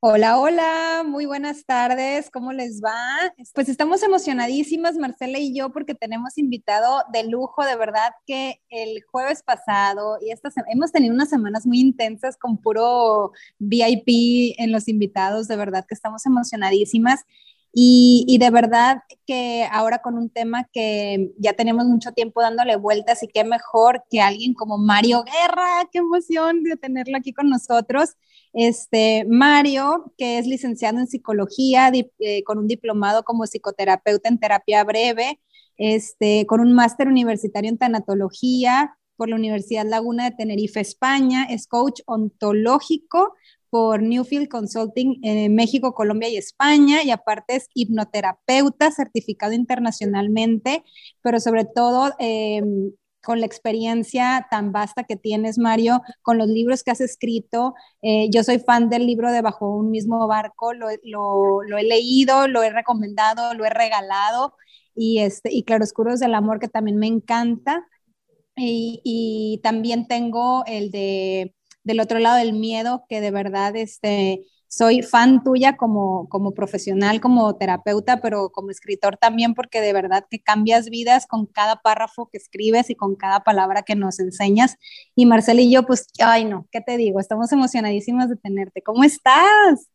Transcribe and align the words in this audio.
Hola, 0.00 0.38
hola, 0.38 1.02
muy 1.06 1.26
buenas 1.26 1.64
tardes, 1.64 2.30
¿cómo 2.30 2.52
les 2.52 2.80
va? 2.82 3.32
Pues 3.54 3.68
estamos 3.68 4.02
emocionadísimas, 4.02 4.96
Marcela 4.96 5.38
y 5.38 5.56
yo, 5.56 5.70
porque 5.70 5.94
tenemos 5.94 6.36
invitado 6.36 7.02
de 7.12 7.24
lujo, 7.24 7.64
de 7.64 7.76
verdad 7.76 8.12
que 8.26 8.60
el 8.68 9.02
jueves 9.10 9.42
pasado 9.42 10.18
y 10.20 10.30
esta 10.30 10.50
hemos 10.68 10.92
tenido 10.92 11.14
unas 11.14 11.30
semanas 11.30 11.66
muy 11.66 11.80
intensas 11.80 12.36
con 12.36 12.58
puro 12.58 13.32
VIP 13.58 14.54
en 14.58 14.72
los 14.72 14.88
invitados, 14.88 15.48
de 15.48 15.56
verdad 15.56 15.84
que 15.88 15.94
estamos 15.94 16.26
emocionadísimas. 16.26 17.24
Y, 17.76 18.36
de 18.38 18.50
verdad 18.50 18.98
que 19.26 19.66
ahora 19.72 19.98
con 19.98 20.16
un 20.16 20.30
tema 20.30 20.68
que 20.72 21.32
ya 21.38 21.54
tenemos 21.54 21.86
mucho 21.86 22.12
tiempo 22.12 22.40
dándole 22.40 22.76
vueltas 22.76 23.24
y 23.24 23.28
qué 23.28 23.42
mejor 23.42 24.04
que 24.08 24.20
alguien 24.20 24.54
como 24.54 24.78
Mario 24.78 25.24
Guerra, 25.24 25.88
qué 25.90 25.98
emoción 25.98 26.62
de 26.62 26.76
tenerlo 26.76 27.16
aquí 27.16 27.32
con 27.32 27.50
nosotros. 27.50 28.10
Este, 28.52 29.24
Mario, 29.28 30.12
que 30.16 30.38
es 30.38 30.46
licenciado 30.46 31.00
en 31.00 31.08
psicología, 31.08 31.90
eh, 32.20 32.44
con 32.44 32.58
un 32.58 32.68
diplomado 32.68 33.24
como 33.24 33.44
psicoterapeuta 33.44 34.28
en 34.28 34.38
terapia 34.38 34.84
breve, 34.84 35.40
este, 35.76 36.46
con 36.46 36.60
un 36.60 36.74
máster 36.74 37.08
universitario 37.08 37.70
en 37.70 37.78
tanatología 37.78 38.96
por 39.16 39.28
la 39.28 39.34
Universidad 39.36 39.84
Laguna 39.84 40.30
de 40.30 40.36
Tenerife, 40.36 40.78
España, 40.78 41.44
es 41.50 41.66
coach 41.66 42.02
ontológico 42.06 43.34
por 43.74 44.04
Newfield 44.04 44.46
Consulting 44.46 45.18
en 45.24 45.52
México, 45.52 45.94
Colombia 45.94 46.28
y 46.28 46.36
España, 46.36 47.02
y 47.02 47.10
aparte 47.10 47.56
es 47.56 47.68
hipnoterapeuta 47.74 48.92
certificado 48.92 49.52
internacionalmente, 49.52 50.84
pero 51.22 51.40
sobre 51.40 51.64
todo 51.64 52.12
em, 52.20 52.92
con 53.20 53.40
la 53.40 53.46
experiencia 53.46 54.46
tan 54.48 54.70
vasta 54.70 55.02
que 55.02 55.16
tienes, 55.16 55.58
Mario, 55.58 56.02
con 56.22 56.38
los 56.38 56.46
libros 56.46 56.84
que 56.84 56.92
has 56.92 57.00
escrito. 57.00 57.74
Eh, 58.00 58.28
yo 58.30 58.44
soy 58.44 58.60
fan 58.60 58.88
del 58.90 59.08
libro 59.08 59.32
de 59.32 59.42
Bajo 59.42 59.74
un 59.76 59.90
mismo 59.90 60.24
barco, 60.28 60.72
lo, 60.72 60.88
he 60.88 61.82
leído, 61.82 62.46
lo 62.46 62.62
he 62.62 62.70
recomendado, 62.70 63.54
lo 63.54 63.64
he 63.64 63.70
regalado, 63.70 64.54
y, 64.94 65.18
este, 65.18 65.52
y 65.52 65.64
Claroscuros 65.64 66.20
del 66.20 66.36
Amor, 66.36 66.60
que 66.60 66.68
también 66.68 66.96
me 66.98 67.08
encanta. 67.08 67.88
y 68.56 69.60
también 69.64 70.06
tengo 70.06 70.62
el 70.66 70.92
de 70.92 71.54
del 71.84 72.00
otro 72.00 72.18
lado 72.18 72.38
del 72.38 72.54
miedo, 72.54 73.04
que 73.08 73.20
de 73.20 73.30
verdad 73.30 73.76
este, 73.76 74.42
soy 74.66 75.02
fan 75.02 75.44
tuya 75.44 75.76
como, 75.76 76.28
como 76.28 76.52
profesional, 76.52 77.20
como 77.20 77.56
terapeuta, 77.56 78.20
pero 78.20 78.50
como 78.50 78.70
escritor 78.70 79.16
también, 79.16 79.54
porque 79.54 79.80
de 79.80 79.92
verdad 79.92 80.24
que 80.28 80.40
cambias 80.40 80.90
vidas 80.90 81.26
con 81.26 81.46
cada 81.46 81.76
párrafo 81.76 82.28
que 82.30 82.38
escribes 82.38 82.90
y 82.90 82.96
con 82.96 83.14
cada 83.14 83.44
palabra 83.44 83.82
que 83.82 83.94
nos 83.94 84.18
enseñas. 84.18 84.76
Y 85.14 85.26
Marcela 85.26 85.60
y 85.60 85.70
yo, 85.70 85.86
pues, 85.86 86.08
ay 86.18 86.44
no, 86.44 86.66
¿qué 86.72 86.80
te 86.80 86.96
digo? 86.96 87.20
Estamos 87.20 87.52
emocionadísimas 87.52 88.28
de 88.28 88.36
tenerte. 88.36 88.82
¿Cómo 88.82 89.04
estás? 89.04 89.88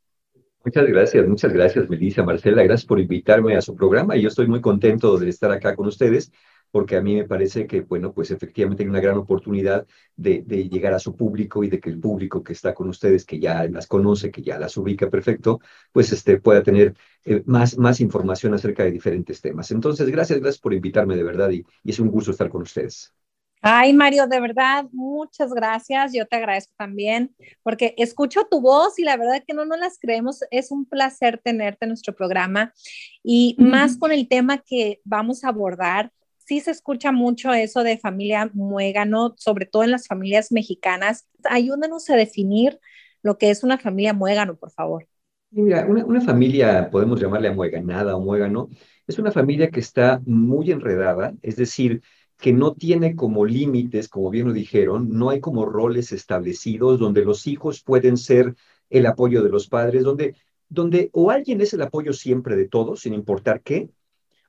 Muchas 0.64 0.88
gracias, 0.88 1.28
muchas 1.28 1.54
gracias, 1.54 1.90
Melissa, 1.90 2.22
Marcela, 2.22 2.64
gracias 2.64 2.86
por 2.86 3.00
invitarme 3.00 3.56
a 3.56 3.62
su 3.62 3.76
programa 3.76 4.18
y 4.18 4.22
yo 4.22 4.28
estoy 4.28 4.48
muy 4.48 4.62
contento 4.62 5.18
de 5.18 5.30
estar 5.30 5.52
acá 5.52 5.76
con 5.76 5.88
ustedes 5.88 6.32
porque 6.72 6.98
a 6.98 7.02
mí 7.02 7.16
me 7.16 7.26
parece 7.26 7.68
que, 7.68 7.82
bueno, 7.82 8.14
pues 8.14 8.32
efectivamente 8.32 8.84
hay 8.84 8.90
una 8.90 9.00
gran 9.02 9.18
oportunidad 9.18 9.88
de, 10.16 10.44
llegar 10.70 10.94
a 10.94 11.00
su 11.00 11.16
público 11.16 11.64
y 11.64 11.70
de 11.70 11.80
que 11.80 11.90
el 11.90 12.00
público 12.00 12.44
que 12.44 12.54
está 12.54 12.74
con 12.74 12.90
ustedes, 12.90 13.26
que 13.26 13.40
ya 13.40 13.66
las 13.68 13.88
conoce, 13.88 14.32
que 14.32 14.42
ya 14.42 14.60
las 14.60 14.78
ubica 14.78 15.10
perfecto, 15.10 15.60
pues 15.92 16.12
este, 16.12 16.40
pueda 16.40 16.64
tener 16.64 16.96
eh, 17.26 17.44
más, 17.46 17.78
más 17.78 18.00
información 18.02 18.54
acerca 18.54 18.84
de 18.84 18.92
diferentes 18.92 19.42
temas. 19.42 19.72
Entonces, 19.72 20.10
gracias, 20.10 20.40
gracias 20.40 20.62
por 20.62 20.74
invitarme 20.74 21.16
de 21.16 21.24
verdad 21.24 21.50
y, 21.50 21.66
y 21.84 21.92
es 21.92 22.00
un 22.00 22.10
gusto 22.10 22.32
estar 22.32 22.50
con 22.50 22.62
ustedes. 22.62 23.14
Ay, 23.62 23.92
Mario, 23.92 24.26
de 24.28 24.40
verdad, 24.40 24.86
muchas 24.94 25.52
gracias. 25.52 26.14
Yo 26.14 26.26
te 26.26 26.38
agradezco 26.38 26.74
también 26.78 27.36
porque 27.62 27.94
escucho 27.98 28.48
tu 28.50 28.62
voz 28.62 28.98
y 28.98 29.04
la 29.04 29.18
verdad 29.18 29.44
que 29.46 29.54
no 29.54 29.66
nos 29.66 29.80
las 29.80 30.00
creemos. 30.00 30.40
Es 30.50 30.72
un 30.72 30.86
placer 30.86 31.42
tenerte 31.44 31.80
en 31.82 31.90
nuestro 31.90 32.16
programa 32.16 32.74
y 33.22 33.58
más 33.60 33.98
con 33.98 34.14
el 34.14 34.30
tema 34.30 34.60
que 34.60 35.02
vamos 35.04 35.44
a 35.44 35.50
abordar, 35.50 36.14
sí 36.50 36.62
se 36.62 36.72
escucha 36.72 37.12
mucho 37.12 37.54
eso 37.54 37.84
de 37.84 38.00
familia 38.00 38.50
muégano, 38.56 39.36
sobre 39.38 39.68
todo 39.68 39.84
en 39.84 39.92
las 39.92 40.08
familias 40.08 40.52
mexicanas. 40.52 41.28
Ayúdanos 41.44 42.10
a 42.10 42.16
definir 42.16 42.80
lo 43.22 43.38
que 43.38 43.52
es 43.52 43.64
una 43.64 43.78
familia 43.78 44.14
muégano, 44.16 44.58
por 44.58 44.72
favor. 44.72 45.08
Mira, 45.52 45.86
una, 45.86 46.22
familia, 46.22 46.90
podemos 46.90 47.22
llamarle 47.22 47.50
amueganada 47.50 48.16
o 48.16 48.22
muégano, 48.22 48.68
es 49.06 49.20
una 49.20 49.32
familia 49.32 49.70
que 49.70 49.80
está 49.80 50.22
muy 50.26 50.72
enredada, 50.72 51.36
es 51.44 51.56
decir, 51.56 52.02
que 52.38 52.52
no 52.52 52.74
tiene 52.74 53.16
como 53.16 53.46
límites, 53.46 54.10
como 54.10 54.32
bien 54.32 54.48
lo 54.48 54.54
dijeron, 54.54 55.08
no 55.12 55.30
hay 55.30 55.42
como 55.42 55.68
roles 55.68 56.12
establecidos 56.12 57.00
donde 57.00 57.26
los 57.26 57.46
hijos 57.46 57.84
pueden 57.84 58.18
ser 58.18 58.56
el 58.90 59.06
apoyo 59.06 59.44
de 59.44 59.50
los 59.50 59.68
padres, 59.68 60.04
donde, 60.04 60.36
donde 60.68 61.12
o 61.14 61.30
alguien 61.30 61.62
es 61.62 61.74
el 61.74 61.84
apoyo 61.84 62.12
siempre 62.12 62.56
de 62.56 62.68
todos, 62.68 63.02
sin 63.02 63.14
importar 63.14 63.62
qué, 63.62 63.90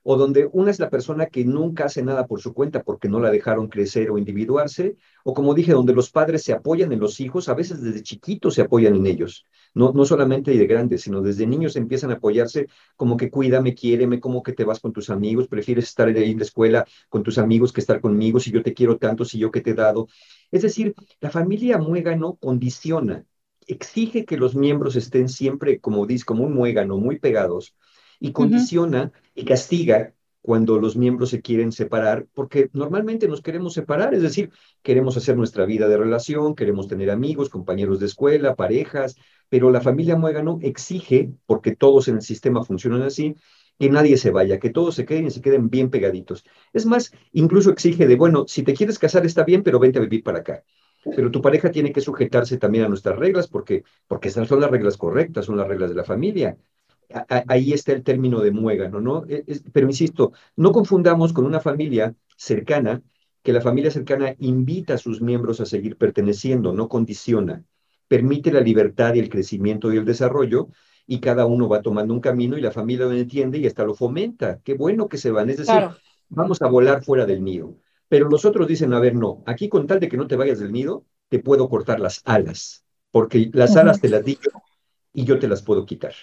o 0.03 0.17
donde 0.17 0.49
una 0.51 0.71
es 0.71 0.79
la 0.79 0.89
persona 0.89 1.27
que 1.27 1.45
nunca 1.45 1.85
hace 1.85 2.01
nada 2.03 2.25
por 2.27 2.41
su 2.41 2.53
cuenta 2.53 2.83
porque 2.83 3.07
no 3.09 3.19
la 3.19 3.31
dejaron 3.31 3.67
crecer 3.67 4.09
o 4.11 4.17
individuarse, 4.17 4.97
o 5.23 5.33
como 5.33 5.53
dije, 5.53 5.73
donde 5.73 5.93
los 5.93 6.09
padres 6.09 6.43
se 6.43 6.53
apoyan 6.53 6.91
en 6.91 6.99
los 6.99 7.19
hijos, 7.19 7.49
a 7.49 7.53
veces 7.53 7.81
desde 7.81 8.01
chiquitos 8.01 8.55
se 8.55 8.61
apoyan 8.61 8.95
en 8.95 9.05
ellos, 9.05 9.45
no, 9.73 9.91
no 9.93 10.05
solamente 10.05 10.51
de 10.51 10.67
grandes, 10.67 11.01
sino 11.01 11.21
desde 11.21 11.45
niños 11.47 11.75
empiezan 11.75 12.11
a 12.11 12.15
apoyarse 12.15 12.67
como 12.95 13.17
que 13.17 13.29
cuídame, 13.29 13.75
quiéreme, 13.75 14.19
como 14.19 14.43
que 14.43 14.53
te 14.53 14.63
vas 14.63 14.79
con 14.79 14.93
tus 14.93 15.09
amigos, 15.09 15.47
prefieres 15.47 15.85
estar 15.85 16.07
ahí 16.07 16.31
en 16.31 16.37
la 16.37 16.43
escuela 16.43 16.85
con 17.09 17.23
tus 17.23 17.37
amigos 17.37 17.71
que 17.73 17.81
estar 17.81 18.01
conmigo, 18.01 18.39
si 18.39 18.51
yo 18.51 18.63
te 18.63 18.73
quiero 18.73 18.97
tanto, 18.97 19.25
si 19.25 19.37
yo 19.37 19.51
que 19.51 19.61
te 19.61 19.71
he 19.71 19.73
dado. 19.75 20.07
Es 20.51 20.63
decir, 20.63 20.95
la 21.19 21.29
familia 21.29 21.77
muégano 21.77 22.35
condiciona, 22.35 23.25
exige 23.67 24.25
que 24.25 24.37
los 24.37 24.55
miembros 24.55 24.95
estén 24.95 25.29
siempre, 25.29 25.79
como 25.79 26.05
dice, 26.05 26.25
como 26.25 26.43
un 26.43 26.53
muégano, 26.53 26.97
muy 26.97 27.19
pegados, 27.19 27.75
y 28.21 28.31
condiciona 28.31 29.11
y 29.33 29.43
castiga 29.43 30.13
cuando 30.41 30.79
los 30.79 30.95
miembros 30.95 31.31
se 31.31 31.41
quieren 31.41 31.71
separar, 31.71 32.27
porque 32.33 32.69
normalmente 32.73 33.27
nos 33.27 33.41
queremos 33.41 33.73
separar, 33.73 34.13
es 34.13 34.21
decir, 34.21 34.51
queremos 34.81 35.17
hacer 35.17 35.35
nuestra 35.35 35.65
vida 35.65 35.87
de 35.87 35.97
relación, 35.97 36.55
queremos 36.55 36.87
tener 36.87 37.11
amigos, 37.11 37.49
compañeros 37.49 37.99
de 37.99 38.05
escuela, 38.05 38.55
parejas, 38.55 39.17
pero 39.49 39.71
la 39.71 39.81
familia 39.81 40.15
Muégano 40.15 40.59
exige, 40.61 41.31
porque 41.45 41.75
todos 41.75 42.07
en 42.07 42.15
el 42.15 42.21
sistema 42.21 42.63
funcionan 42.63 43.01
así, 43.01 43.35
que 43.77 43.89
nadie 43.89 44.17
se 44.17 44.31
vaya, 44.31 44.59
que 44.59 44.69
todos 44.69 44.95
se 44.95 45.05
queden 45.05 45.27
y 45.27 45.31
se 45.31 45.41
queden 45.41 45.69
bien 45.69 45.89
pegaditos. 45.89 46.43
Es 46.73 46.85
más, 46.85 47.11
incluso 47.33 47.71
exige 47.71 48.07
de, 48.07 48.15
bueno, 48.15 48.45
si 48.47 48.61
te 48.63 48.73
quieres 48.73 48.99
casar 48.99 49.25
está 49.25 49.43
bien, 49.43 49.63
pero 49.63 49.79
vente 49.79 49.97
a 49.97 50.03
vivir 50.03 50.23
para 50.23 50.39
acá. 50.39 50.63
Pero 51.15 51.31
tu 51.31 51.41
pareja 51.41 51.71
tiene 51.71 51.91
que 51.91 52.01
sujetarse 52.01 52.57
también 52.57 52.85
a 52.85 52.89
nuestras 52.89 53.17
reglas 53.17 53.47
porque, 53.47 53.83
porque 54.07 54.27
estas 54.27 54.47
son 54.47 54.59
las 54.59 54.69
reglas 54.69 54.97
correctas, 54.97 55.45
son 55.45 55.57
las 55.57 55.67
reglas 55.67 55.89
de 55.89 55.95
la 55.95 56.03
familia 56.03 56.57
ahí 57.47 57.73
está 57.73 57.91
el 57.93 58.03
término 58.03 58.39
de 58.39 58.51
muégano, 58.51 59.01
¿no? 59.01 59.25
E, 59.27 59.43
pero 59.71 59.87
insisto, 59.87 60.33
no 60.55 60.71
confundamos 60.71 61.33
con 61.33 61.45
una 61.45 61.59
familia 61.59 62.15
cercana, 62.35 63.01
que 63.43 63.53
la 63.53 63.61
familia 63.61 63.91
cercana 63.91 64.35
invita 64.39 64.95
a 64.95 64.97
sus 64.97 65.21
miembros 65.21 65.59
a 65.61 65.65
seguir 65.65 65.97
perteneciendo, 65.97 66.73
no 66.73 66.87
condiciona, 66.87 67.63
permite 68.07 68.51
la 68.51 68.61
libertad 68.61 69.13
y 69.15 69.19
el 69.19 69.29
crecimiento 69.29 69.91
y 69.91 69.97
el 69.97 70.05
desarrollo, 70.05 70.69
y 71.07 71.19
cada 71.19 71.45
uno 71.45 71.67
va 71.67 71.81
tomando 71.81 72.13
un 72.13 72.21
camino 72.21 72.57
y 72.57 72.61
la 72.61 72.71
familia 72.71 73.05
lo 73.05 73.13
entiende 73.13 73.57
y 73.57 73.67
hasta 73.67 73.83
lo 73.83 73.95
fomenta. 73.95 74.59
Qué 74.63 74.75
bueno 74.75 75.07
que 75.07 75.17
se 75.17 75.31
van, 75.31 75.49
es 75.49 75.57
decir, 75.57 75.89
vamos 76.29 76.61
a 76.61 76.67
volar 76.67 77.03
fuera 77.03 77.25
del 77.25 77.43
nido. 77.43 77.77
Pero 78.07 78.29
los 78.29 78.45
otros 78.45 78.67
dicen, 78.67 78.93
a 78.93 78.99
ver, 78.99 79.15
no, 79.15 79.43
aquí 79.45 79.69
con 79.69 79.87
tal 79.87 79.99
de 79.99 80.09
que 80.09 80.17
no 80.17 80.27
te 80.27 80.35
vayas 80.35 80.59
del 80.59 80.71
nido, 80.71 81.05
te 81.29 81.39
puedo 81.39 81.69
cortar 81.69 81.99
las 81.99 82.21
alas, 82.25 82.83
porque 83.09 83.49
las 83.53 83.75
alas 83.77 84.01
te 84.01 84.09
las 84.09 84.23
digo 84.23 84.41
y 85.13 85.23
yo 85.23 85.39
te 85.39 85.47
las 85.47 85.61
puedo 85.61 85.85
quitar. 85.85 86.13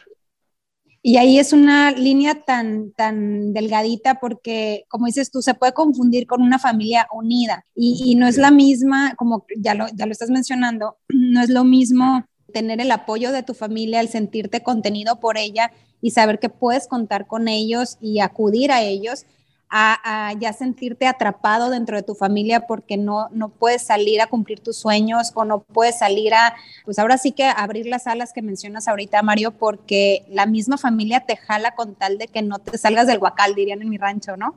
Y 1.02 1.16
ahí 1.16 1.38
es 1.38 1.52
una 1.52 1.92
línea 1.92 2.42
tan, 2.44 2.92
tan 2.92 3.52
delgadita 3.52 4.18
porque, 4.20 4.84
como 4.88 5.06
dices 5.06 5.30
tú, 5.30 5.42
se 5.42 5.54
puede 5.54 5.72
confundir 5.72 6.26
con 6.26 6.42
una 6.42 6.58
familia 6.58 7.06
unida. 7.12 7.64
Y, 7.74 8.16
no 8.16 8.26
es 8.26 8.36
la 8.36 8.50
misma, 8.50 9.14
como 9.16 9.46
ya 9.56 9.74
lo, 9.74 9.86
ya 9.94 10.06
lo 10.06 10.12
estás 10.12 10.30
mencionando, 10.30 10.96
no 11.08 11.40
es 11.40 11.50
lo 11.50 11.64
mismo 11.64 12.24
tener 12.52 12.80
el 12.80 12.90
apoyo 12.90 13.30
de 13.30 13.42
tu 13.42 13.54
familia, 13.54 14.00
el 14.00 14.08
sentirte 14.08 14.62
contenido 14.62 15.20
por 15.20 15.38
ella 15.38 15.70
y 16.00 16.10
saber 16.10 16.38
que 16.38 16.48
puedes 16.48 16.86
contar 16.88 17.26
con 17.26 17.48
ellos 17.48 17.98
y 18.00 18.20
acudir 18.20 18.72
a 18.72 18.82
ellos, 18.82 19.26
a, 19.70 20.32
ya 20.38 20.52
sentirte 20.52 21.06
atrapado 21.06 21.70
dentro 21.70 21.96
de 21.96 22.02
tu 22.02 22.14
familia 22.14 22.66
porque 22.66 22.96
no, 22.96 23.28
no 23.32 23.50
puedes 23.50 23.82
salir 23.82 24.20
a 24.20 24.26
cumplir 24.26 24.60
tus 24.60 24.76
sueños 24.76 25.32
o 25.34 25.44
no 25.44 25.62
puedes 25.62 25.98
salir 25.98 26.34
a, 26.34 26.54
pues 26.84 26.98
ahora 26.98 27.18
sí 27.18 27.32
que 27.32 27.44
abrir 27.44 27.86
las 27.86 28.06
alas 28.06 28.32
que 28.32 28.42
mencionas 28.42 28.88
ahorita, 28.88 29.22
Mario, 29.22 29.52
porque 29.52 30.24
la 30.30 30.46
misma 30.46 30.78
familia 30.78 31.20
te 31.26 31.36
jala 31.36 31.74
con 31.74 31.94
tal 31.94 32.18
de 32.18 32.28
que 32.28 32.42
no 32.42 32.58
te 32.58 32.78
salgas 32.78 33.06
del 33.06 33.18
guacal, 33.18 33.54
dirían 33.54 33.82
en 33.82 33.90
mi 33.90 33.98
rancho, 33.98 34.36
¿no? 34.36 34.54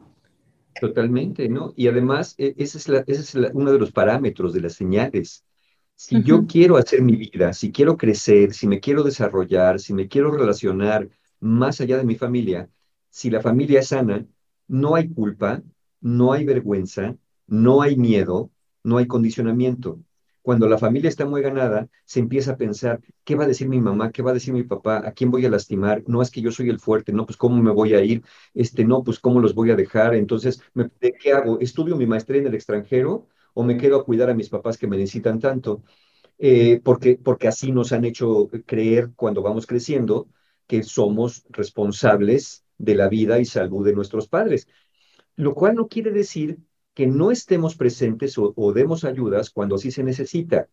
Totalmente, 0.79 1.49
¿no? 1.49 1.73
Y 1.75 1.87
además, 1.87 2.35
e, 2.37 2.55
ese 2.57 2.77
es, 2.77 2.87
ese 3.07 3.21
es 3.21 3.51
uno 3.53 3.71
de 3.71 3.79
los 3.79 3.91
parámetros 3.91 4.53
de 4.53 4.61
las 4.61 4.73
señales. 4.73 5.43
Si 5.95 6.23
yo 6.23 6.47
quiero 6.47 6.77
hacer 6.77 7.01
mi 7.03 7.15
vida, 7.15 7.53
si 7.53 7.71
quiero 7.71 7.97
crecer, 7.97 8.53
si 8.53 8.67
me 8.67 8.79
quiero 8.79 9.03
desarrollar, 9.03 9.79
si 9.79 9.93
me 9.93 10.07
quiero 10.07 10.31
relacionar 10.31 11.07
más 11.39 11.79
allá 11.81 11.97
de 11.97 12.05
mi 12.05 12.15
familia, 12.15 12.69
si 13.09 13.29
la 13.29 13.41
familia 13.41 13.81
es 13.81 13.89
sana, 13.89 14.25
no 14.71 14.95
hay 14.95 15.09
culpa, 15.09 15.61
no 15.99 16.31
hay 16.31 16.45
vergüenza, 16.45 17.17
no 17.45 17.81
hay 17.81 17.97
miedo, 17.97 18.51
no 18.83 18.97
hay 18.97 19.05
condicionamiento. 19.05 19.99
Cuando 20.41 20.67
la 20.69 20.77
familia 20.77 21.09
está 21.09 21.25
muy 21.25 21.41
ganada, 21.41 21.89
se 22.05 22.21
empieza 22.21 22.53
a 22.53 22.57
pensar, 22.57 23.01
¿qué 23.25 23.35
va 23.35 23.43
a 23.43 23.47
decir 23.47 23.67
mi 23.67 23.81
mamá? 23.81 24.11
¿Qué 24.11 24.21
va 24.21 24.31
a 24.31 24.33
decir 24.33 24.53
mi 24.53 24.63
papá? 24.63 25.05
¿A 25.05 25.11
quién 25.11 25.29
voy 25.29 25.45
a 25.45 25.49
lastimar? 25.49 26.03
No 26.07 26.21
es 26.21 26.31
que 26.31 26.41
yo 26.41 26.51
soy 26.51 26.69
el 26.69 26.79
fuerte, 26.79 27.11
no, 27.11 27.25
pues 27.25 27.35
cómo 27.35 27.61
me 27.61 27.71
voy 27.71 27.93
a 27.95 28.01
ir, 28.01 28.23
este, 28.53 28.85
no, 28.85 29.03
pues 29.03 29.19
cómo 29.19 29.41
los 29.41 29.53
voy 29.53 29.71
a 29.71 29.75
dejar. 29.75 30.15
Entonces, 30.15 30.61
¿de 30.73 31.13
qué 31.19 31.33
hago? 31.33 31.59
¿Estudio 31.59 31.97
mi 31.97 32.07
maestría 32.07 32.39
en 32.39 32.47
el 32.47 32.55
extranjero 32.55 33.27
o 33.53 33.63
me 33.63 33.75
quedo 33.77 33.99
a 33.99 34.05
cuidar 34.05 34.29
a 34.29 34.33
mis 34.33 34.47
papás 34.49 34.77
que 34.77 34.87
me 34.87 34.95
necesitan 34.97 35.39
tanto? 35.39 35.83
Eh, 36.37 36.79
porque, 36.83 37.19
porque 37.21 37.49
así 37.49 37.73
nos 37.73 37.91
han 37.91 38.05
hecho 38.05 38.49
creer 38.65 39.11
cuando 39.17 39.41
vamos 39.41 39.67
creciendo 39.67 40.29
que 40.65 40.81
somos 40.83 41.43
responsables 41.49 42.63
de 42.81 42.95
la 42.95 43.07
vida 43.07 43.39
y 43.39 43.45
salud 43.45 43.85
de 43.85 43.93
nuestros 43.93 44.27
padres. 44.27 44.67
Lo 45.35 45.53
cual 45.53 45.75
no 45.75 45.87
quiere 45.87 46.11
decir 46.11 46.59
que 46.93 47.07
no 47.07 47.31
estemos 47.31 47.75
presentes 47.75 48.37
o, 48.37 48.73
demos 48.73 49.05
ayudas 49.05 49.49
cuando 49.49 49.77
sí 49.77 49.91
se 49.91 50.03
necesita. 50.03 50.67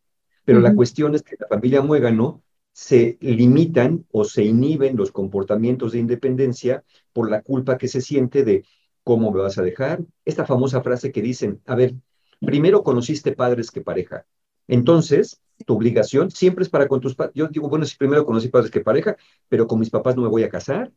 Pero 0.44 0.60
la 0.60 0.74
cuestión 0.74 1.14
es 1.14 1.22
que 1.22 1.36
la 1.38 1.46
familia 1.46 1.82
Muégano 1.82 2.42
se 2.72 3.18
limitan 3.20 4.06
o 4.10 4.24
se 4.24 4.44
inhiben 4.44 4.96
los 4.96 5.12
comportamientos 5.12 5.92
de 5.92 5.98
independencia 5.98 6.84
por 7.12 7.30
la 7.30 7.42
culpa 7.42 7.76
que 7.76 7.88
se 7.88 8.00
siente 8.00 8.44
de 8.44 8.64
cómo 9.04 9.30
me 9.30 9.40
vas 9.40 9.58
a 9.58 9.62
dejar. 9.62 10.00
Esta 10.24 10.46
famosa 10.46 10.80
frase 10.82 11.12
que 11.12 11.20
dicen, 11.20 11.60
a 11.66 11.74
ver, 11.74 11.94
primero 12.40 12.82
conociste 12.82 13.32
padres 13.32 13.70
que 13.70 13.82
pareja. 13.82 14.26
Entonces, 14.66 15.40
tu 15.66 15.74
obligación 15.74 16.30
siempre 16.30 16.62
es 16.62 16.68
para 16.68 16.88
con 16.88 17.00
tus 17.00 17.14
padres. 17.14 17.34
Yo 17.34 17.48
digo, 17.48 17.68
bueno, 17.68 17.84
si 17.84 17.96
primero 17.96 18.24
conocí 18.24 18.48
padres 18.48 18.70
que 18.70 18.80
pareja, 18.80 19.16
pero 19.48 19.66
con 19.66 19.78
mis 19.78 19.90
papás 19.90 20.16
no 20.16 20.22
me 20.22 20.28
voy 20.28 20.44
a 20.44 20.48
casar, 20.48 20.92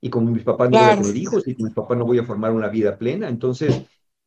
y 0.00 0.10
con 0.10 0.30
mis 0.30 0.44
papás 0.44 0.70
no 0.70 0.78
voy 0.78 0.90
a 0.90 0.96
tener 1.00 1.16
hijos, 1.16 1.46
y 1.48 1.54
con 1.54 1.64
mis 1.64 1.74
papás 1.74 1.98
no 1.98 2.04
voy 2.04 2.18
a 2.18 2.24
formar 2.24 2.52
una 2.52 2.68
vida 2.68 2.96
plena. 2.96 3.28
Entonces, 3.28 3.82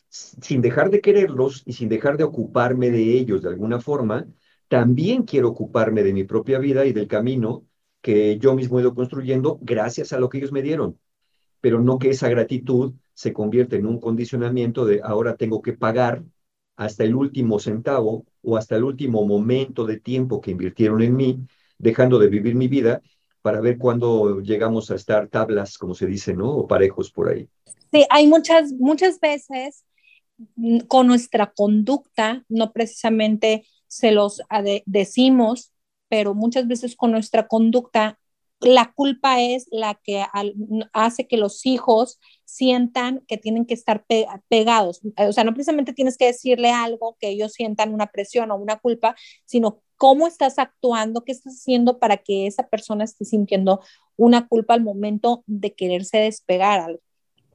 sin 0.10 0.62
dejar 0.62 0.90
de 0.90 1.02
quererlos 1.02 1.64
y 1.66 1.74
sin 1.74 1.90
dejar 1.90 2.18
de 2.18 2.24
ocuparme 2.24 2.90
de 2.90 3.18
ellos 3.18 3.42
de 3.42 3.50
alguna 3.50 3.80
forma, 3.80 4.26
también 4.68 5.24
quiero 5.24 5.50
ocuparme 5.50 6.04
de 6.04 6.14
mi 6.14 6.24
propia 6.24 6.60
vida 6.60 6.86
y 6.86 6.94
del 6.94 7.08
camino 7.08 7.66
que 8.02 8.38
yo 8.40 8.56
mismo 8.56 8.78
he 8.80 8.82
ido 8.82 8.96
construyendo 8.96 9.60
gracias 9.62 10.14
a 10.14 10.20
lo 10.20 10.30
que 10.30 10.38
ellos 10.38 10.52
me 10.52 10.62
dieron. 10.62 10.98
Pero 11.62 11.82
no 11.82 12.00
que 12.00 12.10
esa 12.10 12.30
gratitud 12.30 12.94
se 13.14 13.34
convierta 13.34 13.76
en 13.76 13.86
un 13.86 14.00
condicionamiento 14.00 14.86
de 14.86 15.02
ahora 15.04 15.36
tengo 15.36 15.62
que 15.62 15.74
pagar 15.74 16.24
hasta 16.78 17.04
el 17.04 17.14
último 17.16 17.60
centavo 17.60 18.26
o 18.42 18.56
hasta 18.58 18.78
el 18.78 18.86
último 18.86 19.26
momento 19.26 19.86
de 19.86 20.00
tiempo 20.00 20.40
que 20.40 20.52
invirtieron 20.52 21.02
en 21.02 21.16
mí, 21.16 21.40
dejando 21.78 22.18
de 22.18 22.30
vivir 22.30 22.56
mi 22.56 22.70
vida 22.70 23.02
para 23.50 23.62
ver 23.62 23.80
cuándo 23.80 24.42
llegamos 24.42 24.92
a 24.92 24.96
estar 24.96 25.28
tablas, 25.28 25.80
como 25.80 25.96
se 25.96 26.06
dice, 26.06 26.36
¿no? 26.36 26.52
O 26.52 26.68
parejos 26.68 27.10
por 27.10 27.30
ahí. 27.30 27.50
Sí, 27.92 28.06
hay 28.12 28.28
muchas, 28.28 28.74
muchas 28.74 29.20
veces 29.20 29.86
mm, 30.56 30.82
con 30.82 31.08
nuestra 31.08 31.52
conducta, 31.52 32.46
no 32.48 32.72
precisamente 32.72 33.66
se 33.88 34.12
los 34.12 34.44
decimos, 34.86 35.74
pero 36.10 36.36
muchas 36.36 36.68
veces 36.68 36.96
con 36.96 37.10
nuestra 37.10 37.48
conducta 37.48 38.20
la 38.60 38.94
culpa 38.94 39.42
es 39.42 39.66
la 39.72 39.96
que 39.96 40.24
hace 40.94 41.28
que 41.28 41.38
los 41.38 41.66
hijos 41.66 42.20
sientan 42.50 43.22
que 43.28 43.38
tienen 43.38 43.66
que 43.66 43.74
estar 43.74 44.06
pegados. 44.48 45.02
O 45.18 45.34
sea, 45.34 45.44
no 45.44 45.54
precisamente 45.54 45.94
tienes 45.94 46.18
que 46.18 46.26
decirle 46.26 46.72
algo 46.72 47.16
que 47.20 47.30
ellos 47.30 47.54
sientan 47.54 47.94
una 47.94 48.08
presión 48.08 48.52
o 48.52 48.56
una 48.56 48.78
culpa, 48.78 49.16
sino 49.46 49.82
cómo 49.96 50.28
estás 50.28 50.60
actuando, 50.60 51.24
qué 51.24 51.32
estás 51.32 51.54
haciendo 51.54 52.00
para 52.00 52.18
que 52.18 52.48
esa 52.48 52.68
persona 52.68 53.04
esté 53.04 53.26
sintiendo 53.26 53.82
una 54.16 54.48
culpa 54.48 54.74
al 54.74 54.82
momento 54.82 55.44
de 55.46 55.74
quererse 55.74 56.18
despegar. 56.18 57.00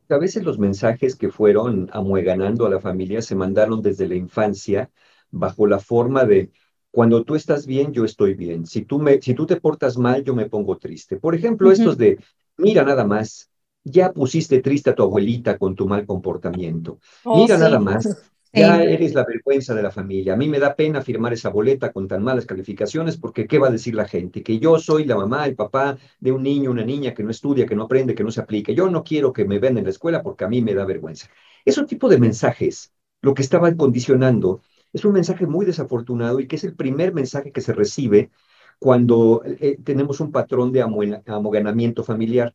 A 0.09 0.19
veces 0.19 0.45
los 0.45 0.59
mensajes 0.59 1.17
que 1.17 1.31
fueron 1.31 1.89
amueganando 1.93 2.67
a 2.67 2.71
la 2.71 2.81
familia 2.81 3.23
se 3.23 3.35
mandaron 3.35 3.83
desde 3.83 4.07
la 4.07 4.15
infancia 4.15 4.91
bajo 5.31 5.67
la 5.67 5.79
forma 5.79 6.25
de 6.25 6.53
cuando 6.91 7.25
tú 7.25 7.35
estás 7.35 7.67
bien, 7.67 7.93
yo 7.93 8.05
estoy 8.05 8.35
bien. 8.35 8.67
Si 8.67 8.83
tú, 8.83 9.01
me, 9.01 9.21
si 9.21 9.35
tú 9.35 9.47
te 9.47 9.57
portas 9.57 9.99
mal, 9.99 10.23
yo 10.23 10.35
me 10.35 10.49
pongo 10.49 10.79
triste. 10.79 11.17
Por 11.17 11.35
ejemplo, 11.35 11.73
estos 11.73 11.99
de, 11.99 12.19
mira 12.57 12.85
nada 12.85 13.05
más, 13.05 13.51
ya 13.85 14.13
pusiste 14.13 14.61
triste 14.61 14.91
a 14.91 14.95
tu 14.95 15.03
abuelita 15.03 15.59
con 15.59 15.75
tu 15.75 15.87
mal 15.87 16.07
comportamiento. 16.07 16.99
Oh, 17.25 17.43
mira 17.43 17.59
nada 17.59 17.79
más, 17.79 18.33
ya 18.53 18.83
eres 18.83 19.15
la 19.15 19.25
vergüenza 19.25 19.75
de 19.75 19.83
la 19.83 19.91
familia. 19.91 20.33
A 20.33 20.37
mí 20.37 20.49
me 20.49 20.59
da 20.59 20.75
pena 20.75 21.03
firmar 21.03 21.33
esa 21.33 21.51
boleta 21.51 21.93
con 21.93 22.09
tan 22.09 22.23
malas 22.23 22.47
calificaciones 22.47 23.19
porque 23.19 23.47
¿qué 23.47 23.59
va 23.59 23.69
a 23.69 23.71
decir 23.73 23.95
la 23.95 24.09
gente? 24.09 24.43
Que 24.43 24.59
yo 24.59 24.79
soy 24.79 25.05
la 25.05 25.17
mamá, 25.17 25.47
el 25.47 25.55
papá 25.55 25.99
de 26.19 26.33
un 26.33 26.43
niño, 26.43 26.71
una 26.71 26.85
niña 26.85 27.15
que 27.15 27.23
no 27.23 27.31
estudia, 27.31 27.67
que 27.67 27.77
no 27.77 27.85
aprende, 27.85 28.15
que 28.15 28.25
no 28.25 28.31
se 28.31 28.41
aplique. 28.41 28.75
Yo 28.75 28.89
no 28.91 29.05
quiero 29.05 29.33
que 29.33 29.45
me 29.45 29.59
vean 29.59 29.79
en 29.79 29.85
la 29.85 29.91
escuela 29.91 30.23
porque 30.23 30.45
a 30.45 30.49
mí 30.49 30.63
me 30.63 30.75
da 30.75 30.85
vergüenza. 30.85 31.29
Ese 31.65 31.85
tipo 31.85 32.09
de 32.09 32.19
mensajes, 32.19 32.93
lo 33.21 33.35
que 33.35 33.43
estaba 33.43 33.75
condicionando 33.75 34.63
es 34.93 35.05
un 35.05 35.13
mensaje 35.13 35.47
muy 35.47 35.67
desafortunado 35.67 36.41
y 36.41 36.47
que 36.47 36.57
es 36.57 36.65
el 36.65 36.75
primer 36.75 37.13
mensaje 37.13 37.53
que 37.53 37.61
se 37.61 37.73
recibe 37.73 38.31
cuando 38.79 39.43
eh, 39.45 39.79
tenemos 39.83 40.21
un 40.21 40.31
patrón 40.31 40.73
de 40.73 40.83
amoganamiento 40.83 42.05
familiar. 42.05 42.55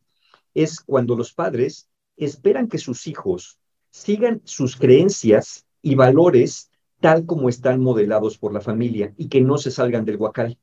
Es 0.54 0.80
cuando 0.80 1.16
los 1.16 1.32
padres 1.32 1.88
esperan 2.16 2.68
que 2.68 2.78
sus 2.78 3.06
hijos 3.06 3.58
sigan 3.90 4.40
sus 4.44 4.76
creencias 4.76 5.66
y 5.82 5.94
valores 5.94 6.70
tal 7.00 7.24
como 7.26 7.48
están 7.48 7.80
modelados 7.80 8.38
por 8.38 8.52
la 8.52 8.60
familia 8.60 9.14
y 9.16 9.28
que 9.28 9.40
no 9.40 9.58
se 9.58 9.70
salgan 9.70 10.04
del 10.04 10.18
guacal, 10.18 10.58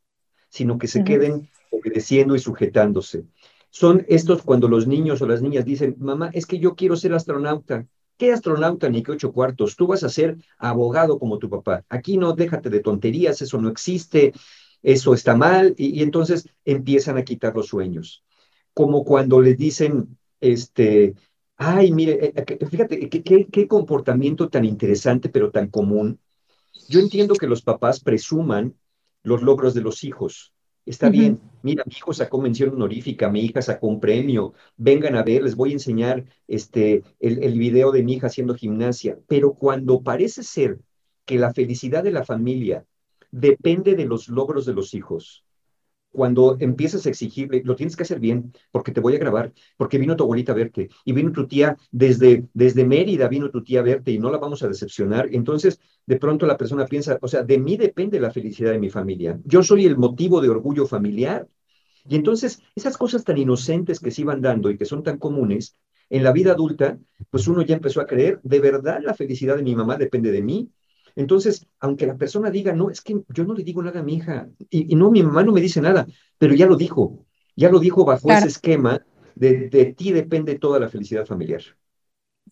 sino 0.49 0.77
que 0.77 0.87
se 0.87 1.03
queden 1.03 1.49
obedeciendo 1.71 2.35
y 2.35 2.39
sujetándose. 2.39 3.25
Son 3.69 4.05
estos 4.07 4.43
cuando 4.43 4.67
los 4.67 4.87
niños 4.87 5.21
o 5.21 5.27
las 5.27 5.41
niñas 5.41 5.65
dicen, 5.65 5.95
mamá, 5.99 6.29
es 6.33 6.45
que 6.45 6.59
yo 6.59 6.75
quiero 6.75 6.95
ser 6.95 7.13
astronauta, 7.13 7.87
¿Qué 8.17 8.33
astronauta 8.33 8.89
ni 8.89 9.03
qué 9.03 9.11
ocho 9.11 9.31
cuartos? 9.31 9.75
Tú 9.75 9.85
vas 9.87 10.03
a 10.03 10.09
ser 10.09 10.37
abogado 10.57 11.19
como 11.19 11.37
tu 11.37 11.49
papá. 11.49 11.85
Aquí 11.87 12.17
no, 12.17 12.33
déjate 12.33 12.69
de 12.71 12.79
tonterías, 12.79 13.41
eso 13.43 13.61
no 13.61 13.69
existe, 13.69 14.33
eso 14.81 15.13
está 15.13 15.35
mal, 15.35 15.75
y, 15.77 16.01
entonces 16.01 16.49
empiezan 16.65 17.17
a 17.17 17.23
quitar 17.23 17.55
los 17.55 17.67
sueños. 17.67 18.23
Como 18.77 19.03
cuando 19.03 19.41
les 19.41 19.57
dicen, 19.57 20.17
este, 20.39 21.15
ay, 21.55 21.91
mire, 21.91 22.27
eh, 22.27 22.33
eh, 22.35 22.65
fíjate, 22.67 23.09
qué, 23.09 23.47
qué 23.47 23.67
comportamiento 23.67 24.49
tan 24.49 24.65
interesante, 24.65 25.29
pero 25.29 25.49
tan 25.49 25.67
común. 25.69 26.19
Yo 26.87 26.99
entiendo 26.99 27.33
que 27.33 27.47
los 27.47 27.63
papás 27.63 27.99
presuman 27.99 28.75
los 29.23 29.41
logros 29.41 29.73
de 29.73 29.81
los 29.81 30.03
hijos, 30.03 30.53
Está 30.87 31.09
bien, 31.09 31.41
mira, 31.63 31.83
mi 31.85 31.95
hijo 31.97 32.13
sacó 32.13 32.39
mención 32.41 32.69
honorífica, 32.69 33.29
mi 33.29 33.41
hija 33.41 33.61
sacó 33.61 33.87
un 33.87 33.99
premio, 33.99 34.53
vengan 34.77 35.17
a 35.17 35.23
ver, 35.23 35.43
les 35.43 35.53
voy 35.53 35.71
a 35.71 35.73
enseñar 35.73 36.23
este, 36.47 37.03
el, 37.19 37.43
el 37.43 37.59
video 37.59 37.91
de 37.91 38.03
mi 38.03 38.13
hija 38.13 38.27
haciendo 38.27 38.55
gimnasia, 38.55 39.19
pero 39.27 39.53
cuando 39.55 40.01
parece 40.01 40.43
ser 40.43 40.79
que 41.25 41.37
la 41.37 41.53
felicidad 41.53 42.05
de 42.05 42.11
la 42.11 42.23
familia 42.23 42.85
depende 43.31 43.95
de 43.95 44.05
los 44.05 44.29
logros 44.29 44.65
de 44.65 44.75
los 44.75 44.93
hijos, 44.93 45.43
cuando 46.17 46.57
empiezas 46.59 47.05
a 47.05 47.09
exigirle, 47.09 47.61
lo 47.63 47.75
tienes 47.75 47.95
que 47.95 48.01
hacer 48.01 48.19
bien, 48.19 48.51
porque 48.71 48.91
te 48.91 49.01
voy 49.01 49.15
a 49.15 49.19
grabar, 49.19 49.53
porque 49.77 49.99
vino 49.99 50.15
tu 50.15 50.23
abuelita 50.23 50.51
a 50.51 50.55
verte, 50.55 50.89
y 51.05 51.11
vino 51.11 51.31
tu 51.31 51.47
tía 51.47 51.77
desde, 51.91 52.47
desde 52.55 52.85
Mérida, 52.85 53.27
vino 53.27 53.51
tu 53.51 53.63
tía 53.63 53.81
a 53.81 53.83
verte 53.83 54.09
y 54.09 54.17
no 54.17 54.31
la 54.31 54.39
vamos 54.39 54.63
a 54.63 54.67
decepcionar. 54.67 55.29
Entonces, 55.31 55.79
de 56.07 56.15
pronto 56.15 56.47
la 56.47 56.57
persona 56.57 56.87
piensa, 56.87 57.19
o 57.21 57.27
sea, 57.27 57.43
de 57.43 57.59
mí 57.59 57.77
depende 57.77 58.19
la 58.19 58.31
felicidad 58.31 58.71
de 58.71 58.79
mi 58.79 58.89
familia. 58.89 59.39
Yo 59.45 59.61
soy 59.61 59.85
el 59.85 59.95
motivo 59.95 60.41
de 60.41 60.49
orgullo 60.49 60.87
familiar. 60.87 61.47
Y 62.09 62.15
entonces, 62.15 62.63
esas 62.73 62.97
cosas 62.97 63.23
tan 63.23 63.37
inocentes 63.37 63.99
que 63.99 64.09
se 64.09 64.21
iban 64.21 64.41
dando 64.41 64.71
y 64.71 64.77
que 64.77 64.85
son 64.85 65.03
tan 65.03 65.19
comunes, 65.19 65.77
en 66.09 66.23
la 66.23 66.31
vida 66.31 66.53
adulta, 66.53 66.97
pues 67.29 67.47
uno 67.47 67.61
ya 67.61 67.75
empezó 67.75 68.01
a 68.01 68.07
creer, 68.07 68.39
de 68.41 68.59
verdad 68.59 69.01
la 69.03 69.13
felicidad 69.13 69.55
de 69.55 69.61
mi 69.61 69.75
mamá 69.75 69.97
depende 69.97 70.31
de 70.31 70.41
mí, 70.41 70.71
entonces, 71.17 71.65
aunque 71.79 72.05
la 72.05 72.15
persona 72.15 72.51
diga, 72.51 72.73
no, 72.73 72.91
es 72.91 73.01
que 73.01 73.19
yo 73.29 73.43
no 73.43 73.55
le 73.55 73.63
digo 73.63 73.81
nada 73.81 74.01
a 74.01 74.03
mi 74.03 74.13
hija, 74.13 74.49
y, 74.69 74.95
no, 74.95 75.09
mi 75.09 75.23
mamá 75.23 75.43
no 75.43 75.51
me 75.51 75.61
dice 75.61 75.81
nada, 75.81 76.05
pero 76.37 76.53
ya 76.53 76.67
lo 76.67 76.75
dijo, 76.75 77.25
ya 77.55 77.69
lo 77.69 77.79
dijo 77.79 78.05
bajo 78.05 78.31
ese 78.31 78.47
esquema 78.47 79.03
de, 79.33 79.67
de 79.69 79.85
ti 79.93 80.11
depende 80.11 80.59
toda 80.59 80.79
la 80.79 80.89
felicidad 80.89 81.25
familiar. 81.25 81.61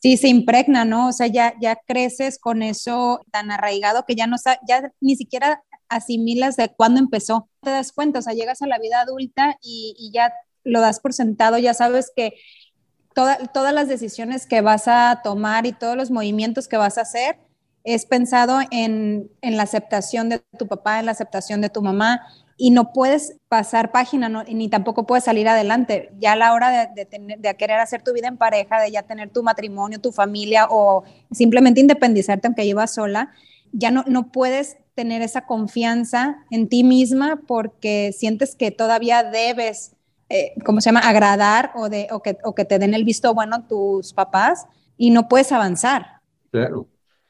Sí, 0.02 0.18
se 0.18 0.30
impregna, 0.30 0.84
¿no? 0.84 1.10
O 1.10 1.12
sea, 1.12 1.28
ya, 1.28 1.54
ya 1.62 1.78
creces 1.86 2.40
con 2.40 2.64
eso 2.64 3.22
tan 3.32 3.52
arraigado 3.52 4.04
que 4.08 4.16
ya 4.16 4.26
no 4.26 4.36
ya 4.68 4.92
ni 5.00 5.16
siquiera 5.16 5.64
asimilas 5.88 6.58
de 6.58 6.70
cuándo 6.76 7.00
empezó. 7.00 7.50
Te 7.62 7.70
das 7.70 7.92
cuenta, 7.92 8.20
o 8.20 8.22
sea, 8.24 8.34
llegas 8.34 8.64
a 8.64 8.68
la 8.68 8.80
vida 8.80 9.02
adulta 9.02 9.58
y, 9.62 9.96
y 9.98 10.12
ya 10.12 10.34
lo 10.64 10.82
das 10.82 11.00
por 11.00 11.14
sentado, 11.14 11.60
ya 11.60 11.76
sabes 11.76 12.12
que 12.16 12.34
todas 13.14 13.74
las 13.74 13.88
decisiones 13.88 14.48
que 14.48 14.62
vas 14.62 14.88
a 14.88 15.22
tomar 15.24 15.66
y 15.68 15.72
todos 15.72 15.96
los 15.96 16.12
movimientos 16.12 16.68
que 16.68 16.78
vas 16.78 16.98
a 16.98 17.02
hacer 17.02 17.38
es 17.86 18.06
pensado 18.06 18.60
en, 18.72 19.30
la 19.42 19.64
aceptación 19.64 20.28
de 20.28 20.40
tu 20.58 20.68
papá, 20.68 21.00
en 21.00 21.06
la 21.06 21.12
aceptación 21.12 21.62
de 21.62 21.70
tu 21.70 21.82
mamá, 21.82 22.22
y 22.58 22.72
no 22.72 22.92
puedes 22.94 23.38
pasar 23.48 23.92
página, 23.92 24.28
ni 24.28 24.70
tampoco 24.70 25.06
puedes 25.06 25.26
salir 25.26 25.48
adelante. 25.48 26.10
Ya 26.18 26.34
a 26.34 26.36
la 26.36 26.54
hora 26.54 26.90
de, 26.96 27.38
de, 27.38 27.58
querer 27.58 27.80
hacer 27.80 28.02
tu 28.02 28.12
vida 28.14 28.28
en 28.28 28.38
pareja, 28.38 28.82
de 28.82 28.92
ya 28.92 29.04
tener 29.04 29.30
tu 29.30 29.44
matrimonio, 29.44 30.02
tu 30.02 30.12
familia 30.12 30.68
o 30.70 31.04
simplemente 31.32 31.80
independizarte 31.80 32.48
aunque 32.48 32.66
llevas 32.66 32.94
sola, 32.94 33.32
ya 33.72 33.92
no, 33.92 34.04
no 34.08 34.32
puedes 34.32 34.78
tener 34.96 35.22
esa 35.22 35.46
confianza 35.46 36.38
en 36.50 36.70
ti 36.70 36.84
misma 36.84 37.42
porque 37.46 38.12
sientes 38.18 38.56
que 38.56 38.72
todavía 38.72 39.22
debes, 39.24 39.96
eh, 40.30 40.54
¿cómo 40.66 40.82
se 40.82 40.90
llama?, 40.90 41.02
agradar 41.02 41.72
o, 41.76 41.90
de, 41.90 42.08
o, 42.12 42.22
que, 42.22 42.38
o 42.44 42.56
que 42.56 42.66
te 42.66 42.80
den 42.80 42.94
el 42.94 43.04
visto 43.04 43.34
bueno 43.34 43.68
tus 43.68 44.14
papás 44.14 44.66
y 44.98 45.12
no 45.12 45.28
puedes 45.28 45.52
avanzar. 45.52 46.22
Claro. 46.52 46.88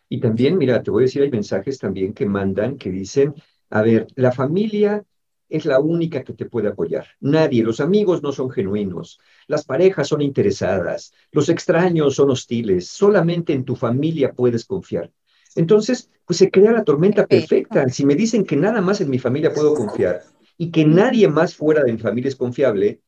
Y 0.10 0.20
también, 0.20 0.58
mira, 0.58 0.84
te 0.84 0.92
voy 0.92 1.04
a 1.04 1.06
decir, 1.06 1.22
hay 1.24 1.32
mensajes 1.32 1.80
también 1.80 2.14
que 2.14 2.26
mandan 2.26 2.78
que 2.78 2.92
dicen, 2.92 3.34
a 3.70 3.82
ver, 3.82 4.08
la 4.16 4.32
familia 4.32 5.04
es 5.50 5.66
la 5.66 5.80
única 5.80 6.24
que 6.24 6.34
te 6.34 6.46
puede 6.46 6.70
apoyar. 6.70 7.08
Nadie, 7.20 7.64
los 7.64 7.80
amigos 7.80 8.22
no 8.24 8.32
son 8.32 8.50
genuinos, 8.50 9.20
las 9.48 9.66
parejas 9.66 10.08
son 10.08 10.22
interesadas, 10.22 11.14
los 11.32 11.50
extraños 11.50 12.16
son 12.16 12.32
hostiles, 12.32 12.88
solamente 12.88 13.54
en 13.54 13.64
tu 13.64 13.76
familia 13.76 14.34
puedes 14.34 14.66
confiar. 14.66 15.12
Entonces, 15.56 16.10
pues 16.26 16.38
se 16.38 16.52
crea 16.52 16.72
la 16.72 16.84
tormenta 16.84 17.26
perfecta. 17.26 17.88
Si 17.90 18.06
me 18.06 18.16
dicen 18.16 18.44
que 18.44 18.56
nada 18.56 18.82
más 18.82 19.02
en 19.02 19.10
mi 19.10 19.20
familia 19.20 19.54
puedo 19.54 19.74
confiar 19.74 20.24
y 20.58 20.72
que 20.72 20.86
nadie 20.86 21.28
más 21.28 21.56
fuera 21.56 21.84
de 21.84 21.94
mi 21.94 22.00
familia 22.00 22.30
es 22.30 22.36
confiable, 22.36 23.02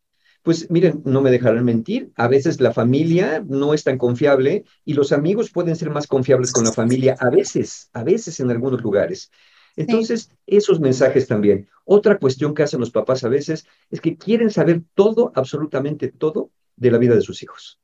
pues 0.47 0.71
miren, 0.71 1.01
no 1.03 1.19
me 1.19 1.29
dejarán 1.29 1.65
mentir, 1.65 2.13
a 2.15 2.29
veces 2.29 2.61
la 2.61 2.71
familia 2.71 3.43
no 3.45 3.73
es 3.73 3.83
tan 3.83 3.97
confiable 3.97 4.63
y 4.85 4.93
los 4.93 5.11
amigos 5.11 5.51
pueden 5.51 5.75
ser 5.75 5.89
más 5.89 6.07
confiables 6.07 6.53
con 6.53 6.63
la 6.63 6.71
familia, 6.71 7.17
a 7.19 7.29
veces, 7.29 7.89
a 7.91 8.01
veces 8.01 8.39
en 8.39 8.49
algunos 8.49 8.81
lugares. 8.81 9.29
Entonces, 9.75 10.31
esos 10.45 10.79
mensajes 10.79 11.27
también. 11.27 11.67
Otra 11.83 12.17
cuestión 12.17 12.53
que 12.53 12.63
hacen 12.63 12.79
los 12.79 12.91
papás 12.91 13.25
a 13.25 13.27
veces 13.27 13.67
es 13.89 13.99
que 13.99 14.15
quieren 14.15 14.49
saber 14.49 14.83
todo, 14.93 15.33
absolutamente 15.35 16.13
todo, 16.13 16.49
de 16.77 16.91
la 16.91 16.97
vida 16.97 17.15
de 17.15 17.21
sus 17.23 17.43
hijos. 17.43 17.81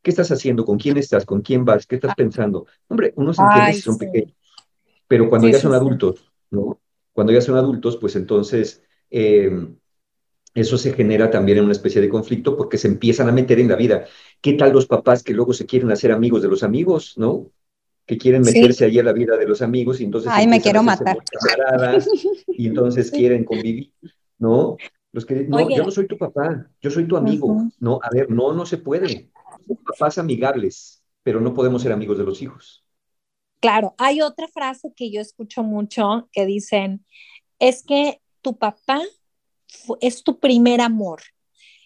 ¿Qué 0.00 0.10
estás 0.10 0.30
haciendo? 0.30 0.64
¿Con 0.64 0.78
quién 0.78 0.96
estás? 0.96 1.26
¿Con 1.26 1.42
quién 1.42 1.64
vas? 1.64 1.84
¿Qué 1.84 1.96
estás 1.96 2.14
pensando? 2.14 2.68
Hombre, 2.86 3.12
unos 3.16 3.40
entiende 3.40 3.72
son 3.80 3.98
pequeños, 3.98 4.36
pero 5.08 5.28
cuando 5.28 5.48
ya 5.48 5.58
son 5.58 5.74
adultos, 5.74 6.32
¿no? 6.48 6.80
Cuando 7.12 7.32
ya 7.32 7.40
son 7.40 7.56
adultos, 7.56 7.96
pues 7.96 8.14
entonces 8.14 8.84
eh, 9.10 9.50
eso 10.54 10.78
se 10.78 10.92
genera 10.92 11.30
también 11.30 11.58
en 11.58 11.64
una 11.64 11.72
especie 11.72 12.00
de 12.00 12.08
conflicto 12.08 12.56
porque 12.56 12.78
se 12.78 12.88
empiezan 12.88 13.28
a 13.28 13.32
meter 13.32 13.58
en 13.58 13.68
la 13.68 13.76
vida. 13.76 14.06
¿Qué 14.40 14.52
tal 14.54 14.72
los 14.72 14.86
papás 14.86 15.22
que 15.22 15.34
luego 15.34 15.52
se 15.52 15.66
quieren 15.66 15.90
hacer 15.90 16.12
amigos 16.12 16.42
de 16.42 16.48
los 16.48 16.62
amigos, 16.62 17.14
¿no? 17.16 17.50
que 18.06 18.18
quieren 18.18 18.42
meterse 18.42 18.84
allí 18.84 18.98
a 18.98 19.02
la 19.02 19.12
vida 19.12 19.36
de 19.36 19.46
los 19.46 19.62
amigos 19.62 20.00
y 20.00 20.04
entonces... 20.04 20.30
Ay, 20.32 20.46
me 20.46 20.60
quiero 20.60 20.82
matar. 20.82 21.16
Y 22.48 22.66
entonces 22.66 23.10
quieren 23.10 23.44
convivir, 23.44 23.92
¿no? 24.38 24.76
Los 25.12 25.24
que, 25.24 25.44
no, 25.44 25.70
yo 25.70 25.84
no 25.84 25.90
soy 25.90 26.06
tu 26.06 26.18
papá, 26.18 26.68
yo 26.80 26.90
soy 26.90 27.06
tu 27.06 27.16
amigo. 27.16 27.62
No, 27.78 28.00
a 28.02 28.10
ver, 28.10 28.30
no, 28.30 28.52
no 28.52 28.66
se 28.66 28.78
puede. 28.78 29.30
papás 29.84 30.18
amigables, 30.18 31.02
pero 31.22 31.40
no 31.40 31.54
podemos 31.54 31.82
ser 31.82 31.92
amigos 31.92 32.18
de 32.18 32.24
los 32.24 32.42
hijos. 32.42 32.84
Claro, 33.60 33.94
hay 33.96 34.20
otra 34.20 34.48
frase 34.48 34.92
que 34.94 35.10
yo 35.10 35.20
escucho 35.20 35.62
mucho 35.62 36.28
que 36.32 36.44
dicen, 36.44 37.06
es 37.58 37.82
que 37.82 38.20
tu 38.42 38.58
papá 38.58 39.00
es 40.00 40.22
tu 40.22 40.38
primer 40.38 40.80
amor. 40.80 41.22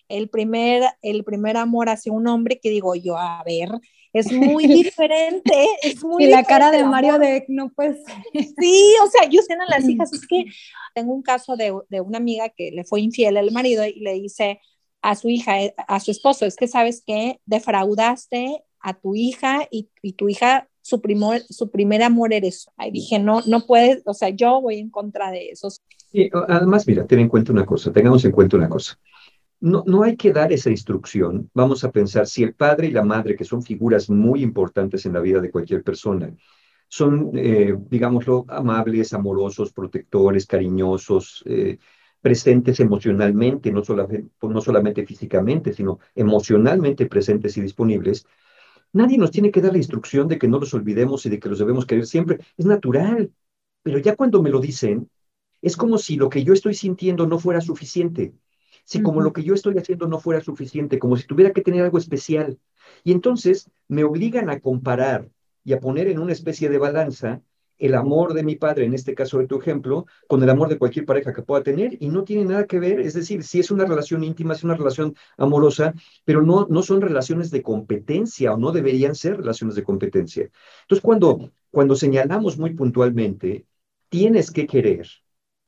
El 0.08 0.30
primer, 0.30 0.84
el 1.02 1.24
primer 1.24 1.56
amor 1.56 1.88
hacia 1.90 2.12
un 2.12 2.26
hombre 2.28 2.58
que 2.60 2.70
digo 2.70 2.94
yo, 2.94 3.18
a 3.18 3.42
ver, 3.44 3.70
es 4.12 4.32
muy 4.32 4.66
diferente. 4.66 5.66
Es 5.82 6.02
muy 6.02 6.24
y 6.24 6.26
la 6.28 6.44
cara 6.44 6.70
de 6.70 6.84
Mario 6.84 7.18
de 7.18 7.44
no 7.48 7.70
pues. 7.74 7.98
Sí, 8.32 8.94
o 9.04 9.06
sea, 9.08 9.28
yo 9.28 9.42
sé 9.42 9.54
a 9.54 9.66
las 9.68 9.84
hijas, 9.88 10.12
es 10.12 10.26
que 10.26 10.46
tengo 10.94 11.12
un 11.12 11.22
caso 11.22 11.56
de, 11.56 11.74
de, 11.88 12.00
una 12.00 12.18
amiga 12.18 12.48
que 12.48 12.70
le 12.70 12.84
fue 12.84 13.00
infiel 13.00 13.36
al 13.36 13.50
marido 13.52 13.84
y 13.84 14.00
le 14.00 14.14
dice 14.14 14.60
a 15.02 15.14
su 15.14 15.28
hija, 15.28 15.62
eh, 15.62 15.74
a 15.76 16.00
su 16.00 16.10
esposo, 16.10 16.46
es 16.46 16.56
que 16.56 16.66
sabes 16.66 17.02
que 17.06 17.40
defraudaste 17.46 18.64
a 18.80 18.94
tu 18.94 19.14
hija 19.14 19.68
y, 19.70 19.90
y 20.02 20.12
tu 20.12 20.28
hija 20.28 20.68
su, 20.88 21.00
primer, 21.02 21.42
su 21.42 21.70
primer 21.70 22.02
amor 22.02 22.32
eres. 22.32 22.70
Ahí 22.76 22.90
dije, 22.90 23.18
no, 23.18 23.42
no 23.46 23.66
puedes, 23.66 24.02
o 24.06 24.14
sea, 24.14 24.30
yo 24.30 24.60
voy 24.60 24.78
en 24.78 24.90
contra 24.90 25.30
de 25.30 25.50
eso. 25.50 25.68
Y 26.12 26.30
además, 26.32 26.86
mira, 26.86 27.06
ten 27.06 27.20
en 27.20 27.28
cuenta 27.28 27.52
una 27.52 27.66
cosa, 27.66 27.92
tengamos 27.92 28.24
en 28.24 28.32
cuenta 28.32 28.56
una 28.56 28.68
cosa 28.68 28.98
no, 29.60 29.82
no 29.86 30.02
hay 30.02 30.16
que 30.16 30.32
dar 30.32 30.52
esa 30.52 30.70
instrucción. 30.70 31.50
Vamos 31.54 31.84
a 31.84 31.90
pensar, 31.90 32.26
si 32.26 32.42
el 32.42 32.54
padre 32.54 32.88
y 32.88 32.90
la 32.92 33.04
madre, 33.04 33.36
que 33.36 33.44
son 33.44 33.62
figuras 33.62 34.08
muy 34.10 34.42
importantes 34.42 35.06
en 35.06 35.14
la 35.14 35.20
vida 35.20 35.40
de 35.40 35.50
cualquier 35.50 35.82
persona, 35.82 36.32
son, 36.88 37.32
eh, 37.34 37.74
digámoslo, 37.90 38.46
amables, 38.48 39.12
amorosos, 39.12 39.72
protectores, 39.72 40.46
cariñosos, 40.46 41.42
eh, 41.46 41.78
presentes 42.20 42.80
emocionalmente, 42.80 43.70
no 43.72 43.84
solamente, 43.84 44.30
no 44.42 44.60
solamente 44.60 45.06
físicamente, 45.06 45.72
sino 45.72 45.98
emocionalmente 46.14 47.06
presentes 47.06 47.56
y 47.56 47.60
disponibles, 47.60 48.26
nadie 48.92 49.18
nos 49.18 49.30
tiene 49.30 49.50
que 49.50 49.60
dar 49.60 49.72
la 49.72 49.78
instrucción 49.78 50.28
de 50.28 50.38
que 50.38 50.48
no 50.48 50.58
los 50.58 50.74
olvidemos 50.74 51.26
y 51.26 51.30
de 51.30 51.38
que 51.38 51.48
los 51.48 51.58
debemos 51.58 51.86
querer 51.86 52.06
siempre. 52.06 52.38
Es 52.56 52.66
natural, 52.66 53.32
pero 53.82 53.98
ya 53.98 54.16
cuando 54.16 54.42
me 54.42 54.50
lo 54.50 54.60
dicen, 54.60 55.10
es 55.62 55.76
como 55.76 55.98
si 55.98 56.16
lo 56.16 56.28
que 56.28 56.44
yo 56.44 56.52
estoy 56.52 56.74
sintiendo 56.74 57.26
no 57.26 57.38
fuera 57.38 57.60
suficiente 57.60 58.34
si 58.88 59.02
como 59.02 59.20
lo 59.20 59.34
que 59.34 59.42
yo 59.42 59.52
estoy 59.52 59.76
haciendo 59.76 60.08
no 60.08 60.18
fuera 60.18 60.40
suficiente, 60.40 60.98
como 60.98 61.18
si 61.18 61.26
tuviera 61.26 61.52
que 61.52 61.60
tener 61.60 61.82
algo 61.82 61.98
especial. 61.98 62.58
Y 63.04 63.12
entonces 63.12 63.70
me 63.86 64.02
obligan 64.02 64.48
a 64.48 64.60
comparar 64.60 65.28
y 65.62 65.74
a 65.74 65.78
poner 65.78 66.08
en 66.08 66.18
una 66.18 66.32
especie 66.32 66.70
de 66.70 66.78
balanza 66.78 67.42
el 67.76 67.94
amor 67.94 68.32
de 68.32 68.42
mi 68.42 68.56
padre, 68.56 68.86
en 68.86 68.94
este 68.94 69.14
caso 69.14 69.38
de 69.38 69.46
tu 69.46 69.58
ejemplo, 69.58 70.06
con 70.26 70.42
el 70.42 70.48
amor 70.48 70.70
de 70.70 70.78
cualquier 70.78 71.04
pareja 71.04 71.34
que 71.34 71.42
pueda 71.42 71.62
tener 71.62 71.98
y 72.00 72.08
no 72.08 72.24
tiene 72.24 72.46
nada 72.46 72.66
que 72.66 72.78
ver, 72.80 72.98
es 73.00 73.12
decir, 73.12 73.44
si 73.44 73.60
es 73.60 73.70
una 73.70 73.84
relación 73.84 74.24
íntima, 74.24 74.54
es 74.54 74.64
una 74.64 74.74
relación 74.74 75.14
amorosa, 75.36 75.92
pero 76.24 76.40
no, 76.40 76.66
no 76.70 76.82
son 76.82 77.02
relaciones 77.02 77.50
de 77.50 77.62
competencia 77.62 78.54
o 78.54 78.56
no 78.56 78.72
deberían 78.72 79.14
ser 79.14 79.36
relaciones 79.36 79.76
de 79.76 79.84
competencia. 79.84 80.48
Entonces, 80.82 81.02
cuando, 81.02 81.52
cuando 81.70 81.94
señalamos 81.94 82.56
muy 82.56 82.72
puntualmente, 82.72 83.66
tienes 84.08 84.50
que 84.50 84.66
querer, 84.66 85.06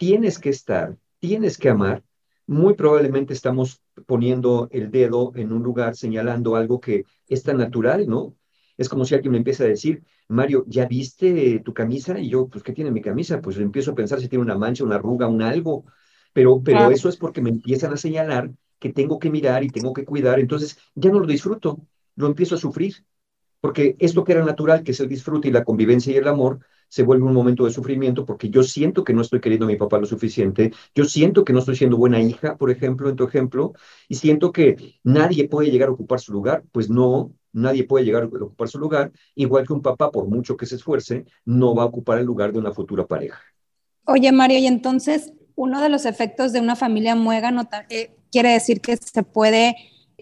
tienes 0.01 0.39
que 0.39 0.49
estar, 0.49 0.97
tienes 1.19 1.59
que 1.59 1.69
amar, 1.69 2.03
muy 2.47 2.73
probablemente 2.73 3.35
estamos 3.35 3.83
poniendo 4.07 4.67
el 4.73 4.91
dedo 4.91 5.31
en 5.35 5.53
un 5.53 5.63
lugar 5.63 5.95
señalando 5.95 6.57
algo 6.57 6.81
que 6.81 7.05
es 7.29 7.43
tan 7.43 7.59
natural, 7.59 8.09
¿no? 8.09 8.35
Es 8.79 8.89
como 8.89 9.05
si 9.05 9.15
alguien 9.15 9.33
me 9.33 9.39
empieza 9.39 9.65
a 9.65 9.67
decir, 9.67 10.03
Mario, 10.27 10.65
¿ya 10.67 10.87
viste 10.87 11.61
tu 11.63 11.75
camisa? 11.75 12.19
Y 12.19 12.31
yo, 12.31 12.49
pues, 12.49 12.65
¿qué 12.65 12.73
tiene 12.73 12.91
mi 12.91 13.03
camisa? 13.03 13.43
Pues 13.43 13.59
empiezo 13.59 13.91
a 13.91 13.95
pensar 13.95 14.19
si 14.23 14.29
tiene 14.29 14.43
una 14.43 14.57
mancha, 14.57 14.85
una 14.85 14.95
arruga, 14.95 15.29
un 15.29 15.43
algo. 15.43 15.85
Pero, 16.33 16.63
pero 16.63 16.91
eso 16.91 17.11
es 17.11 17.19
porque 17.19 17.43
me 17.43 17.51
empiezan 17.51 17.93
a 17.93 17.99
señalar 17.99 18.51
que 18.79 18.95
tengo 18.95 19.19
que 19.19 19.29
mirar 19.29 19.65
y 19.65 19.69
tengo 19.69 19.93
que 19.93 20.07
cuidar. 20.07 20.41
Entonces, 20.41 20.79
ya 20.95 21.11
no 21.11 21.21
lo 21.21 21.27
disfruto, 21.27 21.87
lo 22.17 22.27
empiezo 22.27 22.55
a 22.55 22.59
sufrir. 22.59 23.05
Porque 23.61 23.97
esto 23.99 24.25
que 24.25 24.33
era 24.33 24.47
natural, 24.47 24.83
que 24.83 24.93
es 24.93 25.01
el 25.01 25.11
disfrute 25.11 25.49
y 25.49 25.53
la 25.53 25.65
convivencia 25.65 26.11
y 26.11 26.17
el 26.17 26.27
amor, 26.27 26.61
se 26.91 27.05
vuelve 27.05 27.25
un 27.25 27.33
momento 27.33 27.65
de 27.65 27.71
sufrimiento 27.71 28.27
porque 28.27 28.51
yo 28.51 28.63
siento 28.63 29.05
que 29.05 29.15
no 29.15 29.23
estoy 29.23 29.41
queriendo 29.41 29.65
a 29.65 29.69
mi 29.69 29.77
papá 29.77 29.99
lo 29.99 30.07
suficiente, 30.07 30.73
yo 30.95 31.05
siento 31.05 31.45
que 31.45 31.53
no 31.53 31.61
estoy 31.61 31.77
siendo 31.77 31.97
buena 31.97 32.21
hija, 32.21 32.57
por 32.57 32.71
ejemplo, 32.71 33.09
en 33.09 33.17
tu 33.17 33.25
ejemplo, 33.25 33.73
y 34.09 34.17
siento 34.17 34.51
que 34.53 34.99
nadie 35.05 35.49
puede 35.49 35.71
llegar 35.71 35.89
a 35.89 35.93
ocupar 35.93 36.21
su 36.21 36.33
lugar, 36.33 36.65
pues 36.73 36.91
no, 36.91 37.33
nadie 37.53 37.85
puede 37.85 38.05
llegar 38.05 38.25
a 38.25 38.27
ocupar 38.27 38.69
su 38.69 38.79
lugar, 38.79 39.13
igual 39.37 39.67
que 39.67 39.73
un 39.73 39.83
papá, 39.83 40.11
por 40.11 40.27
mucho 40.27 40.57
que 40.57 40.67
se 40.67 40.75
esfuerce, 40.75 41.27
no 41.45 41.75
va 41.75 41.85
a 41.85 41.87
ocupar 41.87 42.19
el 42.19 42.27
lugar 42.27 42.53
de 42.53 42.59
una 42.59 42.73
futura 42.73 43.07
pareja. 43.07 43.41
Oye, 44.05 44.33
Mario, 44.33 44.59
y 44.59 44.67
entonces 44.67 45.33
uno 45.55 45.81
de 45.81 45.91
los 45.91 46.07
efectos 46.07 46.53
de 46.53 46.61
una 46.61 46.75
familia 46.75 47.15
muégano 47.15 47.69
eh, 47.89 48.17
quiere 48.33 48.51
decir 48.51 48.81
que 48.81 48.97
se 48.97 49.23
puede 49.23 49.77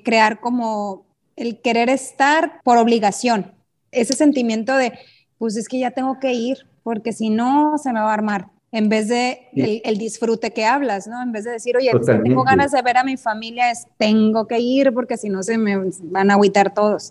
crear 0.05 0.41
como 0.41 1.07
el 1.35 1.63
querer 1.63 1.89
estar 1.89 2.61
por 2.63 2.77
obligación, 2.77 3.55
ese 3.91 4.15
sentimiento 4.15 4.77
de 4.77 4.99
pues 5.39 5.57
es 5.57 5.69
que 5.69 5.79
ya 5.79 5.91
tengo 5.93 6.19
que 6.21 6.33
ir, 6.33 6.67
porque 6.83 7.13
si 7.13 7.31
no, 7.31 7.79
se 7.79 7.93
me 7.93 8.01
va 8.01 8.11
a 8.11 8.15
armar. 8.15 8.49
En 8.71 8.91
vez 8.91 9.09
de 9.09 9.49
el, 9.55 9.97
disfrute 9.97 10.53
que 10.53 10.67
hablas, 10.67 11.07
¿no? 11.07 11.23
En 11.23 11.33
vez 11.33 11.45
de 11.45 11.53
decir, 11.53 11.75
oye, 11.77 11.91
tengo 12.23 12.45
ganas 12.45 12.73
de 12.73 12.83
ver 12.83 12.99
a 12.99 13.05
mi 13.05 13.17
familia, 13.17 13.71
es 13.71 13.87
tengo 13.97 14.47
que 14.47 14.59
ir 14.61 14.93
porque 14.93 15.17
si 15.17 15.31
no 15.31 15.43
se 15.43 15.57
me 15.57 15.91
van 16.03 16.31
a 16.31 16.35
agüitar 16.35 16.75
todos. 16.75 17.11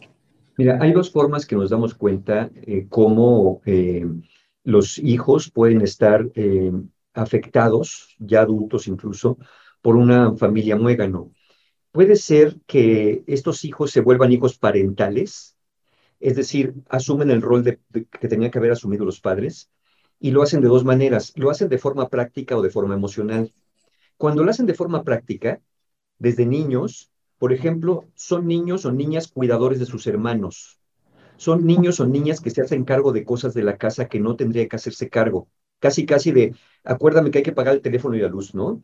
Mira, 0.57 0.77
hay 0.81 0.91
dos 0.91 1.11
formas 1.11 1.45
que 1.45 1.55
nos 1.55 1.69
damos 1.71 1.95
cuenta 1.95 2.51
eh, 2.55 2.85
cómo 2.89 3.61
eh, 3.65 4.05
los 4.63 4.99
hijos 4.99 5.49
pueden 5.49 5.81
estar 5.81 6.29
eh, 6.35 6.71
afectados, 7.13 8.15
ya 8.19 8.41
adultos 8.41 8.87
incluso, 8.87 9.37
por 9.81 9.95
una 9.95 10.35
familia 10.35 10.75
muégano. 10.75 11.31
Puede 11.91 12.15
ser 12.15 12.57
que 12.67 13.23
estos 13.27 13.65
hijos 13.65 13.91
se 13.91 14.01
vuelvan 14.01 14.31
hijos 14.31 14.57
parentales, 14.57 15.56
es 16.19 16.35
decir, 16.35 16.73
asumen 16.89 17.29
el 17.31 17.41
rol 17.41 17.63
que 17.91 18.27
tenían 18.27 18.51
que 18.51 18.57
haber 18.57 18.71
asumido 18.71 19.05
los 19.05 19.21
padres 19.21 19.69
y 20.19 20.31
lo 20.31 20.41
hacen 20.41 20.61
de 20.61 20.67
dos 20.67 20.83
maneras. 20.83 21.33
Lo 21.35 21.49
hacen 21.49 21.69
de 21.69 21.77
forma 21.77 22.09
práctica 22.09 22.57
o 22.57 22.61
de 22.61 22.69
forma 22.69 22.95
emocional. 22.95 23.53
Cuando 24.17 24.43
lo 24.43 24.49
hacen 24.49 24.65
de 24.65 24.73
forma 24.73 25.03
práctica, 25.03 25.61
desde 26.17 26.45
niños, 26.45 27.11
por 27.37 27.53
ejemplo, 27.53 28.05
son 28.15 28.47
niños 28.47 28.85
o 28.85 28.91
niñas 28.91 29.27
cuidadores 29.27 29.79
de 29.79 29.85
sus 29.85 30.07
hermanos. 30.07 30.79
Son 31.37 31.65
niños 31.65 31.99
o 31.99 32.07
niñas 32.07 32.41
que 32.41 32.49
se 32.49 32.61
hacen 32.61 32.83
cargo 32.83 33.11
de 33.11 33.23
cosas 33.23 33.53
de 33.53 33.63
la 33.63 33.77
casa 33.77 34.07
que 34.07 34.19
no 34.19 34.35
tendría 34.35 34.67
que 34.67 34.75
hacerse 34.75 35.09
cargo. 35.09 35.49
Casi, 35.79 36.07
casi 36.07 36.31
de, 36.31 36.55
acuérdame 36.83 37.29
que 37.29 37.39
hay 37.39 37.43
que 37.43 37.51
pagar 37.51 37.75
el 37.75 37.81
teléfono 37.81 38.15
y 38.15 38.21
la 38.21 38.29
luz, 38.29 38.55
¿no? 38.55 38.81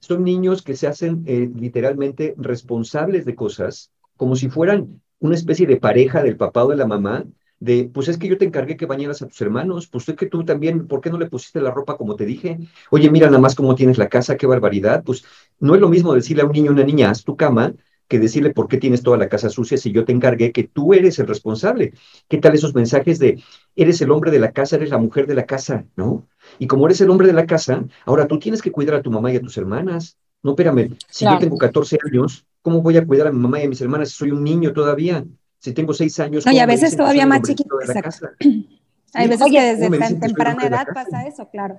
Son 0.00 0.24
niños 0.24 0.62
que 0.62 0.74
se 0.74 0.88
hacen 0.88 1.22
eh, 1.26 1.48
literalmente 1.54 2.34
responsables 2.36 3.24
de 3.24 3.36
cosas 3.36 3.92
como 4.16 4.34
si 4.34 4.48
fueran 4.48 5.00
una 5.22 5.36
especie 5.36 5.66
de 5.68 5.76
pareja 5.76 6.20
del 6.22 6.36
papá 6.36 6.64
o 6.64 6.68
de 6.68 6.76
la 6.76 6.86
mamá, 6.86 7.24
de, 7.60 7.88
pues 7.94 8.08
es 8.08 8.18
que 8.18 8.26
yo 8.26 8.36
te 8.36 8.44
encargué 8.44 8.76
que 8.76 8.86
bañaras 8.86 9.22
a 9.22 9.28
tus 9.28 9.40
hermanos, 9.40 9.86
pues 9.86 10.08
es 10.08 10.16
que 10.16 10.26
tú 10.26 10.44
también, 10.44 10.88
¿por 10.88 11.00
qué 11.00 11.10
no 11.10 11.18
le 11.18 11.30
pusiste 11.30 11.60
la 11.60 11.70
ropa 11.70 11.96
como 11.96 12.16
te 12.16 12.26
dije? 12.26 12.58
Oye, 12.90 13.08
mira 13.08 13.28
nada 13.28 13.38
más 13.38 13.54
cómo 13.54 13.76
tienes 13.76 13.98
la 13.98 14.08
casa, 14.08 14.36
qué 14.36 14.48
barbaridad. 14.48 15.04
Pues 15.04 15.24
no 15.60 15.76
es 15.76 15.80
lo 15.80 15.88
mismo 15.88 16.12
decirle 16.12 16.42
a 16.42 16.46
un 16.46 16.50
niño 16.50 16.72
o 16.72 16.74
una 16.74 16.82
niña, 16.82 17.10
haz 17.10 17.22
tu 17.22 17.36
cama, 17.36 17.72
que 18.08 18.18
decirle 18.18 18.50
por 18.50 18.66
qué 18.66 18.78
tienes 18.78 19.04
toda 19.04 19.16
la 19.16 19.28
casa 19.28 19.48
sucia 19.48 19.78
si 19.78 19.92
yo 19.92 20.04
te 20.04 20.10
encargué 20.10 20.50
que 20.50 20.64
tú 20.64 20.92
eres 20.92 21.20
el 21.20 21.28
responsable. 21.28 21.94
¿Qué 22.28 22.38
tal 22.38 22.54
esos 22.54 22.74
mensajes 22.74 23.20
de 23.20 23.40
eres 23.76 24.00
el 24.00 24.10
hombre 24.10 24.32
de 24.32 24.40
la 24.40 24.50
casa, 24.50 24.74
eres 24.74 24.90
la 24.90 24.98
mujer 24.98 25.28
de 25.28 25.36
la 25.36 25.46
casa, 25.46 25.86
¿no? 25.94 26.26
Y 26.58 26.66
como 26.66 26.86
eres 26.86 27.00
el 27.00 27.10
hombre 27.10 27.28
de 27.28 27.32
la 27.32 27.46
casa, 27.46 27.84
ahora 28.06 28.26
tú 28.26 28.40
tienes 28.40 28.60
que 28.60 28.72
cuidar 28.72 28.96
a 28.96 29.02
tu 29.02 29.12
mamá 29.12 29.32
y 29.32 29.36
a 29.36 29.40
tus 29.40 29.56
hermanas. 29.56 30.18
No, 30.42 30.50
espérame, 30.50 30.96
si 31.08 31.26
yo 31.26 31.38
tengo 31.38 31.56
14 31.56 31.96
años, 32.04 32.44
¿cómo 32.62 32.80
voy 32.80 32.96
a 32.96 33.06
cuidar 33.06 33.26
a 33.26 33.32
mi 33.32 33.38
mamá 33.38 33.60
y 33.60 33.64
a 33.64 33.68
mis 33.68 33.80
hermanas 33.80 34.10
si 34.10 34.16
soy 34.16 34.30
un 34.30 34.42
niño 34.42 34.72
todavía? 34.72 35.24
Si 35.58 35.72
tengo 35.72 35.92
6 35.92 36.20
años. 36.20 36.46
No, 36.46 36.52
y 36.52 36.58
a 36.58 36.66
veces 36.66 36.96
todavía 36.96 37.26
más 37.26 37.42
chiquito. 37.42 37.76
Hay 39.14 39.28
veces 39.28 39.46
que 39.50 39.60
desde 39.60 39.98
tan 39.98 40.20
temprana 40.20 40.66
edad 40.66 40.86
pasa 40.94 41.26
eso, 41.26 41.48
claro. 41.50 41.78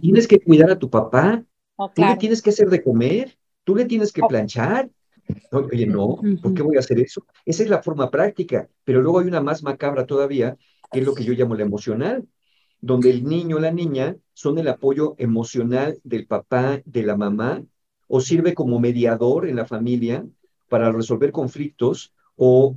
Tienes 0.00 0.28
que 0.28 0.40
cuidar 0.40 0.70
a 0.70 0.78
tu 0.78 0.88
papá, 0.88 1.42
oh, 1.76 1.90
tú 1.90 2.02
le 2.02 2.16
tienes 2.16 2.40
que 2.40 2.50
hacer 2.50 2.70
de 2.70 2.82
comer, 2.82 3.36
tú 3.64 3.74
le 3.74 3.84
tienes 3.86 4.12
que 4.12 4.22
oh. 4.22 4.28
planchar, 4.28 4.88
Oye, 5.52 5.86
no, 5.86 6.18
¿por 6.42 6.54
qué 6.54 6.62
voy 6.62 6.76
a 6.76 6.80
hacer 6.80 6.98
eso? 7.00 7.26
Esa 7.44 7.62
es 7.62 7.68
la 7.68 7.82
forma 7.82 8.10
práctica, 8.10 8.68
pero 8.84 9.00
luego 9.00 9.20
hay 9.20 9.26
una 9.26 9.40
más 9.40 9.62
macabra 9.62 10.06
todavía, 10.06 10.56
que 10.90 11.00
es 11.00 11.06
lo 11.06 11.14
que 11.14 11.24
yo 11.24 11.32
llamo 11.32 11.54
la 11.54 11.62
emocional, 11.62 12.26
donde 12.80 13.10
el 13.10 13.24
niño 13.24 13.56
o 13.56 13.60
la 13.60 13.70
niña 13.70 14.16
son 14.32 14.58
el 14.58 14.68
apoyo 14.68 15.14
emocional 15.18 15.98
del 16.02 16.26
papá, 16.26 16.80
de 16.84 17.02
la 17.02 17.16
mamá, 17.16 17.62
o 18.10 18.20
sirve 18.20 18.54
como 18.54 18.80
mediador 18.80 19.48
en 19.48 19.56
la 19.56 19.66
familia 19.66 20.26
para 20.68 20.92
resolver 20.92 21.32
conflictos 21.32 22.12
o, 22.42 22.74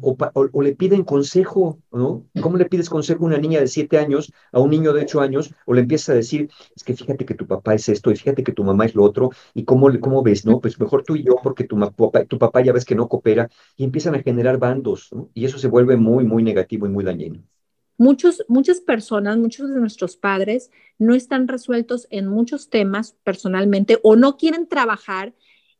le 0.61 0.75
piden 0.75 1.03
consejo, 1.03 1.79
¿no? 1.91 2.25
¿Cómo 2.41 2.57
le 2.57 2.65
pides 2.65 2.89
consejo 2.89 3.23
a 3.23 3.27
una 3.27 3.37
niña 3.37 3.61
de 3.61 3.67
siete 3.67 3.97
años, 3.97 4.33
a 4.51 4.59
un 4.59 4.69
niño 4.69 4.91
de 4.91 5.03
ocho 5.03 5.21
años, 5.21 5.53
o 5.65 5.73
le 5.73 5.81
empiezas 5.81 6.09
a 6.09 6.13
decir, 6.15 6.49
es 6.75 6.83
que 6.83 6.93
fíjate 6.93 7.25
que 7.25 7.33
tu 7.33 7.47
papá 7.47 7.73
es 7.73 7.87
esto, 7.87 8.11
y 8.11 8.17
fíjate 8.17 8.43
que 8.43 8.51
tu 8.51 8.65
mamá 8.65 8.85
es 8.85 8.93
lo 8.93 9.03
otro, 9.03 9.29
y 9.53 9.63
cómo, 9.63 9.87
cómo 10.01 10.21
ves, 10.21 10.45
¿no? 10.45 10.59
Pues 10.59 10.77
mejor 10.81 11.03
tú 11.03 11.15
y 11.15 11.23
yo, 11.23 11.37
porque 11.41 11.63
tu, 11.63 11.79
papá, 11.79 12.25
tu 12.25 12.37
papá 12.37 12.61
ya 12.61 12.73
ves 12.73 12.83
que 12.83 12.95
no 12.95 13.07
coopera, 13.07 13.49
y 13.77 13.85
empiezan 13.85 14.15
a 14.15 14.21
generar 14.21 14.57
bandos, 14.57 15.09
¿no? 15.13 15.29
Y 15.33 15.45
eso 15.45 15.57
se 15.57 15.69
vuelve 15.69 15.95
muy, 15.95 16.25
muy 16.25 16.43
negativo 16.43 16.85
y 16.85 16.89
muy 16.89 17.05
dañino. 17.05 17.41
Muchos, 18.03 18.43
muchas 18.49 18.81
personas, 18.81 19.37
muchos 19.37 19.69
de 19.69 19.79
nuestros 19.79 20.17
padres 20.17 20.71
no 20.99 21.15
están 21.15 21.47
resueltos 21.47 22.05
en 22.09 22.27
muchos 22.27 22.69
temas 22.69 23.15
personalmente 23.23 23.97
o 24.03 24.17
no 24.17 24.35
quieren 24.35 24.67
trabajar 24.67 25.33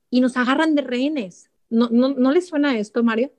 y 0.10 0.22
nos 0.22 0.38
agarran 0.38 0.74
de 0.74 0.84
rehenes. 0.84 1.51
¿No, 1.70 1.89
no, 1.92 2.13
¿no 2.13 2.32
les 2.32 2.48
suena 2.48 2.80
esto, 2.80 3.03
Mario? 3.03 3.34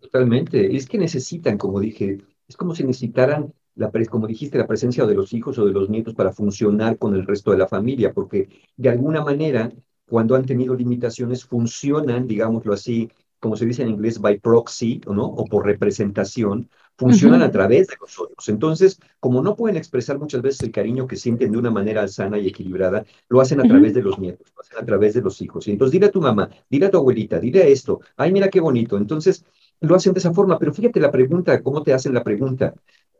Totalmente. 0.00 0.74
Es 0.74 0.88
que 0.88 0.98
necesitan, 0.98 1.56
como 1.56 1.78
dije, 1.78 2.18
es 2.48 2.56
como 2.56 2.74
si 2.74 2.82
necesitaran, 2.82 3.54
la, 3.76 3.92
como 4.10 4.26
dijiste, 4.26 4.58
la 4.58 4.66
presencia 4.66 5.06
de 5.06 5.14
los 5.14 5.32
hijos 5.32 5.56
o 5.58 5.64
de 5.64 5.72
los 5.72 5.88
nietos 5.88 6.14
para 6.14 6.32
funcionar 6.32 6.98
con 6.98 7.14
el 7.14 7.24
resto 7.24 7.52
de 7.52 7.58
la 7.58 7.68
familia, 7.68 8.12
porque 8.12 8.48
de 8.76 8.88
alguna 8.88 9.22
manera, 9.22 9.70
cuando 10.04 10.34
han 10.34 10.46
tenido 10.46 10.74
limitaciones, 10.74 11.44
funcionan, 11.44 12.26
digámoslo 12.26 12.72
así, 12.72 13.08
como 13.40 13.56
se 13.56 13.66
dice 13.66 13.82
en 13.82 13.90
inglés, 13.90 14.20
by 14.20 14.38
proxy, 14.38 15.00
¿no? 15.06 15.24
O 15.26 15.44
por 15.44 15.66
representación, 15.66 16.68
funcionan 16.96 17.42
a 17.42 17.50
través 17.50 17.88
de 17.88 17.96
nosotros. 18.00 18.48
Entonces, 18.48 18.98
como 19.20 19.42
no 19.42 19.54
pueden 19.56 19.76
expresar 19.76 20.18
muchas 20.18 20.42
veces 20.42 20.62
el 20.62 20.72
cariño 20.72 21.06
que 21.06 21.16
sienten 21.16 21.52
de 21.52 21.58
una 21.58 21.70
manera 21.70 22.08
sana 22.08 22.38
y 22.38 22.48
equilibrada, 22.48 23.04
lo 23.28 23.40
hacen 23.40 23.60
a 23.60 23.64
través 23.64 23.94
de 23.94 24.02
los 24.02 24.18
nietos, 24.18 24.52
lo 24.54 24.62
hacen 24.62 24.78
a 24.78 24.86
través 24.86 25.14
de 25.14 25.20
los 25.20 25.40
hijos. 25.42 25.68
Y 25.68 25.72
entonces, 25.72 25.92
dile 25.92 26.06
a 26.06 26.10
tu 26.10 26.20
mamá, 26.20 26.48
dile 26.70 26.86
a 26.86 26.90
tu 26.90 26.98
abuelita, 26.98 27.38
dile 27.38 27.70
esto, 27.70 28.00
ay, 28.16 28.32
mira 28.32 28.48
qué 28.48 28.60
bonito. 28.60 28.96
Entonces, 28.96 29.44
lo 29.80 29.94
hacen 29.94 30.14
de 30.14 30.20
esa 30.20 30.32
forma, 30.32 30.58
pero 30.58 30.72
fíjate 30.72 31.00
la 31.00 31.10
pregunta, 31.10 31.62
cómo 31.62 31.82
te 31.82 31.92
hacen 31.92 32.14
la 32.14 32.24
pregunta. 32.24 32.74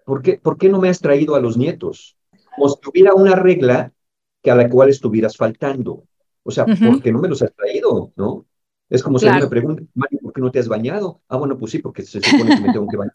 ¿Por 0.04 0.22
qué, 0.22 0.38
¿Por 0.38 0.56
qué 0.56 0.68
no 0.68 0.80
me 0.80 0.88
has 0.88 1.00
traído 1.00 1.34
a 1.34 1.40
los 1.40 1.56
nietos? 1.56 2.16
Como 2.54 2.68
si 2.68 2.76
hubiera 2.88 3.14
una 3.14 3.34
regla 3.34 3.92
que 4.42 4.50
a 4.50 4.54
la 4.54 4.68
cual 4.68 4.88
estuvieras 4.88 5.36
faltando. 5.36 6.04
O 6.44 6.50
sea, 6.50 6.64
¿por 6.64 7.02
qué 7.02 7.12
no 7.12 7.20
me 7.20 7.28
los 7.28 7.42
has 7.42 7.52
traído? 7.54 8.12
¿No? 8.16 8.46
Es 8.88 9.02
como 9.02 9.18
si 9.18 9.26
me 9.26 9.46
pregunta, 9.48 9.82
Mario, 9.94 10.20
¿por 10.22 10.32
qué 10.32 10.40
no 10.40 10.50
te 10.50 10.58
has 10.58 10.68
bañado? 10.68 11.20
Ah, 11.28 11.36
bueno, 11.36 11.58
pues 11.58 11.72
sí, 11.72 11.78
porque 11.78 12.02
se 12.02 12.20
supone 12.20 12.54
que 12.54 12.60
me 12.60 12.72
tengo 12.72 12.86
que 12.86 12.96
bañar. 12.96 13.14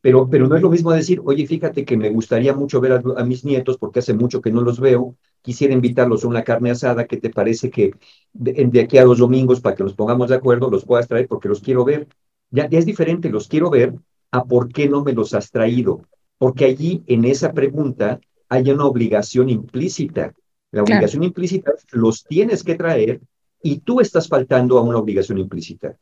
Pero, 0.00 0.28
pero 0.30 0.46
no 0.46 0.54
es 0.56 0.62
lo 0.62 0.70
mismo 0.70 0.92
decir, 0.92 1.20
oye, 1.24 1.46
fíjate 1.46 1.84
que 1.84 1.96
me 1.96 2.10
gustaría 2.10 2.54
mucho 2.54 2.80
ver 2.80 2.92
a, 2.92 3.24
mis 3.24 3.44
nietos 3.44 3.76
porque 3.76 3.98
hace 3.98 4.14
mucho 4.14 4.40
que 4.40 4.52
no 4.52 4.60
los 4.60 4.78
veo, 4.78 5.16
quisiera 5.42 5.74
invitarlos 5.74 6.24
a 6.24 6.28
una 6.28 6.44
carne 6.44 6.70
asada, 6.70 7.06
¿qué 7.06 7.16
te 7.16 7.30
parece 7.30 7.70
que 7.70 7.92
de, 8.32 8.52
de 8.52 8.80
aquí 8.80 8.98
a 8.98 9.04
dos 9.04 9.18
domingos, 9.18 9.60
para 9.60 9.74
que 9.74 9.82
nos 9.82 9.94
pongamos 9.94 10.28
de 10.28 10.36
acuerdo, 10.36 10.70
los 10.70 10.84
puedas 10.84 11.08
traer 11.08 11.26
porque 11.26 11.48
los 11.48 11.60
quiero 11.60 11.84
ver? 11.84 12.06
Ya, 12.50 12.68
es 12.70 12.86
diferente, 12.86 13.30
los 13.30 13.48
quiero 13.48 13.68
ver, 13.68 13.94
a 14.30 14.44
por 14.44 14.72
qué 14.72 14.88
no 14.88 15.02
me 15.02 15.12
los 15.12 15.34
has 15.34 15.50
traído. 15.50 16.02
Porque 16.38 16.66
allí, 16.66 17.02
en 17.06 17.24
esa 17.24 17.52
pregunta, 17.52 18.20
hay 18.48 18.70
una 18.70 18.86
obligación 18.86 19.50
implícita. 19.50 20.34
La 20.70 20.82
obligación 20.82 21.24
implícita 21.24 21.72
los 21.92 22.24
tienes 22.24 22.62
que 22.62 22.76
traer 22.76 23.20
y 23.66 23.78
tú 23.78 24.00
estás 24.00 24.28
faltando 24.28 24.78
a 24.78 24.82
una 24.82 24.98
obligación 24.98 25.38
implícita. 25.38 25.96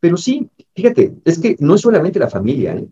Pero 0.00 0.16
sí, 0.16 0.50
fíjate, 0.74 1.14
es 1.24 1.38
que 1.38 1.56
no 1.60 1.76
es 1.76 1.80
solamente 1.80 2.18
la 2.18 2.28
familia. 2.28 2.74
¿eh? 2.74 2.88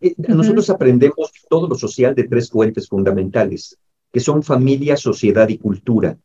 Eh, 0.00 0.14
nosotros 0.28 0.68
aprendemos 0.68 1.32
todo 1.48 1.66
lo 1.66 1.74
social 1.74 2.14
de 2.14 2.24
tres 2.24 2.50
fuentes 2.50 2.86
fundamentales, 2.86 3.78
que 4.12 4.20
son 4.20 4.42
familia, 4.42 4.96
sociedad 4.96 5.48
y 5.48 5.58
cultura. 5.58 6.18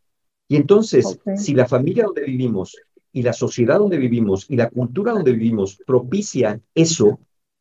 Y 0.47 0.57
entonces, 0.57 1.17
si 1.37 1.53
la 1.53 1.65
familia 1.65 2.03
donde 2.03 2.23
vivimos 2.23 2.75
y 3.13 3.23
la 3.23 3.31
sociedad 3.31 3.79
donde 3.79 3.97
vivimos 3.97 4.45
y 4.49 4.57
la 4.57 4.69
cultura 4.69 5.13
donde 5.13 5.31
vivimos 5.31 5.79
propicia 5.87 6.59
eso, 6.75 7.19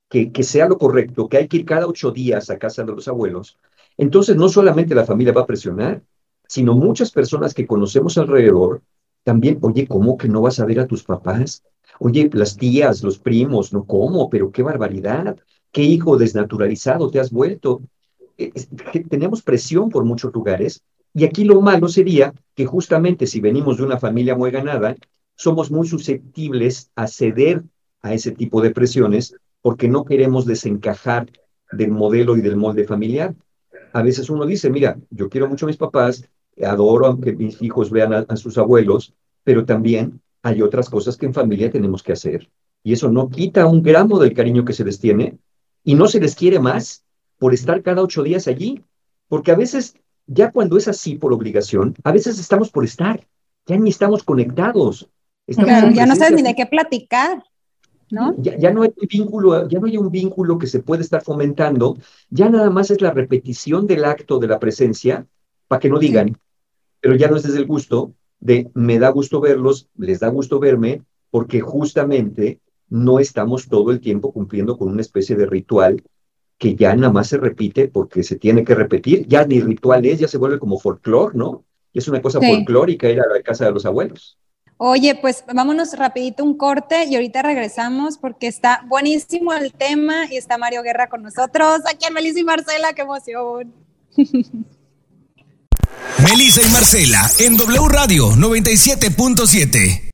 que, 0.09 0.33
que 0.33 0.43
sea 0.43 0.67
lo 0.69 0.77
correcto, 0.77 1.29
que 1.29 1.37
hay 1.37 1.47
que 1.47 1.59
ir 1.59 1.65
cada 1.65 1.87
ocho 1.87 2.11
días 2.11 2.51
a 2.51 2.59
casa 2.59 2.83
de 2.83 2.93
los 2.93 3.07
abuelos, 3.07 3.57
entonces 3.97 4.35
no 4.35 4.49
solamente 4.49 4.97
la 4.97 5.05
familia 5.05 5.33
va 5.33 5.43
a 5.43 5.47
presionar, 5.47 6.03
sino 6.49 6.75
muchas 6.75 7.13
personas 7.13 7.55
que 7.55 7.67
conocemos 7.69 8.19
alrededor 8.19 8.83
también, 9.25 9.59
oye, 9.63 9.87
¿cómo 9.87 10.17
que 10.17 10.29
no 10.29 10.41
vas 10.41 10.61
a 10.61 10.67
ver 10.67 10.81
a 10.81 10.87
tus 10.87 11.05
papás? 11.05 11.63
Oye, 11.99 12.31
las 12.33 12.57
tías, 12.57 13.03
los 13.03 13.19
primos, 13.19 13.73
no, 13.73 13.85
¿cómo? 13.85 14.31
Pero 14.31 14.51
qué 14.51 14.63
barbaridad, 14.63 15.37
qué 15.73 15.83
hijo 15.83 16.17
desnaturalizado 16.17 17.11
te 17.11 17.21
has 17.21 17.31
vuelto. 17.31 17.83
Eh, 18.39 18.53
tenemos 19.09 19.43
presión 19.43 19.91
por 19.91 20.05
muchos 20.05 20.33
lugares 20.33 20.83
y 21.13 21.25
aquí 21.25 21.45
lo 21.45 21.61
malo 21.61 21.89
sería 21.89 22.33
que 22.55 22.67
justamente 22.67 23.27
si 23.27 23.41
venimos 23.41 23.79
de 23.79 23.85
una 23.85 23.99
familia 23.99 24.37
muy 24.37 24.51
ganada, 24.51 24.97
somos 25.35 25.71
muy 25.71 25.87
susceptibles 25.87 26.91
a 26.95 27.07
ceder 27.07 27.63
a 28.03 28.15
ese 28.15 28.31
tipo 28.31 28.63
de 28.63 28.71
presiones 28.71 29.35
porque 29.63 29.89
no 29.89 30.05
queremos 30.05 30.47
desencajar 30.47 31.31
del 31.73 31.91
modelo 31.91 32.37
y 32.37 32.41
del 32.41 32.57
molde 32.57 32.85
familiar. 32.85 33.35
A 33.93 34.03
veces 34.03 34.31
uno 34.31 34.47
dice, 34.47 34.71
mira, 34.71 34.99
yo 35.11 35.29
quiero 35.29 35.49
mucho 35.49 35.67
a 35.67 35.69
mis 35.69 35.77
papás, 35.77 36.29
adoro 36.65 37.07
aunque 37.07 37.33
mis 37.33 37.61
hijos 37.63 37.91
vean 37.91 38.27
a, 38.29 38.37
sus 38.37 38.59
abuelos, 38.59 39.15
pero 39.45 39.65
también 39.65 40.21
hay 40.43 40.63
otras 40.63 40.89
cosas 40.91 41.17
que 41.17 41.27
en 41.27 41.35
familia 41.35 41.71
tenemos 41.71 42.03
que 42.03 42.13
hacer. 42.13 42.51
Y 42.83 42.93
eso 42.93 43.11
no 43.11 43.29
quita 43.29 43.67
un 43.67 43.83
gramo 43.83 44.19
del 44.19 44.35
cariño 44.35 44.65
que 44.65 44.73
se 44.73 44.85
les 44.85 44.99
tiene 44.99 45.39
y 45.85 45.95
no 45.95 46.07
se 46.07 46.21
les 46.21 46.35
quiere 46.35 46.59
más 46.59 47.05
por 47.39 47.55
estar 47.55 47.83
cada 47.83 48.03
ocho 48.03 48.23
días 48.23 48.49
allí. 48.49 48.85
Porque 49.29 49.53
a 49.53 49.57
veces, 49.57 49.95
ya 50.27 50.51
cuando 50.51 50.77
es 50.77 50.89
así 50.89 51.15
por 51.15 51.33
obligación, 51.33 51.95
a 52.03 52.13
veces 52.13 52.39
estamos 52.39 52.71
por 52.71 52.85
estar, 52.85 53.27
ya 53.67 53.77
ni 53.77 53.91
estamos 53.91 54.25
conectados 54.25 55.09
ya 55.57 56.07
no 56.07 56.17
sabes 56.17 56.33
ni 56.35 56.43
de 56.43 56.55
qué 56.55 56.67
platicar. 56.67 57.43
¿No? 58.11 58.35
Ya, 58.39 58.73
no 58.73 58.83
hay 58.83 58.93
un 59.01 59.09
vínculo, 59.09 59.69
ya 59.69 59.79
no 59.79 59.87
hay 59.87 59.97
un 59.97 60.11
vínculo 60.11 60.59
que 60.59 60.67
se 60.67 60.81
puede 60.81 61.03
estar 61.03 61.23
fomentando, 61.23 61.97
ya 62.29 62.49
nada 62.49 62.69
más 62.69 62.91
es 62.91 63.01
la 63.01 63.13
repetición 63.13 63.87
del 63.87 64.05
acto 64.05 64.41
de 64.41 64.49
la 64.49 64.59
presencia, 64.59 65.29
para 65.71 65.79
que 65.79 65.89
no 65.89 66.01
digan, 66.01 66.37
pero 67.01 67.15
ya 67.15 67.29
no 67.29 67.37
es 67.37 67.45
desde 67.45 67.59
el 67.59 67.67
gusto 67.67 68.13
de 68.41 68.73
me 68.75 68.99
da 68.99 69.11
gusto 69.11 69.41
verlos, 69.41 69.89
les 69.97 70.19
da 70.19 70.27
gusto 70.27 70.59
verme, 70.59 71.03
porque 71.31 71.61
justamente 71.61 72.59
no 72.89 73.21
estamos 73.21 73.69
todo 73.69 73.93
el 73.93 74.01
tiempo 74.01 74.33
cumpliendo 74.33 74.77
con 74.77 74.89
una 74.89 75.01
especie 75.01 75.37
de 75.37 75.47
ritual 75.47 76.03
que 76.59 76.75
ya 76.75 76.97
nada 76.97 77.13
más 77.13 77.29
se 77.29 77.39
repite 77.39 77.87
porque 77.87 78.25
se 78.25 78.35
tiene 78.35 78.65
que 78.65 78.75
repetir, 78.75 79.29
ya 79.29 79.47
ni 79.47 79.61
ritual 79.61 80.05
es, 80.07 80.19
ya 80.19 80.27
se 80.27 80.39
vuelve 80.39 80.59
como 80.59 80.81
folclore, 80.81 81.39
¿no? 81.39 81.65
Es 81.95 82.09
una 82.09 82.21
cosa 82.21 82.41
folclórica 82.41 83.09
ir 83.09 83.21
a 83.21 83.33
la 83.33 83.41
casa 83.41 83.67
de 83.67 83.71
los 83.71 83.87
abuelos. 83.87 84.37
Oye, 84.77 85.15
pues 85.15 85.45
vámonos 85.55 85.97
rapidito 85.97 86.43
un 86.43 86.57
corte 86.57 87.05
y 87.05 87.15
ahorita 87.15 87.43
regresamos 87.43 88.19
porque 88.19 88.49
está 88.49 88.85
buenísimo 88.89 89.53
el 89.53 89.73
tema 89.73 90.27
y 90.33 90.37
está 90.37 90.59
Mario 90.59 90.83
Guerra 90.83 91.09
con 91.09 91.23
nosotros. 91.23 91.83
Aquí 91.89 92.07
en 92.07 92.15
Melissa 92.15 92.41
y 92.41 92.45
Marcela, 92.45 92.93
qué 92.93 93.03
emoción. 93.03 93.73
Melissa 96.22 96.62
y 96.62 96.68
Marcela 96.70 97.31
en 97.38 97.57
W 97.57 97.88
Radio 97.88 98.31
97.7. 98.33 100.11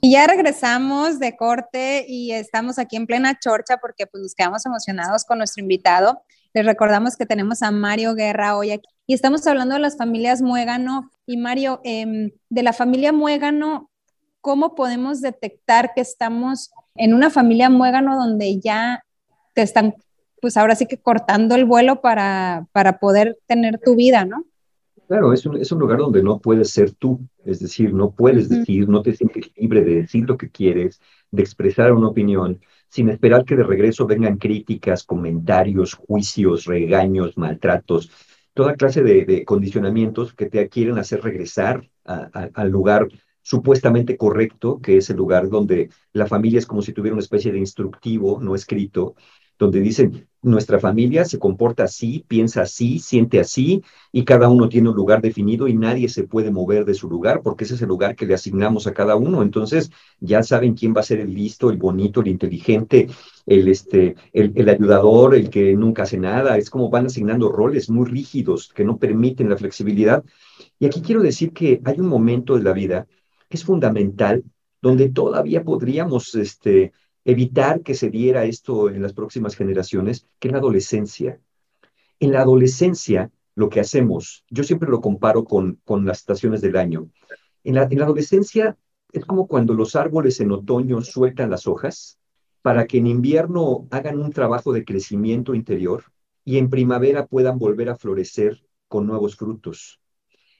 Y 0.00 0.12
ya 0.12 0.26
regresamos 0.26 1.18
de 1.18 1.36
corte 1.36 2.04
y 2.08 2.32
estamos 2.32 2.78
aquí 2.78 2.96
en 2.96 3.06
plena 3.06 3.38
chorcha 3.38 3.76
porque 3.78 4.06
pues 4.06 4.22
nos 4.22 4.34
quedamos 4.34 4.66
emocionados 4.66 5.24
con 5.24 5.38
nuestro 5.38 5.62
invitado. 5.62 6.22
Les 6.54 6.66
recordamos 6.66 7.16
que 7.16 7.24
tenemos 7.24 7.62
a 7.62 7.70
Mario 7.70 8.14
Guerra 8.14 8.56
hoy 8.56 8.72
aquí 8.72 8.88
y 9.06 9.14
estamos 9.14 9.46
hablando 9.46 9.74
de 9.74 9.80
las 9.80 9.96
familias 9.96 10.42
Muégano. 10.42 11.10
Y 11.24 11.38
Mario, 11.38 11.80
em, 11.82 12.30
de 12.50 12.62
la 12.62 12.74
familia 12.74 13.10
Muégano, 13.10 13.90
¿cómo 14.42 14.74
podemos 14.74 15.22
detectar 15.22 15.92
que 15.94 16.02
estamos 16.02 16.70
en 16.94 17.14
una 17.14 17.30
familia 17.30 17.70
Muégano 17.70 18.16
donde 18.16 18.60
ya 18.60 19.02
te 19.54 19.62
están, 19.62 19.94
pues 20.42 20.58
ahora 20.58 20.74
sí 20.74 20.84
que 20.84 20.98
cortando 20.98 21.54
el 21.54 21.64
vuelo 21.64 22.02
para, 22.02 22.66
para 22.72 22.98
poder 22.98 23.38
tener 23.46 23.78
tu 23.78 23.96
vida, 23.96 24.26
¿no? 24.26 24.44
Claro, 25.08 25.32
es 25.32 25.46
un, 25.46 25.56
es 25.56 25.72
un 25.72 25.78
lugar 25.78 25.98
donde 25.98 26.22
no 26.22 26.38
puedes 26.38 26.70
ser 26.70 26.92
tú, 26.92 27.20
es 27.44 27.60
decir, 27.60 27.92
no 27.92 28.12
puedes 28.12 28.48
decir, 28.48 28.88
no 28.88 29.02
te 29.02 29.14
sientes 29.14 29.50
libre 29.56 29.82
de 29.82 30.02
decir 30.02 30.24
lo 30.28 30.36
que 30.36 30.50
quieres, 30.50 31.00
de 31.30 31.42
expresar 31.42 31.92
una 31.92 32.08
opinión, 32.08 32.60
sin 32.92 33.08
esperar 33.08 33.46
que 33.46 33.56
de 33.56 33.62
regreso 33.62 34.06
vengan 34.06 34.36
críticas, 34.36 35.02
comentarios, 35.04 35.94
juicios, 35.94 36.66
regaños, 36.66 37.38
maltratos, 37.38 38.10
toda 38.52 38.74
clase 38.74 39.02
de, 39.02 39.46
condicionamientos 39.46 40.34
que 40.34 40.50
te 40.50 40.68
quieren 40.68 40.98
hacer 40.98 41.22
regresar 41.22 41.88
al 42.04 42.68
lugar 42.68 43.08
supuestamente 43.40 44.18
correcto, 44.18 44.78
que 44.82 44.98
es 44.98 45.08
el 45.08 45.16
lugar 45.16 45.48
donde 45.48 45.88
la 46.12 46.26
familia 46.26 46.58
es 46.58 46.66
como 46.66 46.82
si 46.82 46.92
tuviera 46.92 47.14
una 47.14 47.22
especie 47.22 47.50
de 47.50 47.58
instructivo 47.58 48.40
no 48.42 48.54
escrito, 48.54 49.14
donde 49.62 49.80
dicen, 49.80 50.28
nuestra 50.42 50.80
familia 50.80 51.24
se 51.24 51.38
comporta 51.38 51.84
así, 51.84 52.24
piensa 52.26 52.62
así, 52.62 52.98
siente 52.98 53.38
así, 53.38 53.82
y 54.10 54.24
cada 54.24 54.48
uno 54.48 54.68
tiene 54.68 54.88
un 54.88 54.96
lugar 54.96 55.22
definido 55.22 55.68
y 55.68 55.74
nadie 55.74 56.08
se 56.08 56.24
puede 56.24 56.50
mover 56.50 56.84
de 56.84 56.94
su 56.94 57.08
lugar, 57.08 57.42
porque 57.44 57.62
ese 57.62 57.76
es 57.76 57.82
el 57.82 57.88
lugar 57.88 58.16
que 58.16 58.26
le 58.26 58.34
asignamos 58.34 58.88
a 58.88 58.92
cada 58.92 59.14
uno. 59.14 59.40
Entonces, 59.40 59.92
ya 60.18 60.42
saben 60.42 60.74
quién 60.74 60.94
va 60.96 61.00
a 61.00 61.04
ser 61.04 61.20
el 61.20 61.32
listo, 61.32 61.70
el 61.70 61.76
bonito, 61.76 62.20
el 62.20 62.26
inteligente, 62.26 63.06
el, 63.46 63.68
este, 63.68 64.16
el, 64.32 64.52
el 64.56 64.68
ayudador, 64.68 65.36
el 65.36 65.48
que 65.48 65.74
nunca 65.74 66.02
hace 66.02 66.18
nada. 66.18 66.58
Es 66.58 66.70
como 66.70 66.90
van 66.90 67.06
asignando 67.06 67.48
roles 67.48 67.88
muy 67.88 68.06
rígidos 68.06 68.72
que 68.74 68.84
no 68.84 68.98
permiten 68.98 69.48
la 69.48 69.56
flexibilidad. 69.56 70.24
Y 70.80 70.86
aquí 70.86 71.02
quiero 71.02 71.22
decir 71.22 71.52
que 71.52 71.80
hay 71.84 72.00
un 72.00 72.08
momento 72.08 72.56
de 72.56 72.64
la 72.64 72.72
vida 72.72 73.06
que 73.48 73.56
es 73.58 73.64
fundamental 73.64 74.42
donde 74.80 75.10
todavía 75.10 75.62
podríamos 75.62 76.34
este, 76.34 76.92
evitar 77.24 77.82
que 77.82 77.94
se 77.94 78.10
diera 78.10 78.44
esto 78.44 78.90
en 78.90 79.02
las 79.02 79.12
próximas 79.12 79.56
generaciones, 79.56 80.26
que 80.38 80.48
es 80.48 80.52
la 80.52 80.58
adolescencia. 80.58 81.40
En 82.20 82.32
la 82.32 82.42
adolescencia, 82.42 83.30
lo 83.54 83.68
que 83.68 83.80
hacemos, 83.80 84.44
yo 84.50 84.64
siempre 84.64 84.88
lo 84.88 85.00
comparo 85.00 85.44
con, 85.44 85.80
con 85.84 86.04
las 86.04 86.18
estaciones 86.18 86.60
del 86.60 86.76
año. 86.76 87.10
En 87.64 87.74
la, 87.74 87.84
en 87.84 87.98
la 87.98 88.04
adolescencia 88.04 88.76
es 89.12 89.24
como 89.24 89.46
cuando 89.46 89.74
los 89.74 89.94
árboles 89.94 90.40
en 90.40 90.52
otoño 90.52 91.00
sueltan 91.02 91.50
las 91.50 91.66
hojas 91.66 92.18
para 92.62 92.86
que 92.86 92.98
en 92.98 93.06
invierno 93.06 93.86
hagan 93.90 94.18
un 94.18 94.32
trabajo 94.32 94.72
de 94.72 94.84
crecimiento 94.84 95.54
interior 95.54 96.04
y 96.44 96.58
en 96.58 96.70
primavera 96.70 97.26
puedan 97.26 97.58
volver 97.58 97.88
a 97.88 97.96
florecer 97.96 98.64
con 98.88 99.06
nuevos 99.06 99.36
frutos. 99.36 100.00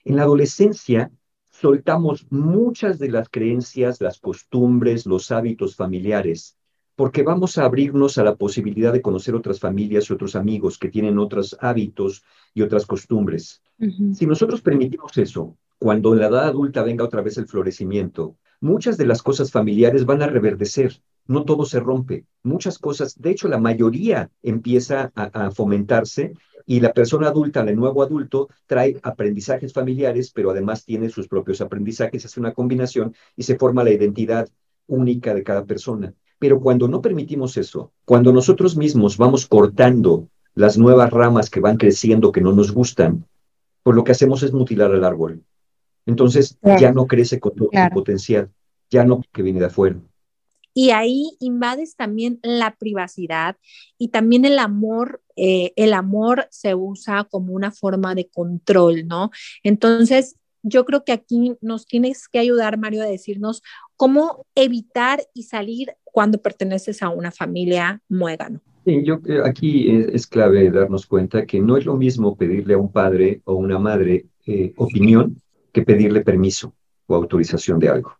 En 0.03 0.17
la 0.17 0.23
adolescencia 0.23 1.11
soltamos 1.53 2.25
muchas 2.31 2.99
de 2.99 3.09
las 3.09 3.29
creencias, 3.29 4.01
las 4.01 4.19
costumbres, 4.19 5.05
los 5.05 5.31
hábitos 5.31 5.75
familiares, 5.75 6.57
porque 6.95 7.23
vamos 7.23 7.57
a 7.57 7.65
abrirnos 7.65 8.17
a 8.17 8.23
la 8.23 8.35
posibilidad 8.35 8.91
de 8.91 9.01
conocer 9.01 9.35
otras 9.35 9.59
familias 9.59 10.09
y 10.09 10.13
otros 10.13 10.35
amigos 10.35 10.77
que 10.77 10.89
tienen 10.89 11.19
otros 11.19 11.55
hábitos 11.61 12.23
y 12.53 12.63
otras 12.63 12.85
costumbres. 12.85 13.61
Si 14.13 14.25
nosotros 14.25 14.61
permitimos 14.61 15.17
eso, 15.17 15.57
cuando 15.77 16.13
en 16.13 16.19
la 16.19 16.27
edad 16.27 16.47
adulta 16.47 16.83
venga 16.83 17.05
otra 17.05 17.21
vez 17.21 17.37
el 17.37 17.47
florecimiento, 17.47 18.35
muchas 18.59 18.97
de 18.97 19.05
las 19.05 19.21
cosas 19.21 19.51
familiares 19.51 20.05
van 20.05 20.21
a 20.21 20.27
reverdecer, 20.27 21.01
no 21.27 21.43
todo 21.43 21.65
se 21.65 21.79
rompe, 21.79 22.25
muchas 22.43 22.77
cosas, 22.77 23.19
de 23.19 23.31
hecho 23.31 23.47
la 23.47 23.57
mayoría 23.57 24.29
empieza 24.41 25.11
a, 25.15 25.45
a 25.45 25.51
fomentarse 25.51 26.33
y 26.65 26.79
la 26.79 26.93
persona 26.93 27.27
adulta, 27.27 27.61
el 27.61 27.75
nuevo 27.75 28.03
adulto, 28.03 28.49
trae 28.65 28.99
aprendizajes 29.03 29.73
familiares, 29.73 30.31
pero 30.33 30.51
además 30.51 30.85
tiene 30.85 31.09
sus 31.09 31.27
propios 31.27 31.61
aprendizajes, 31.61 32.25
hace 32.25 32.39
una 32.39 32.53
combinación 32.53 33.13
y 33.35 33.43
se 33.43 33.57
forma 33.57 33.83
la 33.83 33.91
identidad 33.91 34.49
única 34.87 35.33
de 35.33 35.43
cada 35.43 35.65
persona. 35.65 36.13
Pero 36.39 36.59
cuando 36.59 36.87
no 36.87 37.01
permitimos 37.01 37.57
eso, 37.57 37.91
cuando 38.05 38.33
nosotros 38.33 38.75
mismos 38.75 39.17
vamos 39.17 39.47
cortando 39.47 40.27
las 40.55 40.77
nuevas 40.77 41.11
ramas 41.11 41.49
que 41.49 41.59
van 41.59 41.77
creciendo 41.77 42.31
que 42.31 42.41
no 42.41 42.51
nos 42.51 42.71
gustan, 42.71 43.25
pues 43.81 43.95
lo 43.95 44.03
que 44.03 44.11
hacemos 44.11 44.43
es 44.43 44.53
mutilar 44.53 44.91
al 44.91 45.03
árbol. 45.03 45.43
Entonces 46.05 46.57
ya 46.79 46.91
no 46.91 47.07
crece 47.07 47.39
con 47.39 47.55
todo 47.55 47.69
su 47.71 47.93
potencial, 47.93 48.49
ya 48.89 49.03
no 49.05 49.21
que 49.31 49.41
viene 49.41 49.59
de 49.59 49.67
afuera. 49.67 49.97
Y 50.73 50.91
ahí 50.91 51.37
invades 51.39 51.95
también 51.95 52.39
la 52.41 52.75
privacidad 52.75 53.57
y 53.97 54.09
también 54.09 54.45
el 54.45 54.59
amor. 54.59 55.21
Eh, 55.35 55.73
el 55.75 55.93
amor 55.93 56.47
se 56.51 56.75
usa 56.75 57.23
como 57.23 57.53
una 57.53 57.71
forma 57.71 58.13
de 58.15 58.29
control, 58.29 59.07
¿no? 59.07 59.31
Entonces, 59.63 60.35
yo 60.63 60.85
creo 60.85 61.03
que 61.03 61.11
aquí 61.11 61.55
nos 61.61 61.85
tienes 61.85 62.27
que 62.27 62.39
ayudar, 62.39 62.77
Mario, 62.77 63.03
a 63.03 63.05
decirnos 63.05 63.61
cómo 63.95 64.45
evitar 64.55 65.23
y 65.33 65.43
salir 65.43 65.93
cuando 66.03 66.41
perteneces 66.41 67.03
a 67.03 67.09
una 67.09 67.31
familia 67.31 68.01
muégano. 68.07 68.61
Sí, 68.85 69.03
yo 69.03 69.19
aquí 69.45 69.89
es, 69.89 70.27
clave 70.27 70.69
darnos 70.69 71.05
cuenta 71.05 71.45
que 71.45 71.59
no 71.59 71.77
es 71.77 71.85
lo 71.85 71.95
mismo 71.95 72.35
pedirle 72.35 72.73
a 72.73 72.77
un 72.77 72.91
padre 72.91 73.41
o 73.45 73.53
una 73.55 73.79
madre 73.79 74.25
eh, 74.45 74.73
opinión 74.75 75.41
que 75.71 75.83
pedirle 75.83 76.21
permiso 76.21 76.73
o 77.07 77.15
autorización 77.15 77.79
de 77.79 77.89
algo. 77.89 78.17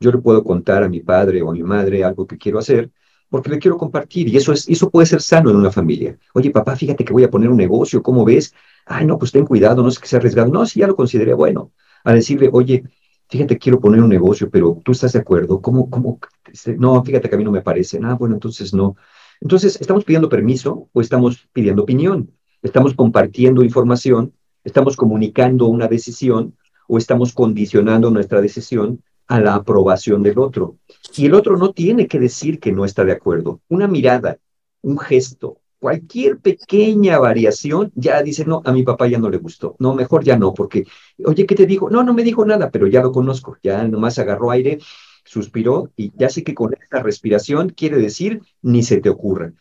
Yo 0.00 0.12
le 0.12 0.18
puedo 0.18 0.44
contar 0.44 0.82
a 0.82 0.88
mi 0.88 1.00
padre 1.00 1.42
o 1.42 1.50
a 1.50 1.52
mi 1.52 1.62
madre 1.62 2.04
algo 2.04 2.26
que 2.26 2.38
quiero 2.38 2.58
hacer 2.58 2.90
porque 3.28 3.50
le 3.50 3.58
quiero 3.58 3.76
compartir 3.76 4.28
y 4.28 4.36
eso, 4.36 4.52
es, 4.52 4.68
eso 4.68 4.90
puede 4.90 5.06
ser 5.06 5.20
sano 5.20 5.50
en 5.50 5.56
una 5.56 5.70
familia. 5.70 6.18
Oye, 6.34 6.50
papá, 6.50 6.76
fíjate 6.76 7.04
que 7.04 7.12
voy 7.12 7.24
a 7.24 7.30
poner 7.30 7.48
un 7.48 7.56
negocio, 7.56 8.02
¿cómo 8.02 8.24
ves? 8.24 8.54
Ay, 8.86 9.04
no, 9.06 9.18
pues 9.18 9.32
ten 9.32 9.44
cuidado, 9.44 9.82
no 9.82 9.90
sé 9.90 10.00
que 10.00 10.06
sea 10.06 10.18
arriesgado. 10.18 10.52
No, 10.52 10.64
si 10.66 10.80
ya 10.80 10.86
lo 10.86 10.96
consideré 10.96 11.34
bueno. 11.34 11.72
A 12.04 12.12
decirle, 12.12 12.48
oye, 12.52 12.84
fíjate, 13.28 13.58
quiero 13.58 13.80
poner 13.80 14.00
un 14.00 14.08
negocio, 14.08 14.48
pero 14.48 14.80
tú 14.84 14.92
estás 14.92 15.12
de 15.12 15.18
acuerdo. 15.18 15.60
¿Cómo, 15.60 15.90
cómo? 15.90 16.20
Este, 16.52 16.76
no, 16.76 17.02
fíjate 17.02 17.28
que 17.28 17.34
a 17.34 17.38
mí 17.38 17.44
no 17.44 17.50
me 17.50 17.62
parece. 17.62 17.98
Ah, 18.02 18.14
bueno, 18.14 18.34
entonces 18.34 18.72
no. 18.72 18.96
Entonces, 19.40 19.80
¿estamos 19.80 20.04
pidiendo 20.04 20.28
permiso 20.28 20.88
o 20.92 21.00
estamos 21.00 21.48
pidiendo 21.52 21.82
opinión? 21.82 22.30
¿Estamos 22.62 22.94
compartiendo 22.94 23.64
información? 23.64 24.34
¿Estamos 24.62 24.96
comunicando 24.96 25.66
una 25.66 25.88
decisión 25.88 26.56
o 26.88 26.98
estamos 26.98 27.32
condicionando 27.32 28.10
nuestra 28.10 28.40
decisión 28.40 29.02
a 29.26 29.40
la 29.40 29.54
aprobación 29.54 30.22
del 30.22 30.38
otro. 30.38 30.76
Y 31.16 31.26
el 31.26 31.34
otro 31.34 31.56
no 31.56 31.72
tiene 31.72 32.06
que 32.06 32.18
decir 32.18 32.60
que 32.60 32.72
no 32.72 32.84
está 32.84 33.04
de 33.04 33.12
acuerdo. 33.12 33.60
Una 33.68 33.88
mirada, 33.88 34.38
un 34.82 34.98
gesto, 34.98 35.58
cualquier 35.78 36.38
pequeña 36.38 37.18
variación, 37.18 37.92
ya 37.94 38.22
dice, 38.22 38.44
no, 38.44 38.62
a 38.64 38.72
mi 38.72 38.82
papá 38.82 39.06
ya 39.06 39.18
no 39.18 39.30
le 39.30 39.38
gustó. 39.38 39.76
No, 39.78 39.94
mejor 39.94 40.24
ya 40.24 40.36
no, 40.36 40.54
porque, 40.54 40.84
oye, 41.24 41.46
¿qué 41.46 41.54
te 41.54 41.66
dijo? 41.66 41.90
No, 41.90 42.02
no 42.02 42.14
me 42.14 42.22
dijo 42.22 42.44
nada, 42.44 42.70
pero 42.70 42.86
ya 42.86 43.02
lo 43.02 43.12
conozco. 43.12 43.56
Ya 43.62 43.86
nomás 43.86 44.18
agarró 44.18 44.50
aire, 44.50 44.78
suspiró 45.24 45.90
y 45.96 46.12
ya 46.16 46.28
sé 46.28 46.44
que 46.44 46.54
con 46.54 46.74
esta 46.80 47.02
respiración 47.02 47.70
quiere 47.70 47.98
decir, 47.98 48.42
ni 48.62 48.82
se 48.82 49.00
te 49.00 49.10
ocurra. 49.10 49.52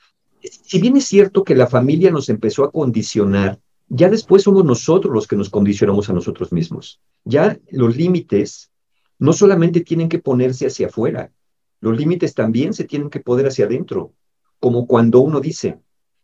Si 0.42 0.80
bien 0.80 0.96
es 0.96 1.06
cierto 1.06 1.44
que 1.44 1.56
la 1.56 1.68
familia 1.68 2.12
nos 2.12 2.30
empezó 2.30 2.64
a 2.64 2.72
condicionar, 2.72 3.60
ya 3.88 4.10
después 4.10 4.44
somos 4.44 4.66
nosotros 4.66 5.14
los 5.14 5.28
que 5.28 5.36
nos 5.36 5.50
condicionamos 5.50 6.10
a 6.10 6.14
nosotros 6.14 6.52
mismos. 6.52 7.00
Ya 7.24 7.58
los 7.72 7.96
límites 7.96 8.72
no 9.20 9.34
solamente 9.34 9.82
tienen 9.82 10.10
que 10.10 10.20
ponerse 10.20 10.68
hacia 10.68 10.88
afuera, 10.88 11.32
los 11.82 11.98
límites 11.98 12.34
también 12.34 12.74
se 12.74 12.86
tienen 12.86 13.10
que 13.10 13.20
poner 13.20 13.48
hacia 13.48 13.66
adentro, 13.66 14.14
como 14.60 14.88
cuando 14.88 15.20
uno 15.20 15.40
dice, 15.40 15.80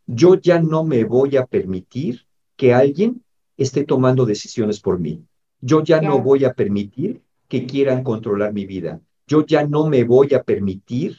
yo 0.06 0.34
ya 0.34 0.60
no 0.60 0.84
me 0.84 1.04
voy 1.04 1.36
a 1.36 1.46
permitir 1.46 2.26
que 2.56 2.74
alguien 2.74 3.22
esté 3.56 3.84
tomando 3.84 4.26
decisiones 4.26 4.80
por 4.80 4.98
mí. 4.98 5.24
Yo 5.60 5.82
ya 5.82 6.00
no 6.00 6.20
voy 6.20 6.44
a 6.44 6.54
permitir 6.54 7.22
que 7.48 7.66
quieran 7.66 8.02
controlar 8.02 8.52
mi 8.52 8.66
vida. 8.66 9.00
Yo 9.26 9.46
ya 9.46 9.66
no 9.66 9.86
me 9.86 10.04
voy 10.04 10.34
a 10.34 10.42
permitir 10.42 11.18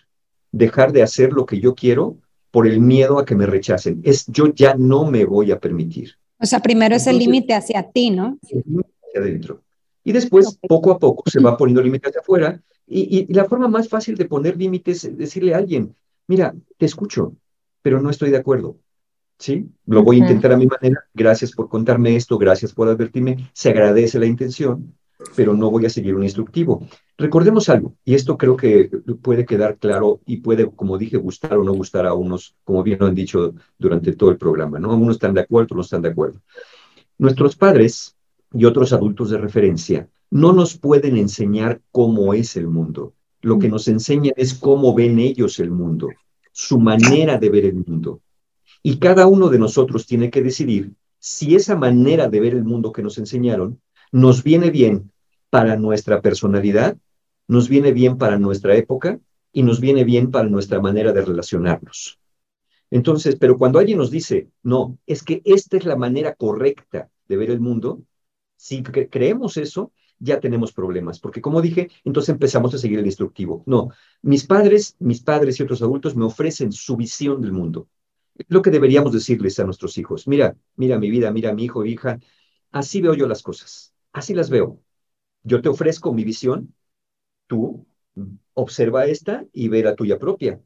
dejar 0.51 0.91
de 0.91 1.03
hacer 1.03 1.31
lo 1.31 1.45
que 1.45 1.59
yo 1.59 1.73
quiero 1.75 2.17
por 2.51 2.67
el 2.67 2.81
miedo 2.81 3.19
a 3.19 3.25
que 3.25 3.35
me 3.35 3.45
rechacen. 3.45 4.01
Es 4.03 4.25
yo 4.27 4.53
ya 4.53 4.75
no 4.75 5.09
me 5.09 5.25
voy 5.25 5.51
a 5.51 5.59
permitir. 5.59 6.11
O 6.39 6.45
sea, 6.45 6.59
primero 6.59 6.95
es 6.95 7.07
el 7.07 7.17
límite 7.17 7.53
hacia 7.53 7.89
ti, 7.89 8.09
¿no? 8.09 8.37
Hacia 8.43 9.21
adentro. 9.21 9.63
Y 10.03 10.11
después, 10.11 10.59
poco 10.67 10.91
a 10.91 10.99
poco, 10.99 11.29
se 11.29 11.39
va 11.39 11.57
poniendo 11.57 11.81
límites 11.81 12.09
hacia 12.09 12.21
afuera. 12.21 12.61
Y, 12.85 13.31
la 13.33 13.45
forma 13.45 13.67
más 13.67 13.87
fácil 13.87 14.15
de 14.15 14.25
poner 14.25 14.57
límites 14.57 15.05
es 15.05 15.17
decirle 15.17 15.53
a 15.53 15.57
alguien, 15.57 15.95
mira, 16.27 16.53
te 16.77 16.85
escucho, 16.85 17.35
pero 17.81 18.01
no 18.01 18.09
estoy 18.09 18.29
de 18.29 18.37
acuerdo. 18.37 18.77
¿Sí? 19.39 19.67
Lo 19.85 20.03
voy 20.03 20.17
a 20.17 20.19
intentar 20.19 20.51
a 20.51 20.57
mi 20.57 20.67
manera. 20.67 21.05
Gracias 21.13 21.51
por 21.51 21.67
contarme 21.67 22.15
esto, 22.15 22.37
gracias 22.37 22.73
por 22.73 22.87
advertirme. 22.87 23.49
Se 23.53 23.69
agradece 23.69 24.19
la 24.19 24.25
intención, 24.25 24.95
pero 25.35 25.53
no 25.53 25.71
voy 25.71 25.85
a 25.85 25.89
seguir 25.89 26.15
un 26.15 26.23
instructivo. 26.23 26.87
Recordemos 27.17 27.69
algo, 27.69 27.95
y 28.03 28.15
esto 28.15 28.37
creo 28.37 28.55
que 28.57 28.89
puede 29.21 29.45
quedar 29.45 29.77
claro 29.77 30.21
y 30.25 30.37
puede, 30.37 30.69
como 30.71 30.97
dije, 30.97 31.17
gustar 31.17 31.57
o 31.57 31.63
no 31.63 31.73
gustar 31.73 32.05
a 32.05 32.13
unos, 32.13 32.55
como 32.63 32.83
bien 32.83 32.99
lo 32.99 33.07
han 33.07 33.15
dicho 33.15 33.53
durante 33.77 34.13
todo 34.13 34.31
el 34.31 34.37
programa, 34.37 34.79
¿no? 34.79 34.95
Unos 34.95 35.15
están 35.15 35.33
de 35.33 35.41
acuerdo, 35.41 35.65
otros 35.65 35.77
no 35.77 35.81
están 35.83 36.01
de 36.01 36.09
acuerdo. 36.09 36.41
Nuestros 37.17 37.55
padres 37.55 38.15
y 38.53 38.65
otros 38.65 38.93
adultos 38.93 39.29
de 39.29 39.37
referencia 39.37 40.09
no 40.29 40.53
nos 40.53 40.77
pueden 40.77 41.17
enseñar 41.17 41.81
cómo 41.91 42.33
es 42.33 42.55
el 42.55 42.67
mundo. 42.67 43.13
Lo 43.41 43.59
que 43.59 43.69
nos 43.69 43.87
enseñan 43.87 44.33
es 44.35 44.53
cómo 44.53 44.93
ven 44.95 45.19
ellos 45.19 45.59
el 45.59 45.69
mundo, 45.69 46.09
su 46.51 46.79
manera 46.79 47.37
de 47.37 47.49
ver 47.49 47.65
el 47.65 47.75
mundo. 47.75 48.21
Y 48.81 48.97
cada 48.97 49.27
uno 49.27 49.49
de 49.49 49.59
nosotros 49.59 50.05
tiene 50.05 50.29
que 50.29 50.41
decidir 50.41 50.93
si 51.19 51.55
esa 51.55 51.75
manera 51.75 52.29
de 52.29 52.39
ver 52.39 52.53
el 52.53 52.63
mundo 52.63 52.91
que 52.91 53.03
nos 53.03 53.17
enseñaron 53.17 53.79
nos 54.11 54.43
viene 54.43 54.71
bien 54.71 55.11
para 55.49 55.77
nuestra 55.77 56.21
personalidad, 56.21 56.97
nos 57.47 57.69
viene 57.69 57.91
bien 57.91 58.17
para 58.17 58.39
nuestra 58.39 58.75
época 58.75 59.19
y 59.51 59.63
nos 59.63 59.79
viene 59.79 60.03
bien 60.03 60.31
para 60.31 60.49
nuestra 60.49 60.81
manera 60.81 61.13
de 61.13 61.21
relacionarnos. 61.21 62.19
Entonces, 62.89 63.37
pero 63.37 63.57
cuando 63.57 63.79
alguien 63.79 63.97
nos 63.97 64.11
dice, 64.11 64.49
no, 64.63 64.97
es 65.05 65.23
que 65.23 65.41
esta 65.45 65.77
es 65.77 65.85
la 65.85 65.95
manera 65.95 66.35
correcta 66.35 67.09
de 67.27 67.37
ver 67.37 67.51
el 67.51 67.59
mundo, 67.59 68.01
si 68.63 68.81
creemos 68.81 69.57
eso, 69.57 69.91
ya 70.19 70.39
tenemos 70.39 70.71
problemas, 70.71 71.19
porque 71.19 71.41
como 71.41 71.61
dije, 71.61 71.89
entonces 72.05 72.29
empezamos 72.29 72.73
a 72.73 72.77
seguir 72.77 72.97
el 72.97 73.05
instructivo. 73.05 73.61
No, 73.65 73.89
mis 74.21 74.45
padres, 74.45 74.95
mis 74.99 75.21
padres 75.21 75.59
y 75.59 75.63
otros 75.63 75.81
adultos 75.81 76.15
me 76.15 76.23
ofrecen 76.23 76.71
su 76.71 76.95
visión 76.95 77.41
del 77.41 77.51
mundo. 77.51 77.89
Lo 78.47 78.61
que 78.61 78.71
deberíamos 78.71 79.11
decirles 79.11 79.59
a 79.59 79.65
nuestros 79.65 79.97
hijos, 79.97 80.29
mira, 80.29 80.55
mira 80.77 80.97
mi 80.97 81.09
vida, 81.09 81.29
mira 81.29 81.53
mi 81.53 81.65
hijo, 81.65 81.83
hija, 81.85 82.21
así 82.71 83.01
veo 83.01 83.15
yo 83.15 83.27
las 83.27 83.43
cosas, 83.43 83.93
así 84.13 84.33
las 84.33 84.49
veo. 84.49 84.79
Yo 85.43 85.61
te 85.61 85.67
ofrezco 85.67 86.13
mi 86.13 86.23
visión, 86.23 86.73
tú 87.47 87.85
observa 88.53 89.07
esta 89.07 89.45
y 89.51 89.67
ve 89.67 89.83
la 89.83 89.95
tuya 89.95 90.17
propia. 90.17 90.61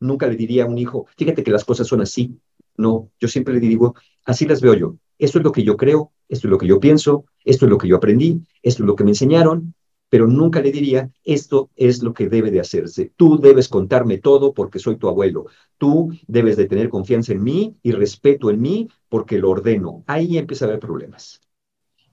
Nunca 0.00 0.26
le 0.26 0.36
diría 0.36 0.64
a 0.64 0.66
un 0.66 0.76
hijo, 0.76 1.06
fíjate 1.16 1.42
que 1.42 1.50
las 1.50 1.64
cosas 1.64 1.86
son 1.86 2.02
así. 2.02 2.38
No, 2.76 3.10
yo 3.18 3.26
siempre 3.26 3.54
le 3.54 3.60
digo, 3.60 3.94
así 4.26 4.44
las 4.44 4.60
veo 4.60 4.74
yo. 4.74 4.98
Esto 5.18 5.38
es 5.38 5.44
lo 5.44 5.52
que 5.52 5.62
yo 5.62 5.76
creo, 5.76 6.12
esto 6.28 6.46
es 6.46 6.50
lo 6.50 6.58
que 6.58 6.66
yo 6.66 6.80
pienso, 6.80 7.24
esto 7.44 7.66
es 7.66 7.70
lo 7.70 7.78
que 7.78 7.88
yo 7.88 7.96
aprendí, 7.96 8.40
esto 8.62 8.82
es 8.82 8.86
lo 8.86 8.96
que 8.96 9.04
me 9.04 9.10
enseñaron, 9.10 9.74
pero 10.08 10.26
nunca 10.26 10.60
le 10.60 10.72
diría, 10.72 11.10
esto 11.24 11.70
es 11.76 12.02
lo 12.02 12.14
que 12.14 12.28
debe 12.28 12.50
de 12.50 12.60
hacerse. 12.60 13.12
Tú 13.16 13.38
debes 13.38 13.68
contarme 13.68 14.18
todo 14.18 14.54
porque 14.54 14.78
soy 14.78 14.96
tu 14.96 15.08
abuelo. 15.08 15.46
Tú 15.76 16.10
debes 16.26 16.56
de 16.56 16.66
tener 16.66 16.88
confianza 16.88 17.32
en 17.32 17.42
mí 17.42 17.76
y 17.82 17.92
respeto 17.92 18.50
en 18.50 18.60
mí 18.60 18.88
porque 19.08 19.38
lo 19.38 19.50
ordeno. 19.50 20.04
Ahí 20.06 20.38
empieza 20.38 20.64
a 20.64 20.68
haber 20.68 20.80
problemas. 20.80 21.40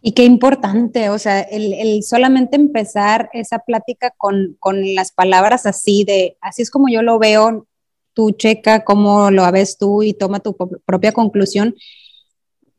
Y 0.01 0.11
qué 0.11 0.23
importante, 0.23 1.09
o 1.09 1.17
sea, 1.17 1.41
el, 1.41 2.03
solamente 2.03 2.57
empezar 2.57 3.29
esa 3.33 3.59
plática 3.59 4.13
con, 4.15 4.55
con, 4.59 4.93
las 4.93 5.11
palabras 5.11 5.65
así 5.65 6.03
de, 6.03 6.37
así 6.41 6.61
es 6.61 6.69
como 6.69 6.89
yo 6.89 7.01
lo 7.01 7.17
veo, 7.17 7.65
tú 8.13 8.29
checa 8.29 8.83
cómo 8.83 9.31
lo 9.31 9.51
ves 9.51 9.79
tú 9.79 10.03
y 10.03 10.13
toma 10.13 10.41
tu 10.41 10.55
propia 10.85 11.11
conclusión, 11.11 11.73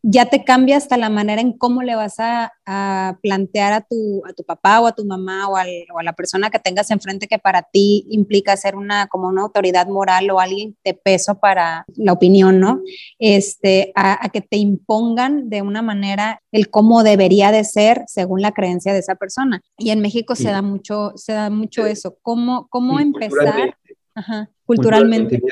ya 0.09 0.27
te 0.27 0.45
cambia 0.45 0.77
hasta 0.77 0.97
la 0.97 1.11
manera 1.11 1.40
en 1.40 1.53
cómo 1.53 1.83
le 1.83 1.97
vas 1.97 2.14
a, 2.19 2.53
plantear 3.23 3.73
a 3.73 3.81
tu, 3.81 4.23
a 4.25 4.33
tu 4.33 4.45
papá 4.45 4.81
o 4.81 4.87
a 4.87 4.92
tu 4.92 5.05
mamá 5.05 5.49
o, 5.49 5.57
a 5.57 6.03
la 6.03 6.12
persona 6.12 6.51
que 6.51 6.59
tengas 6.59 6.90
enfrente 6.90 7.27
que 7.27 7.38
para 7.38 7.62
ti 7.62 8.07
implica 8.11 8.57
ser 8.57 8.77
una 8.77 9.09
como 9.09 9.29
una 9.29 9.42
autoridad 9.42 9.87
moral 9.88 10.31
o 10.31 10.40
alguien 10.40 10.77
de 10.85 10.95
peso 10.95 11.38
para 11.40 11.85
la 11.97 12.12
opinión, 12.12 12.61
¿no? 12.61 12.83
Este, 13.19 13.92
a, 13.97 14.29
que 14.33 14.40
te 14.40 14.57
impongan 14.57 15.49
de 15.49 15.62
una 15.62 15.83
manera 15.83 16.40
el 16.53 16.71
cómo 16.71 17.03
debería 17.03 17.51
de 17.51 17.64
ser 17.64 18.05
según 18.07 18.42
la 18.42 18.53
creencia 18.53 18.92
de 18.92 19.01
esa 19.01 19.16
persona. 19.16 19.61
Y 19.77 19.90
en 19.90 20.01
México 20.01 20.37
se 20.37 20.51
da 20.51 20.62
mucho, 20.62 21.12
se 21.16 21.33
da 21.33 21.51
mucho 21.51 21.85
eso. 21.85 22.16
¿Cómo, 22.23 22.69
cómo 22.69 23.01
empezar? 23.01 23.77
culturalmente. 24.64 25.42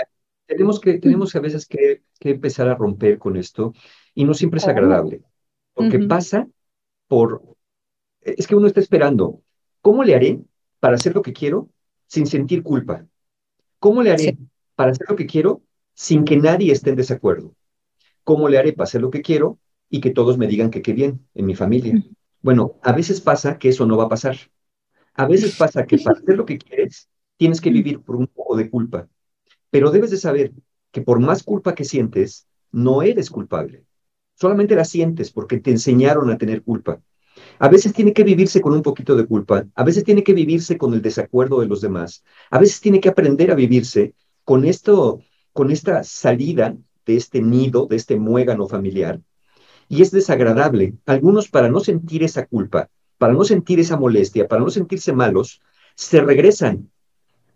Tenemos 0.46 0.80
que, 0.80 0.98
tenemos 0.98 1.34
a 1.34 1.40
veces 1.40 1.66
que, 1.66 2.02
empezar 2.20 2.68
a 2.68 2.74
romper 2.74 3.18
con 3.18 3.36
esto 3.36 3.74
y 4.14 4.24
no 4.24 4.34
siempre 4.34 4.58
es 4.58 4.66
oh. 4.66 4.70
agradable, 4.70 5.22
porque 5.74 5.98
pasa 6.00 6.48
por, 7.08 7.42
es 8.20 8.46
que 8.46 8.54
uno 8.54 8.66
está 8.66 8.80
esperando, 8.80 9.42
¿cómo 9.80 10.04
le 10.04 10.14
haré 10.14 10.40
para 10.80 10.96
hacer 10.96 11.14
lo 11.14 11.22
que 11.22 11.32
quiero 11.32 11.68
sin 12.06 12.26
sentir 12.26 12.62
culpa? 12.62 13.06
¿Cómo 13.78 14.02
le 14.02 14.12
haré 14.12 14.38
para 14.74 14.92
hacer 14.92 15.06
lo 15.08 15.16
que 15.16 15.26
quiero 15.26 15.62
sin 15.94 16.24
que 16.24 16.36
nadie 16.36 16.72
esté 16.72 16.90
en 16.90 16.96
desacuerdo? 16.96 17.54
¿Cómo 18.22 18.48
le 18.48 18.58
haré 18.58 18.72
para 18.72 18.84
hacer 18.84 19.02
lo 19.02 19.10
que 19.10 19.22
quiero 19.22 19.58
y 19.90 20.00
que 20.00 20.10
todos 20.10 20.38
me 20.38 20.46
digan 20.46 20.70
que 20.70 20.82
qué 20.82 20.92
bien 20.92 21.26
en 21.34 21.46
mi 21.46 21.54
familia? 21.54 22.02
Bueno, 22.40 22.78
a 22.82 22.92
veces 22.92 23.20
pasa 23.20 23.58
que 23.58 23.68
eso 23.68 23.86
no 23.86 23.96
va 23.96 24.04
a 24.04 24.08
pasar. 24.08 24.36
A 25.14 25.26
veces 25.26 25.56
pasa 25.58 25.86
que 25.86 25.98
para 25.98 26.18
hacer 26.18 26.36
lo 26.36 26.46
que 26.46 26.58
quieres 26.58 27.08
tienes 27.36 27.60
que 27.60 27.70
vivir 27.70 28.00
por 28.00 28.16
un 28.16 28.26
poco 28.26 28.56
de 28.56 28.70
culpa. 28.70 29.08
Pero 29.70 29.90
debes 29.90 30.10
de 30.10 30.16
saber 30.16 30.52
que 30.92 31.02
por 31.02 31.20
más 31.20 31.42
culpa 31.42 31.74
que 31.74 31.84
sientes, 31.84 32.46
no 32.70 33.02
eres 33.02 33.30
culpable. 33.30 33.84
Solamente 34.34 34.74
la 34.74 34.84
sientes 34.84 35.30
porque 35.30 35.60
te 35.60 35.70
enseñaron 35.70 36.30
a 36.30 36.38
tener 36.38 36.62
culpa. 36.62 37.00
A 37.58 37.68
veces 37.68 37.92
tiene 37.92 38.12
que 38.12 38.24
vivirse 38.24 38.60
con 38.60 38.72
un 38.72 38.82
poquito 38.82 39.16
de 39.16 39.26
culpa, 39.26 39.64
a 39.74 39.84
veces 39.84 40.04
tiene 40.04 40.22
que 40.22 40.34
vivirse 40.34 40.76
con 40.78 40.94
el 40.94 41.02
desacuerdo 41.02 41.60
de 41.60 41.66
los 41.66 41.80
demás, 41.80 42.24
a 42.50 42.58
veces 42.58 42.80
tiene 42.80 43.00
que 43.00 43.08
aprender 43.08 43.50
a 43.50 43.54
vivirse 43.54 44.14
con 44.44 44.64
esto, 44.64 45.20
con 45.52 45.70
esta 45.70 46.04
salida 46.04 46.76
de 47.06 47.16
este 47.16 47.40
nido, 47.40 47.86
de 47.86 47.96
este 47.96 48.16
muégano 48.16 48.68
familiar. 48.68 49.20
Y 49.88 50.02
es 50.02 50.10
desagradable. 50.10 50.94
Algunos 51.06 51.48
para 51.48 51.68
no 51.68 51.80
sentir 51.80 52.22
esa 52.22 52.46
culpa, 52.46 52.88
para 53.18 53.32
no 53.32 53.44
sentir 53.44 53.80
esa 53.80 53.96
molestia, 53.96 54.48
para 54.48 54.62
no 54.62 54.70
sentirse 54.70 55.12
malos, 55.12 55.60
se 55.94 56.20
regresan 56.20 56.90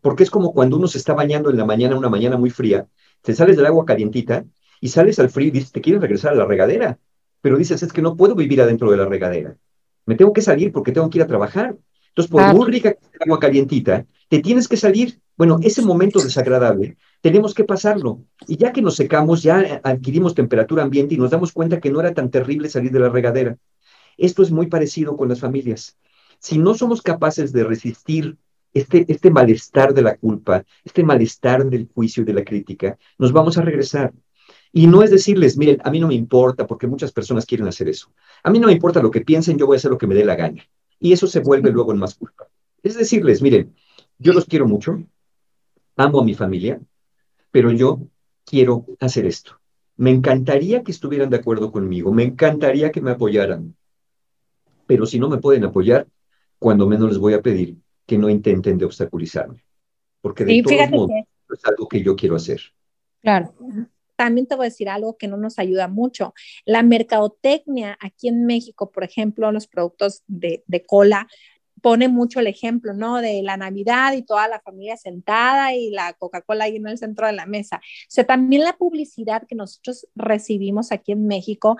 porque 0.00 0.22
es 0.22 0.30
como 0.30 0.52
cuando 0.52 0.76
uno 0.76 0.86
se 0.86 0.98
está 0.98 1.14
bañando 1.14 1.50
en 1.50 1.56
la 1.56 1.64
mañana, 1.64 1.96
una 1.96 2.08
mañana 2.08 2.36
muy 2.36 2.50
fría, 2.50 2.86
te 3.22 3.34
sales 3.34 3.56
del 3.56 3.66
agua 3.66 3.84
calientita 3.84 4.44
y 4.80 4.88
sales 4.88 5.18
al 5.18 5.30
frío 5.30 5.48
y 5.48 5.52
dices, 5.52 5.72
te 5.72 5.80
quieres 5.80 6.02
regresar 6.02 6.32
a 6.32 6.36
la 6.36 6.44
regadera, 6.44 6.98
pero 7.40 7.56
dices, 7.56 7.82
es 7.82 7.92
que 7.92 8.02
no 8.02 8.16
puedo 8.16 8.34
vivir 8.34 8.60
adentro 8.60 8.90
de 8.90 8.96
la 8.96 9.06
regadera, 9.06 9.56
me 10.06 10.14
tengo 10.14 10.32
que 10.32 10.42
salir 10.42 10.72
porque 10.72 10.92
tengo 10.92 11.10
que 11.10 11.18
ir 11.18 11.24
a 11.24 11.26
trabajar. 11.26 11.76
Entonces, 12.08 12.30
por 12.32 12.54
muy 12.54 12.72
rica 12.72 12.94
que 12.94 13.00
sea 13.00 13.10
el 13.12 13.30
agua 13.30 13.38
calientita, 13.38 14.06
te 14.28 14.40
tienes 14.40 14.66
que 14.66 14.76
salir. 14.76 15.20
Bueno, 15.36 15.58
ese 15.62 15.82
momento 15.82 16.18
desagradable 16.18 16.96
tenemos 17.20 17.54
que 17.54 17.64
pasarlo. 17.64 18.24
Y 18.46 18.56
ya 18.56 18.72
que 18.72 18.82
nos 18.82 18.96
secamos, 18.96 19.42
ya 19.42 19.80
adquirimos 19.84 20.34
temperatura 20.34 20.82
ambiente 20.82 21.14
y 21.14 21.18
nos 21.18 21.30
damos 21.30 21.52
cuenta 21.52 21.78
que 21.78 21.90
no 21.90 22.00
era 22.00 22.14
tan 22.14 22.30
terrible 22.30 22.70
salir 22.70 22.90
de 22.90 23.00
la 23.00 23.10
regadera. 23.10 23.58
Esto 24.16 24.42
es 24.42 24.50
muy 24.50 24.66
parecido 24.66 25.16
con 25.16 25.28
las 25.28 25.40
familias. 25.40 25.96
Si 26.38 26.58
no 26.58 26.74
somos 26.74 27.02
capaces 27.02 27.52
de 27.52 27.64
resistir 27.64 28.36
este, 28.72 29.04
este 29.08 29.30
malestar 29.30 29.94
de 29.94 30.02
la 30.02 30.16
culpa, 30.16 30.64
este 30.84 31.02
malestar 31.02 31.64
del 31.68 31.88
juicio 31.92 32.22
y 32.22 32.26
de 32.26 32.32
la 32.32 32.44
crítica, 32.44 32.98
nos 33.18 33.32
vamos 33.32 33.58
a 33.58 33.62
regresar. 33.62 34.12
Y 34.72 34.86
no 34.86 35.02
es 35.02 35.10
decirles, 35.10 35.56
miren, 35.56 35.78
a 35.82 35.90
mí 35.90 35.98
no 36.00 36.08
me 36.08 36.14
importa, 36.14 36.66
porque 36.66 36.86
muchas 36.86 37.12
personas 37.12 37.46
quieren 37.46 37.68
hacer 37.68 37.88
eso. 37.88 38.12
A 38.42 38.50
mí 38.50 38.58
no 38.58 38.66
me 38.66 38.72
importa 38.72 39.02
lo 39.02 39.10
que 39.10 39.22
piensen, 39.22 39.58
yo 39.58 39.66
voy 39.66 39.76
a 39.76 39.78
hacer 39.78 39.90
lo 39.90 39.98
que 39.98 40.06
me 40.06 40.14
dé 40.14 40.24
la 40.24 40.36
gana. 40.36 40.62
Y 41.00 41.12
eso 41.12 41.26
se 41.26 41.40
vuelve 41.40 41.70
luego 41.70 41.92
en 41.92 41.98
más 41.98 42.14
culpa. 42.14 42.48
Es 42.82 42.96
decirles, 42.96 43.42
miren, 43.42 43.74
yo 44.18 44.32
los 44.32 44.44
quiero 44.44 44.66
mucho, 44.66 45.02
amo 45.96 46.20
a 46.20 46.24
mi 46.24 46.34
familia, 46.34 46.80
pero 47.50 47.72
yo 47.72 48.00
quiero 48.44 48.86
hacer 49.00 49.26
esto. 49.26 49.60
Me 49.96 50.10
encantaría 50.10 50.82
que 50.82 50.92
estuvieran 50.92 51.30
de 51.30 51.38
acuerdo 51.38 51.72
conmigo, 51.72 52.12
me 52.12 52.22
encantaría 52.24 52.92
que 52.92 53.00
me 53.00 53.10
apoyaran, 53.10 53.74
pero 54.86 55.06
si 55.06 55.18
no 55.18 55.28
me 55.28 55.38
pueden 55.38 55.64
apoyar, 55.64 56.06
cuando 56.58 56.86
menos 56.86 57.10
les 57.10 57.18
voy 57.18 57.34
a 57.34 57.42
pedir 57.42 57.76
que 58.06 58.18
no 58.18 58.28
intenten 58.28 58.78
de 58.78 58.84
obstaculizarme, 58.84 59.64
porque 60.20 60.44
de 60.44 60.62
todos 60.62 60.90
modos 60.90 61.10
es 61.50 61.64
algo 61.64 61.88
que 61.88 62.02
yo 62.02 62.16
quiero 62.16 62.36
hacer. 62.36 62.60
Claro. 63.20 63.52
También 64.18 64.48
te 64.48 64.56
voy 64.56 64.66
a 64.66 64.70
decir 64.70 64.88
algo 64.88 65.16
que 65.16 65.28
no 65.28 65.36
nos 65.36 65.60
ayuda 65.60 65.86
mucho. 65.86 66.34
La 66.64 66.82
mercadotecnia 66.82 67.96
aquí 68.00 68.26
en 68.26 68.46
México, 68.46 68.90
por 68.90 69.04
ejemplo, 69.04 69.52
los 69.52 69.68
productos 69.68 70.24
de, 70.26 70.64
cola, 70.88 71.28
pone 71.80 72.08
mucho 72.08 72.40
el 72.40 72.48
ejemplo, 72.48 72.94
¿no? 72.94 73.18
De 73.18 73.42
la 73.44 73.56
Navidad 73.56 74.14
y 74.14 74.22
toda 74.22 74.48
la 74.48 74.58
familia 74.58 74.96
sentada 74.96 75.72
y 75.72 75.90
la 75.90 76.14
Coca-Cola 76.14 76.64
ahí 76.64 76.74
en 76.74 76.88
el 76.88 76.98
centro 76.98 77.28
de 77.28 77.32
la 77.32 77.46
mesa. 77.46 77.76
O 77.76 78.08
sea, 78.08 78.26
también 78.26 78.64
la 78.64 78.76
publicidad 78.76 79.46
que 79.46 79.54
nosotros 79.54 80.08
recibimos 80.16 80.90
aquí 80.90 81.12
en 81.12 81.28
México 81.28 81.76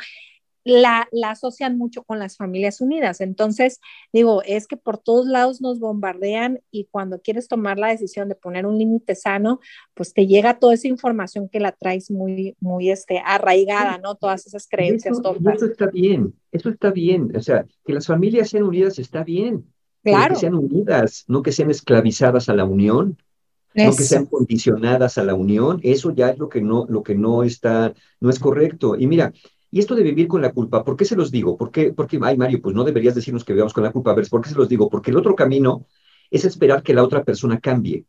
la, 0.65 1.09
asocian 1.25 1.79
mucho 1.79 2.03
con 2.03 2.19
las 2.19 2.37
familias 2.37 2.81
unidas. 2.81 3.21
Entonces, 3.21 3.81
digo, 4.13 4.43
es 4.45 4.67
que 4.67 4.77
por 4.77 4.99
todos 4.99 5.27
lados 5.27 5.61
nos 5.61 5.79
bombardean 5.79 6.61
y 6.71 6.87
cuando 6.91 7.21
quieres 7.21 7.49
tomar 7.49 7.79
la 7.79 7.89
decisión 7.89 8.29
de 8.29 8.35
poner 8.35 8.67
un 8.67 8.79
límite 8.79 9.15
sano, 9.15 9.61
pues 9.95 10.13
te 10.13 10.27
llega 10.27 10.59
toda 10.59 10.75
esa 10.75 10.89
información 10.89 11.49
que 11.49 11.61
la 11.61 11.73
traes 11.73 12.11
muy, 12.11 12.57
muy 12.61 12.91
este, 12.91 13.21
arraigada, 13.25 13.99
¿no? 13.99 14.15
Todas 14.15 14.47
esas 14.47 14.67
creencias. 14.69 15.19
Eso, 15.19 15.37
eso 15.55 15.67
está 15.67 15.87
bien, 15.87 16.35
eso 16.53 16.71
está 16.71 16.91
bien. 16.91 17.35
O 17.37 17.41
sea, 17.41 17.65
que 17.85 17.93
las 17.93 18.07
familias 18.07 18.51
sean 18.51 18.65
unidas 18.65 18.99
está 18.99 19.25
bien. 19.25 19.65
Claro. 20.03 20.35
Que 20.35 20.41
sean 20.41 20.55
unidas, 20.55 21.25
no 21.29 21.43
que 21.43 21.53
sean 21.53 21.71
esclavizadas 21.71 22.49
a 22.49 22.55
la 22.55 22.65
unión. 22.65 23.19
no 23.75 23.91
que 23.97 24.03
sean 24.03 24.27
condicionadas 24.27 25.19
a 25.19 25.25
la 25.25 25.35
unión, 25.35 25.81
eso 25.83 26.11
ya 26.13 26.31
es 26.31 26.39
lo 26.39 26.49
que 26.49 26.61
no, 26.61 26.87
lo 26.89 27.03
que 27.03 27.15
no 27.15 27.43
está, 27.43 27.93
no 28.21 28.31
es 28.31 28.39
correcto. 28.39 28.97
Y 28.97 29.07
mira, 29.07 29.33
y 29.71 29.81
esto 29.81 29.95
de 29.95 30.03
vivir 30.03 30.29
con 30.29 30.41
la 30.41 30.53
culpa, 30.53 30.85
¿por 30.85 30.97
qué 30.97 31.05
se 31.05 31.17
los 31.17 31.31
digo? 31.31 31.57
¿Por 31.57 31.71
qué, 31.71 31.93
porque, 31.93 32.19
ay 32.23 32.37
Mario, 32.37 32.61
pues 32.63 32.75
no 32.75 32.85
deberías 32.85 33.15
decirnos 33.15 33.45
que 33.45 33.53
vivamos 33.53 33.73
con 33.73 33.85
la 33.85 33.93
culpa. 33.93 34.13
A 34.13 34.15
ver, 34.15 34.27
¿por 34.29 34.41
qué 34.43 34.49
se 34.49 34.55
los 34.55 34.69
digo? 34.69 34.89
Porque 34.89 35.11
el 35.11 35.17
otro 35.17 35.35
camino 35.35 35.87
es 36.31 36.45
esperar 36.45 36.83
que 36.83 36.95
la 36.95 37.03
otra 37.03 37.23
persona 37.25 37.61
cambie, 37.61 38.05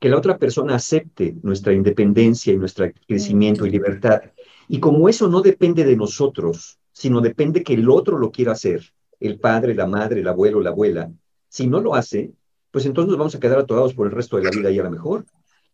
que 0.00 0.08
la 0.08 0.16
otra 0.16 0.38
persona 0.38 0.76
acepte 0.76 1.36
nuestra 1.42 1.72
independencia 1.72 2.52
y 2.52 2.56
nuestro 2.56 2.90
crecimiento 3.06 3.66
y 3.66 3.70
libertad. 3.70 4.22
Y 4.68 4.80
como 4.80 5.08
eso 5.08 5.28
no 5.28 5.42
depende 5.42 5.84
de 5.84 5.96
nosotros, 5.96 6.78
sino 6.92 7.20
depende 7.20 7.62
que 7.62 7.74
el 7.74 7.88
otro 7.90 8.18
lo 8.18 8.30
quiera 8.30 8.52
hacer, 8.52 8.92
el 9.20 9.38
padre, 9.38 9.74
la 9.74 9.86
madre, 9.86 10.20
el 10.20 10.28
abuelo, 10.28 10.60
la 10.60 10.70
abuela. 10.70 11.10
Si 11.48 11.66
no 11.66 11.80
lo 11.80 11.94
hace, 11.94 12.32
pues 12.70 12.86
entonces 12.86 13.10
nos 13.10 13.18
vamos 13.18 13.34
a 13.34 13.40
quedar 13.40 13.58
atorados 13.58 13.94
por 13.94 14.06
el 14.06 14.12
resto 14.12 14.36
de 14.36 14.44
la 14.44 14.50
vida 14.50 14.70
y 14.70 14.78
a 14.78 14.82
lo 14.82 14.90
mejor. 14.90 15.26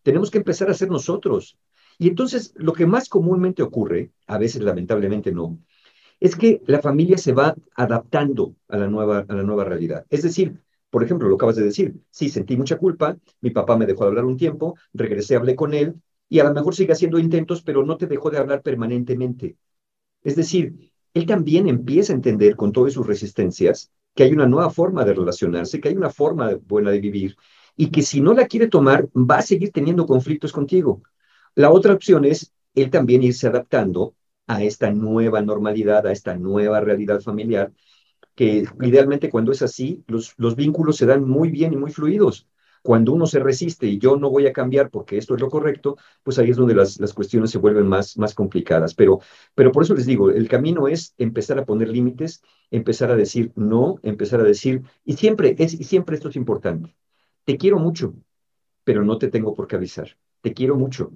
Tenemos 0.03 0.31
que 0.31 0.39
empezar 0.39 0.71
a 0.71 0.75
ser 0.75 0.91
nosotros. 0.91 1.57
Y 2.01 2.09
entonces 2.09 2.55
lo 2.57 2.73
que 2.73 2.87
más 2.87 3.11
comúnmente 3.11 3.63
ocurre, 3.63 4.11
a 4.27 4.39
veces 4.39 4.63
lamentablemente 4.63 5.33
no, 5.33 5.59
es 6.19 6.35
que 6.35 6.63
la 6.67 6.81
familia 6.81 7.19
se 7.19 7.35
va 7.35 7.55
adaptando 7.77 8.57
a 8.69 8.79
la 8.79 8.87
nueva, 8.87 9.27
a 9.29 9.35
la 9.35 9.43
nueva 9.43 9.65
realidad. 9.65 10.07
Es 10.09 10.23
decir, 10.23 10.63
por 10.89 11.05
ejemplo, 11.05 11.29
lo 11.29 11.35
acabas 11.35 11.57
de 11.57 11.65
decir, 11.65 12.01
sí, 12.09 12.31
sentí 12.31 12.57
mucha 12.57 12.79
culpa, 12.79 13.19
mi 13.43 13.51
papá 13.51 13.77
me 13.77 13.85
dejó 13.85 14.05
de 14.05 14.09
hablar 14.09 14.25
un 14.25 14.39
tiempo, 14.39 14.77
regresé, 14.95 15.37
hablé 15.37 15.55
con 15.55 15.75
él, 15.75 15.95
y 16.27 16.39
a 16.39 16.45
lo 16.45 16.55
mejor 16.55 16.75
sigue 16.75 16.95
haciendo 16.95 17.19
intentos, 17.19 17.61
pero 17.61 17.85
no 17.85 17.99
te 17.99 18.07
dejó 18.07 18.31
de 18.31 18.39
hablar 18.39 18.63
permanentemente. 18.63 19.59
Es 20.23 20.37
decir, 20.37 20.91
él 21.13 21.27
también 21.27 21.69
empieza 21.69 22.15
a 22.15 22.17
entender 22.17 22.57
con 22.57 22.73
todas 22.73 22.95
sus 22.95 23.07
resistencias 23.07 23.93
que 24.15 24.23
hay 24.23 24.33
una 24.33 24.47
nueva 24.47 24.71
forma 24.71 25.05
de 25.05 25.13
relacionarse, 25.13 25.83
que 25.83 25.91
hay 25.91 25.97
una 25.97 26.09
forma 26.09 26.53
buena 26.67 26.93
de 26.93 27.01
vivir, 27.01 27.37
y 27.77 27.91
que 27.91 28.01
si 28.01 28.23
no 28.23 28.33
la 28.33 28.47
quiere 28.47 28.69
tomar, 28.69 29.07
va 29.15 29.37
a 29.37 29.43
seguir 29.43 29.71
teniendo 29.71 30.07
conflictos 30.07 30.51
contigo. 30.51 31.03
La 31.55 31.71
otra 31.71 31.95
opción 31.95 32.25
es 32.25 32.53
él 32.75 32.91
también 32.91 33.23
irse 33.23 33.47
adaptando 33.47 34.15
a 34.47 34.63
esta 34.63 34.91
nueva 34.91 35.43
normalidad, 35.43 36.07
a 36.07 36.13
esta 36.13 36.37
nueva 36.37 36.81
realidad 36.81 37.21
familiar, 37.21 37.73
que 38.35 38.65
idealmente 38.83 39.31
cuando 39.31 39.53
es 39.53 39.63
así, 39.63 40.05
los, 40.09 40.35
los 40.39 40.57
vínculos 40.57 40.97
se 40.97 41.07
dan 41.07 41.25
muy 41.29 41.51
bien 41.51 41.73
y 41.73 41.77
muy 41.77 41.93
fluidos. 41.93 42.49
Cuando 42.83 43.13
uno 43.13 43.27
se 43.27 43.41
resiste 43.41 43.87
y 43.87 43.99
yo 43.99 44.17
no 44.17 44.31
voy 44.31 44.47
a 44.47 44.53
cambiar 44.55 44.91
porque 44.91 45.19
esto 45.19 45.35
es 45.35 45.41
lo 45.41 45.51
correcto, 45.51 45.99
pues 46.23 46.39
ahí 46.39 46.51
es 46.51 46.57
donde 46.57 46.75
las, 46.75 46.99
las 47.01 47.13
cuestiones 47.13 47.51
se 47.51 47.59
vuelven 47.59 47.87
más, 47.87 48.17
más 48.19 48.35
complicadas. 48.35 48.95
Pero, 48.95 49.21
pero 49.55 49.73
por 49.73 49.83
eso 49.85 49.95
les 49.95 50.07
digo, 50.07 50.31
el 50.31 50.49
camino 50.49 50.89
es 50.89 51.15
empezar 51.19 51.59
a 51.59 51.67
poner 51.67 51.89
límites, 51.89 52.43
empezar 52.71 53.11
a 53.11 53.17
decir 53.17 53.53
no, 53.57 53.99
empezar 54.03 54.41
a 54.41 54.45
decir, 54.45 54.83
y 55.05 55.15
siempre, 55.15 55.55
es, 55.59 55.75
y 55.75 55.85
siempre 55.85 56.17
esto 56.17 56.31
es 56.31 56.37
importante, 56.37 56.97
te 57.45 57.59
quiero 57.59 57.79
mucho, 57.79 58.15
pero 58.85 59.05
no 59.05 59.19
te 59.19 59.29
tengo 59.29 59.55
por 59.55 59.67
qué 59.67 59.77
avisar. 59.77 60.17
Te 60.43 60.55
quiero 60.55 60.77
mucho, 60.77 61.13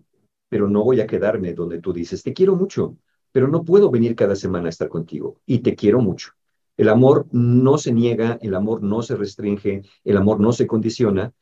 pero 0.55 0.69
no 0.69 0.85
voy 0.85 1.01
a 1.01 1.07
quedarme 1.09 1.53
donde 1.53 1.81
tú 1.81 1.93
dices, 1.93 2.23
te 2.23 2.33
quiero 2.33 2.55
mucho, 2.55 2.97
pero 3.33 3.49
no 3.49 3.65
puedo 3.65 3.91
venir 3.91 4.15
cada 4.15 4.37
semana 4.37 4.67
a 4.67 4.69
estar 4.69 4.89
contigo 4.89 5.41
y 5.45 5.59
te 5.59 5.75
quiero 5.75 6.01
mucho. 6.01 6.31
El 6.77 6.91
amor 6.91 7.27
no 7.33 7.77
se 7.77 7.93
niega, 7.93 8.39
el 8.41 8.55
amor 8.55 8.81
no 8.81 9.03
se 9.03 9.17
restringe, 9.17 9.83
el 10.05 10.17
amor 10.17 10.39
no 10.39 10.53
se 10.53 10.69
condiciona, 10.69 11.33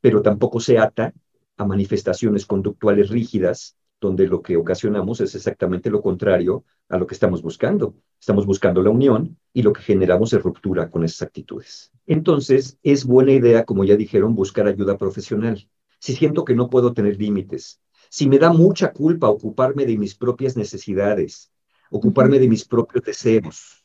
pero 0.00 0.20
tampoco 0.20 0.58
se 0.58 0.78
ata 0.78 1.14
a 1.56 1.64
manifestaciones 1.64 2.44
conductuales 2.44 3.08
rígidas, 3.08 3.76
donde 4.00 4.26
lo 4.26 4.42
que 4.42 4.56
ocasionamos 4.56 5.20
es 5.20 5.36
exactamente 5.36 5.88
lo 5.88 6.02
contrario 6.02 6.64
a 6.88 6.98
lo 6.98 7.06
que 7.06 7.14
estamos 7.14 7.42
buscando. 7.42 7.94
Estamos 8.18 8.46
buscando 8.46 8.82
la 8.82 8.90
unión 8.90 9.38
y 9.52 9.62
lo 9.62 9.72
que 9.72 9.82
generamos 9.82 10.32
es 10.32 10.42
ruptura 10.42 10.90
con 10.90 11.04
esas 11.04 11.22
actitudes. 11.22 11.92
Entonces, 12.04 12.80
es 12.82 13.04
buena 13.04 13.30
idea, 13.30 13.64
como 13.64 13.84
ya 13.84 13.94
dijeron, 13.94 14.34
buscar 14.34 14.66
ayuda 14.66 14.98
profesional. 14.98 15.68
Si 16.00 16.14
siento 16.14 16.44
que 16.44 16.56
no 16.56 16.68
puedo 16.68 16.94
tener 16.94 17.16
límites, 17.16 17.80
si 18.08 18.28
me 18.28 18.38
da 18.38 18.52
mucha 18.52 18.92
culpa 18.92 19.28
ocuparme 19.28 19.86
de 19.86 19.98
mis 19.98 20.14
propias 20.14 20.56
necesidades, 20.56 21.50
ocuparme 21.90 22.38
de 22.38 22.48
mis 22.48 22.64
propios 22.64 23.04
deseos, 23.04 23.84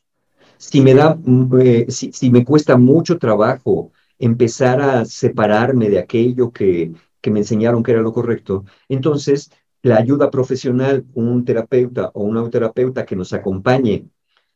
si 0.58 0.80
me 0.80 0.94
da, 0.94 1.14
mm, 1.14 1.60
eh, 1.60 1.86
si, 1.88 2.30
me 2.30 2.44
cuesta 2.44 2.76
mucho 2.76 3.18
trabajo 3.18 3.92
empezar 4.18 4.80
a 4.80 5.04
separarme 5.04 5.90
de 5.90 5.98
aquello 5.98 6.52
que, 6.52 6.92
que 7.20 7.30
me 7.30 7.40
enseñaron 7.40 7.82
que 7.82 7.90
era 7.92 8.00
lo 8.00 8.12
correcto, 8.12 8.64
entonces 8.88 9.50
la 9.82 9.96
ayuda 9.96 10.30
profesional, 10.30 11.04
un 11.14 11.44
terapeuta 11.44 12.10
o 12.14 12.22
una 12.22 12.48
terapeuta 12.48 13.04
que 13.04 13.16
nos 13.16 13.32
acompañe, 13.32 14.06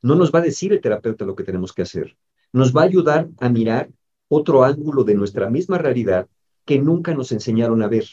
no 0.01 0.15
nos 0.15 0.33
va 0.33 0.39
a 0.39 0.43
decir 0.43 0.73
el 0.73 0.81
terapeuta 0.81 1.25
lo 1.25 1.35
que 1.35 1.43
tenemos 1.43 1.73
que 1.73 1.83
hacer, 1.83 2.17
nos 2.53 2.75
va 2.75 2.83
a 2.83 2.85
ayudar 2.85 3.29
a 3.39 3.49
mirar 3.49 3.91
otro 4.29 4.63
ángulo 4.63 5.03
de 5.03 5.15
nuestra 5.15 5.51
misma 5.51 5.79
realidad 5.79 6.29
que 6.65 6.79
nunca 6.79 7.15
nos 7.15 7.33
enseñaron 7.33 7.83
a 7.83 7.89
ver 7.89 8.05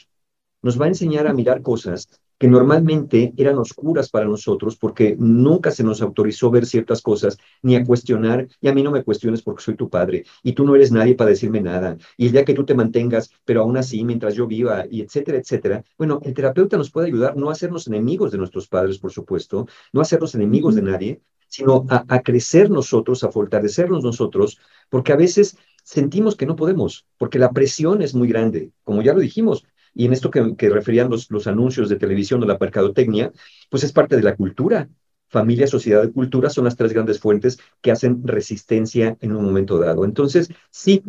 nos 0.64 0.80
va 0.80 0.86
a 0.86 0.88
enseñar 0.88 1.26
a 1.26 1.34
mirar 1.34 1.60
cosas 1.60 2.08
que 2.38 2.48
normalmente 2.48 3.34
eran 3.36 3.58
oscuras 3.58 4.08
para 4.08 4.24
nosotros 4.24 4.76
porque 4.76 5.14
nunca 5.18 5.70
se 5.70 5.84
nos 5.84 6.00
autorizó 6.00 6.50
ver 6.50 6.64
ciertas 6.64 7.02
cosas 7.02 7.36
ni 7.62 7.76
a 7.76 7.84
cuestionar, 7.84 8.48
y 8.60 8.68
a 8.68 8.74
mí 8.74 8.82
no 8.82 8.90
me 8.90 9.04
cuestiones 9.04 9.42
porque 9.42 9.62
soy 9.62 9.76
tu 9.76 9.90
padre, 9.90 10.24
y 10.42 10.52
tú 10.52 10.64
no 10.64 10.74
eres 10.74 10.90
nadie 10.90 11.14
para 11.14 11.30
decirme 11.30 11.60
nada, 11.60 11.98
y 12.16 12.26
el 12.26 12.32
día 12.32 12.44
que 12.44 12.54
tú 12.54 12.64
te 12.64 12.74
mantengas, 12.74 13.30
pero 13.44 13.60
aún 13.60 13.76
así, 13.76 14.04
mientras 14.04 14.34
yo 14.34 14.46
viva, 14.46 14.86
y 14.90 15.02
etcétera, 15.02 15.38
etcétera, 15.38 15.84
bueno, 15.98 16.20
el 16.24 16.32
terapeuta 16.32 16.78
nos 16.78 16.90
puede 16.90 17.08
ayudar 17.08 17.36
no 17.36 17.50
a 17.50 17.52
hacernos 17.52 17.86
enemigos 17.86 18.32
de 18.32 18.38
nuestros 18.38 18.66
padres, 18.66 18.98
por 18.98 19.12
supuesto, 19.12 19.68
no 19.92 20.00
a 20.00 20.02
hacernos 20.02 20.34
enemigos 20.34 20.74
de 20.74 20.82
nadie, 20.82 21.20
sino 21.46 21.84
a, 21.90 22.04
a 22.08 22.22
crecer 22.22 22.70
nosotros, 22.70 23.22
a 23.22 23.30
fortalecernos 23.30 24.02
nosotros, 24.02 24.58
porque 24.88 25.12
a 25.12 25.16
veces 25.16 25.56
sentimos 25.84 26.34
que 26.36 26.46
no 26.46 26.56
podemos, 26.56 27.06
porque 27.18 27.38
la 27.38 27.52
presión 27.52 28.02
es 28.02 28.14
muy 28.14 28.26
grande, 28.26 28.72
como 28.82 29.02
ya 29.02 29.12
lo 29.12 29.20
dijimos, 29.20 29.64
y 29.94 30.06
en 30.06 30.12
esto 30.12 30.30
que, 30.30 30.56
que 30.56 30.68
referían 30.68 31.08
los, 31.08 31.30
los 31.30 31.46
anuncios 31.46 31.88
de 31.88 31.96
televisión 31.96 32.42
o 32.42 32.46
la 32.46 32.58
mercadotecnia, 32.58 33.32
pues 33.70 33.84
es 33.84 33.92
parte 33.92 34.16
de 34.16 34.22
la 34.22 34.36
cultura. 34.36 34.88
Familia, 35.28 35.66
sociedad 35.66 36.04
y 36.04 36.12
cultura 36.12 36.50
son 36.50 36.64
las 36.64 36.76
tres 36.76 36.92
grandes 36.92 37.20
fuentes 37.20 37.58
que 37.80 37.90
hacen 37.90 38.26
resistencia 38.26 39.16
en 39.20 39.34
un 39.34 39.44
momento 39.44 39.78
dado. 39.78 40.04
Entonces, 40.04 40.48
sí, 40.70 41.02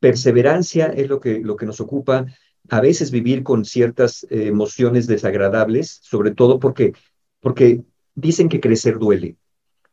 perseverancia 0.00 0.86
es 0.86 1.08
lo 1.08 1.20
que, 1.20 1.40
lo 1.40 1.56
que 1.56 1.66
nos 1.66 1.80
ocupa. 1.80 2.26
A 2.70 2.80
veces 2.80 3.10
vivir 3.10 3.42
con 3.42 3.64
ciertas 3.64 4.24
eh, 4.30 4.46
emociones 4.46 5.06
desagradables, 5.06 6.00
sobre 6.02 6.32
todo 6.32 6.58
porque, 6.58 6.92
porque 7.40 7.82
dicen 8.14 8.48
que 8.48 8.60
crecer 8.60 8.98
duele, 8.98 9.36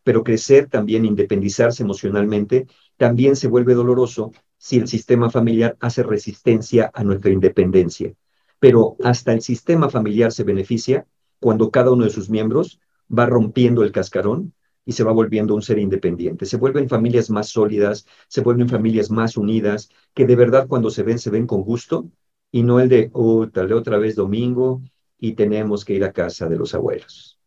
pero 0.04 0.24
crecer 0.24 0.68
también, 0.68 1.06
independizarse 1.06 1.84
emocionalmente, 1.84 2.68
también 2.98 3.36
se 3.36 3.48
vuelve 3.48 3.74
doloroso 3.74 4.32
si 4.58 4.78
el 4.78 4.88
sistema 4.88 5.30
familiar 5.30 5.78
hace 5.80 6.04
resistencia 6.04 6.92
a 6.94 7.04
nuestra 7.04 7.32
independencia 7.32 8.14
pero 8.60 8.96
hasta 9.04 9.34
el 9.34 9.41
sistema 9.41 9.89
familiar 9.89 10.32
se 10.32 10.44
beneficia 10.44 11.06
cuando 11.39 11.72
cada 11.72 11.91
uno 11.91 12.06
de 12.06 12.10
sus 12.10 12.30
miembros 12.30 12.80
va 13.12 13.26
rompiendo 13.26 13.84
el 13.84 13.91
cascarón 13.91 14.54
y 14.86 14.94
se 14.94 15.04
va 15.04 15.12
volviendo 15.12 15.56
un 15.56 15.62
ser 15.62 15.80
independiente. 15.80 16.46
Se 16.46 16.58
vuelven 16.58 16.89
familias 16.89 17.30
más 17.30 17.50
sólidas, 17.50 18.06
se 18.28 18.41
vuelven 18.41 18.70
familias 18.70 19.10
más 19.10 19.36
unidas, 19.36 19.89
que 20.13 20.26
de 20.26 20.36
verdad 20.36 20.68
cuando 20.68 20.89
se 20.89 21.04
ven, 21.04 21.20
se 21.20 21.32
ven 21.32 21.48
con 21.48 21.63
gusto 21.63 22.10
y 22.52 22.63
no 22.63 22.80
el 22.80 22.89
de, 22.89 23.10
oh, 23.13 23.48
tal 23.48 23.74
otra 23.74 23.98
vez 23.98 24.15
domingo 24.15 24.82
y 25.20 25.34
tenemos 25.34 25.84
que 25.84 25.94
ir 25.94 26.04
a 26.04 26.13
casa 26.13 26.48
de 26.48 26.56
los 26.56 26.74
abuelos. 26.76 27.39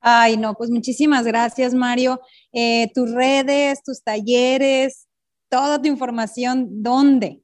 Ay, 0.00 0.36
no, 0.36 0.54
pues 0.54 0.70
muchísimas 0.70 1.24
gracias, 1.24 1.72
Mario. 1.72 2.20
Eh, 2.52 2.90
tus 2.94 3.10
redes, 3.12 3.82
tus 3.82 4.02
talleres, 4.02 5.08
toda 5.48 5.80
tu 5.80 5.88
información, 5.88 6.82
¿dónde? 6.82 7.43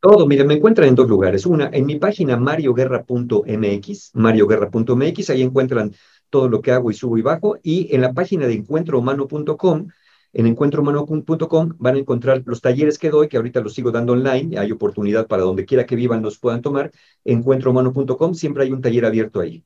Todo, 0.00 0.28
miren, 0.28 0.46
me 0.46 0.54
encuentran 0.54 0.88
en 0.88 0.94
dos 0.94 1.08
lugares. 1.08 1.44
Una, 1.44 1.70
en 1.72 1.84
mi 1.84 1.96
página 1.96 2.36
marioguerra.mx, 2.36 4.10
marioguerra.mx, 4.14 5.30
ahí 5.30 5.42
encuentran 5.42 5.92
todo 6.30 6.48
lo 6.48 6.62
que 6.62 6.70
hago 6.70 6.90
y 6.90 6.94
subo 6.94 7.18
y 7.18 7.22
bajo. 7.22 7.58
Y 7.62 7.92
en 7.92 8.02
la 8.02 8.12
página 8.12 8.46
de 8.46 8.54
encuentrohumano.com, 8.54 9.88
en 10.32 10.46
encuentrohumano.com 10.46 11.74
van 11.78 11.96
a 11.96 11.98
encontrar 11.98 12.42
los 12.46 12.60
talleres 12.60 12.96
que 12.96 13.10
doy, 13.10 13.28
que 13.28 13.38
ahorita 13.38 13.60
los 13.60 13.74
sigo 13.74 13.90
dando 13.90 14.12
online. 14.12 14.56
Hay 14.56 14.70
oportunidad 14.70 15.26
para 15.26 15.42
donde 15.42 15.64
quiera 15.64 15.84
que 15.84 15.96
vivan 15.96 16.22
los 16.22 16.38
puedan 16.38 16.62
tomar. 16.62 16.92
Encuentrohumano.com, 17.24 18.34
siempre 18.34 18.64
hay 18.64 18.72
un 18.72 18.80
taller 18.80 19.04
abierto 19.04 19.40
ahí. 19.40 19.64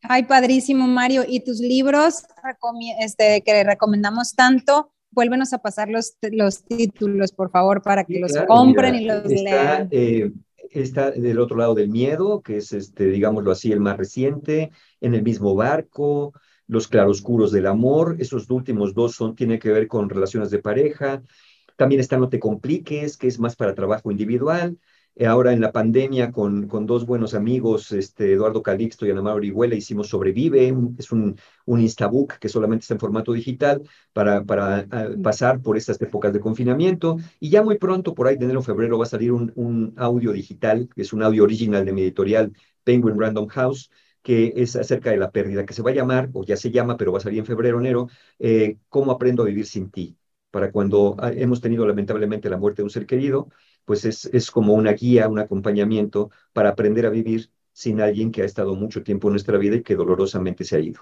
Ay, 0.00 0.24
padrísimo, 0.24 0.86
Mario. 0.86 1.24
¿Y 1.28 1.40
tus 1.40 1.58
libros 1.58 2.22
este, 3.00 3.42
que 3.44 3.64
recomendamos 3.64 4.32
tanto? 4.32 4.92
Vuélvenos 5.10 5.52
a 5.52 5.58
pasar 5.58 5.88
los, 5.88 6.16
los 6.30 6.62
títulos, 6.64 7.32
por 7.32 7.50
favor, 7.50 7.82
para 7.82 8.04
que 8.04 8.20
los 8.20 8.32
compren 8.46 8.94
y 8.94 9.04
los 9.04 9.24
lean. 9.24 9.88
Eh, 9.90 10.30
está 10.70 11.10
del 11.10 11.38
otro 11.38 11.56
lado 11.56 11.74
del 11.74 11.88
miedo, 11.88 12.42
que 12.42 12.58
es, 12.58 12.72
este, 12.72 13.06
digámoslo 13.06 13.50
así, 13.50 13.72
el 13.72 13.80
más 13.80 13.96
reciente, 13.96 14.70
en 15.00 15.14
el 15.14 15.22
mismo 15.22 15.54
barco, 15.54 16.32
los 16.66 16.88
claroscuros 16.88 17.50
del 17.50 17.66
amor, 17.66 18.16
esos 18.18 18.50
últimos 18.50 18.94
dos 18.94 19.14
son, 19.14 19.34
tienen 19.34 19.58
que 19.58 19.72
ver 19.72 19.88
con 19.88 20.08
relaciones 20.08 20.50
de 20.50 20.58
pareja. 20.58 21.22
También 21.76 22.00
está 22.00 22.18
No 22.18 22.28
te 22.28 22.38
compliques, 22.38 23.16
que 23.16 23.28
es 23.28 23.38
más 23.38 23.56
para 23.56 23.74
trabajo 23.74 24.10
individual. 24.10 24.76
Eh, 25.20 25.26
ahora 25.26 25.52
en 25.52 25.60
la 25.60 25.72
pandemia 25.72 26.30
con, 26.30 26.68
con 26.68 26.86
dos 26.86 27.04
buenos 27.04 27.34
amigos, 27.34 27.90
este, 27.90 28.34
Eduardo 28.34 28.62
Calixto 28.62 29.04
y 29.04 29.10
Ana 29.10 29.20
María 29.20 29.36
Orihuela, 29.36 29.74
hicimos 29.74 30.08
Sobrevive, 30.08 30.72
es 30.96 31.10
un, 31.10 31.36
un 31.66 31.80
instabook 31.80 32.34
que 32.38 32.48
solamente 32.48 32.82
está 32.82 32.94
en 32.94 33.00
formato 33.00 33.32
digital 33.32 33.82
para, 34.12 34.44
para 34.44 34.86
ah, 34.92 35.08
pasar 35.20 35.60
por 35.60 35.76
estas 35.76 36.00
épocas 36.00 36.32
de 36.32 36.38
confinamiento. 36.38 37.16
Y 37.40 37.50
ya 37.50 37.62
muy 37.64 37.78
pronto, 37.78 38.14
por 38.14 38.28
ahí 38.28 38.36
de 38.36 38.44
enero 38.44 38.62
febrero, 38.62 38.96
va 38.96 39.06
a 39.06 39.08
salir 39.08 39.32
un, 39.32 39.52
un 39.56 39.92
audio 39.96 40.30
digital, 40.32 40.88
que 40.94 41.02
es 41.02 41.12
un 41.12 41.24
audio 41.24 41.42
original 41.42 41.84
de 41.84 41.92
mi 41.92 42.02
editorial 42.02 42.52
Penguin 42.84 43.18
Random 43.18 43.48
House, 43.48 43.90
que 44.22 44.52
es 44.56 44.76
acerca 44.76 45.10
de 45.10 45.16
la 45.16 45.32
pérdida, 45.32 45.66
que 45.66 45.74
se 45.74 45.82
va 45.82 45.90
a 45.90 45.94
llamar, 45.94 46.30
o 46.32 46.44
ya 46.44 46.56
se 46.56 46.70
llama, 46.70 46.96
pero 46.96 47.10
va 47.12 47.18
a 47.18 47.22
salir 47.22 47.40
en 47.40 47.46
febrero, 47.46 47.80
enero, 47.80 48.08
eh, 48.38 48.76
¿Cómo 48.88 49.10
aprendo 49.10 49.42
a 49.42 49.46
vivir 49.46 49.66
sin 49.66 49.90
ti? 49.90 50.16
Para 50.50 50.70
cuando 50.70 51.16
ah, 51.18 51.32
hemos 51.34 51.60
tenido 51.60 51.86
lamentablemente 51.86 52.48
la 52.48 52.56
muerte 52.56 52.82
de 52.82 52.84
un 52.84 52.90
ser 52.90 53.04
querido, 53.06 53.48
pues 53.88 54.04
es, 54.04 54.26
es 54.26 54.50
como 54.50 54.74
una 54.74 54.92
guía, 54.92 55.28
un 55.28 55.38
acompañamiento 55.38 56.30
para 56.52 56.68
aprender 56.68 57.06
a 57.06 57.10
vivir 57.10 57.50
sin 57.72 58.02
alguien 58.02 58.30
que 58.30 58.42
ha 58.42 58.44
estado 58.44 58.74
mucho 58.74 59.02
tiempo 59.02 59.28
en 59.28 59.32
nuestra 59.32 59.56
vida 59.56 59.76
y 59.76 59.82
que 59.82 59.96
dolorosamente 59.96 60.62
se 60.62 60.76
ha 60.76 60.80
ido. 60.80 61.00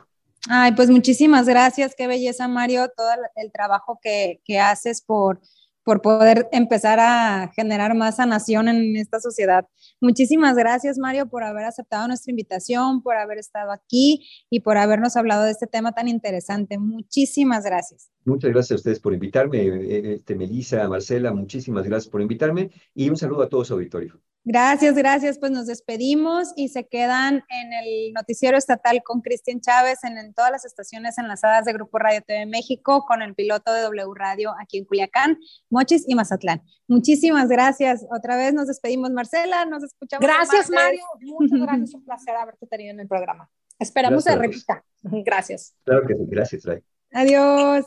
Ay, 0.49 0.70
pues 0.76 0.89
muchísimas 0.89 1.49
gracias, 1.49 1.97
qué 1.97 2.07
belleza 2.07 2.47
Mario, 2.47 2.89
todo 2.97 3.09
el 3.34 3.51
trabajo 3.51 3.99
que, 4.01 4.41
que 4.45 4.61
haces 4.61 5.03
por, 5.03 5.41
por 5.87 6.03
poder 6.03 6.49
empezar 6.51 6.99
a 6.99 7.53
generar 7.55 7.95
más 7.95 8.16
sanación 8.16 8.66
en 8.66 8.97
esta 8.97 9.20
sociedad. 9.20 9.68
Muchísimas 10.01 10.57
gracias, 10.57 10.99
Mario, 10.99 11.28
por 11.28 11.45
haber 11.45 11.64
aceptado 11.64 12.09
nuestra 12.09 12.32
invitación, 12.32 13.03
por 13.03 13.14
haber 13.16 13.39
estado 13.39 13.70
aquí 13.70 14.26
y 14.51 14.61
por 14.61 14.78
habernos 14.78 15.16
hablado 15.16 15.45
de 15.45 15.53
este 15.53 15.68
tema 15.68 15.93
tan 15.93 16.09
interesante. 16.09 16.76
Muchísimas 16.76 17.64
gracias. 17.64 18.11
Muchas 18.24 18.51
gracias 18.51 18.72
a 18.72 18.74
ustedes 18.74 18.99
por 18.99 19.14
invitarme, 19.14 19.59
eh, 19.61 20.14
este, 20.14 20.34
Melissa, 20.34 20.89
Marcela, 20.89 21.32
muchísimas 21.32 21.84
gracias 21.84 22.11
por 22.11 22.20
invitarme 22.20 22.72
y 22.93 23.09
un 23.09 23.16
saludo 23.16 23.45
a 23.45 23.49
todo 23.49 23.64
su 23.64 23.74
auditorio. 23.74 24.20
Gracias, 24.49 24.94
gracias. 24.94 25.40
Pues 25.40 25.51
nos 25.51 25.66
despedimos 25.66 26.53
y 26.55 26.68
se 26.68 26.86
quedan 26.86 27.42
en 27.49 27.72
el 27.72 28.12
noticiero 28.12 28.57
estatal 28.57 29.03
con 29.05 29.20
Cristian 29.20 29.61
Chávez 29.61 30.05
en, 30.05 30.32
todas 30.34 30.53
las 30.53 30.64
estaciones 30.64 31.18
enlazadas 31.18 31.64
de 31.64 31.72
Grupo 31.72 31.99
Radio 31.99 32.22
TV 32.24 32.47
México 32.47 33.05
con 33.09 33.22
el 33.22 33.34
piloto 33.34 33.72
de 33.72 33.82
W 33.82 34.14
Radio 34.14 34.55
aquí 34.61 34.78
en 34.78 34.84
Culiacán, 34.84 35.40
Mochis 35.68 36.05
y 36.07 36.14
Mazatlán. 36.14 36.62
Muchísimas 36.86 37.49
gracias. 37.49 38.07
Otra 38.09 38.36
vez 38.36 38.55
nos 38.55 38.68
despedimos, 38.68 39.11
Marcela. 39.11 39.64
Nos 39.64 39.82
escuchamos. 39.82 40.24
Gracias, 40.24 40.70
Mario. 40.70 41.03
Muchas 41.22 41.61
gracias. 41.61 41.94
Un 41.94 42.05
placer 42.05 42.36
haberte 42.36 42.68
tenido 42.68 42.92
en 42.92 43.01
el 43.01 43.09
programa. 43.09 43.51
Esperamos 43.80 44.22
se 44.22 44.36
repita. 44.36 44.84
Gracias. 45.03 45.74
Claro 45.82 46.07
que 46.07 46.14
sí. 46.14 46.22
Gracias, 46.28 46.64
Ray. 46.64 46.84
Adiós. 47.11 47.84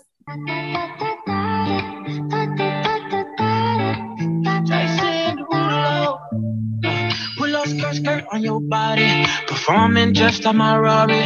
Skirt, 7.94 8.24
on 8.32 8.44
your 8.44 8.62
body. 8.62 9.26
Performing 9.48 10.14
just 10.14 10.46
on 10.46 10.58
my 10.58 10.78
Rari. 10.78 11.24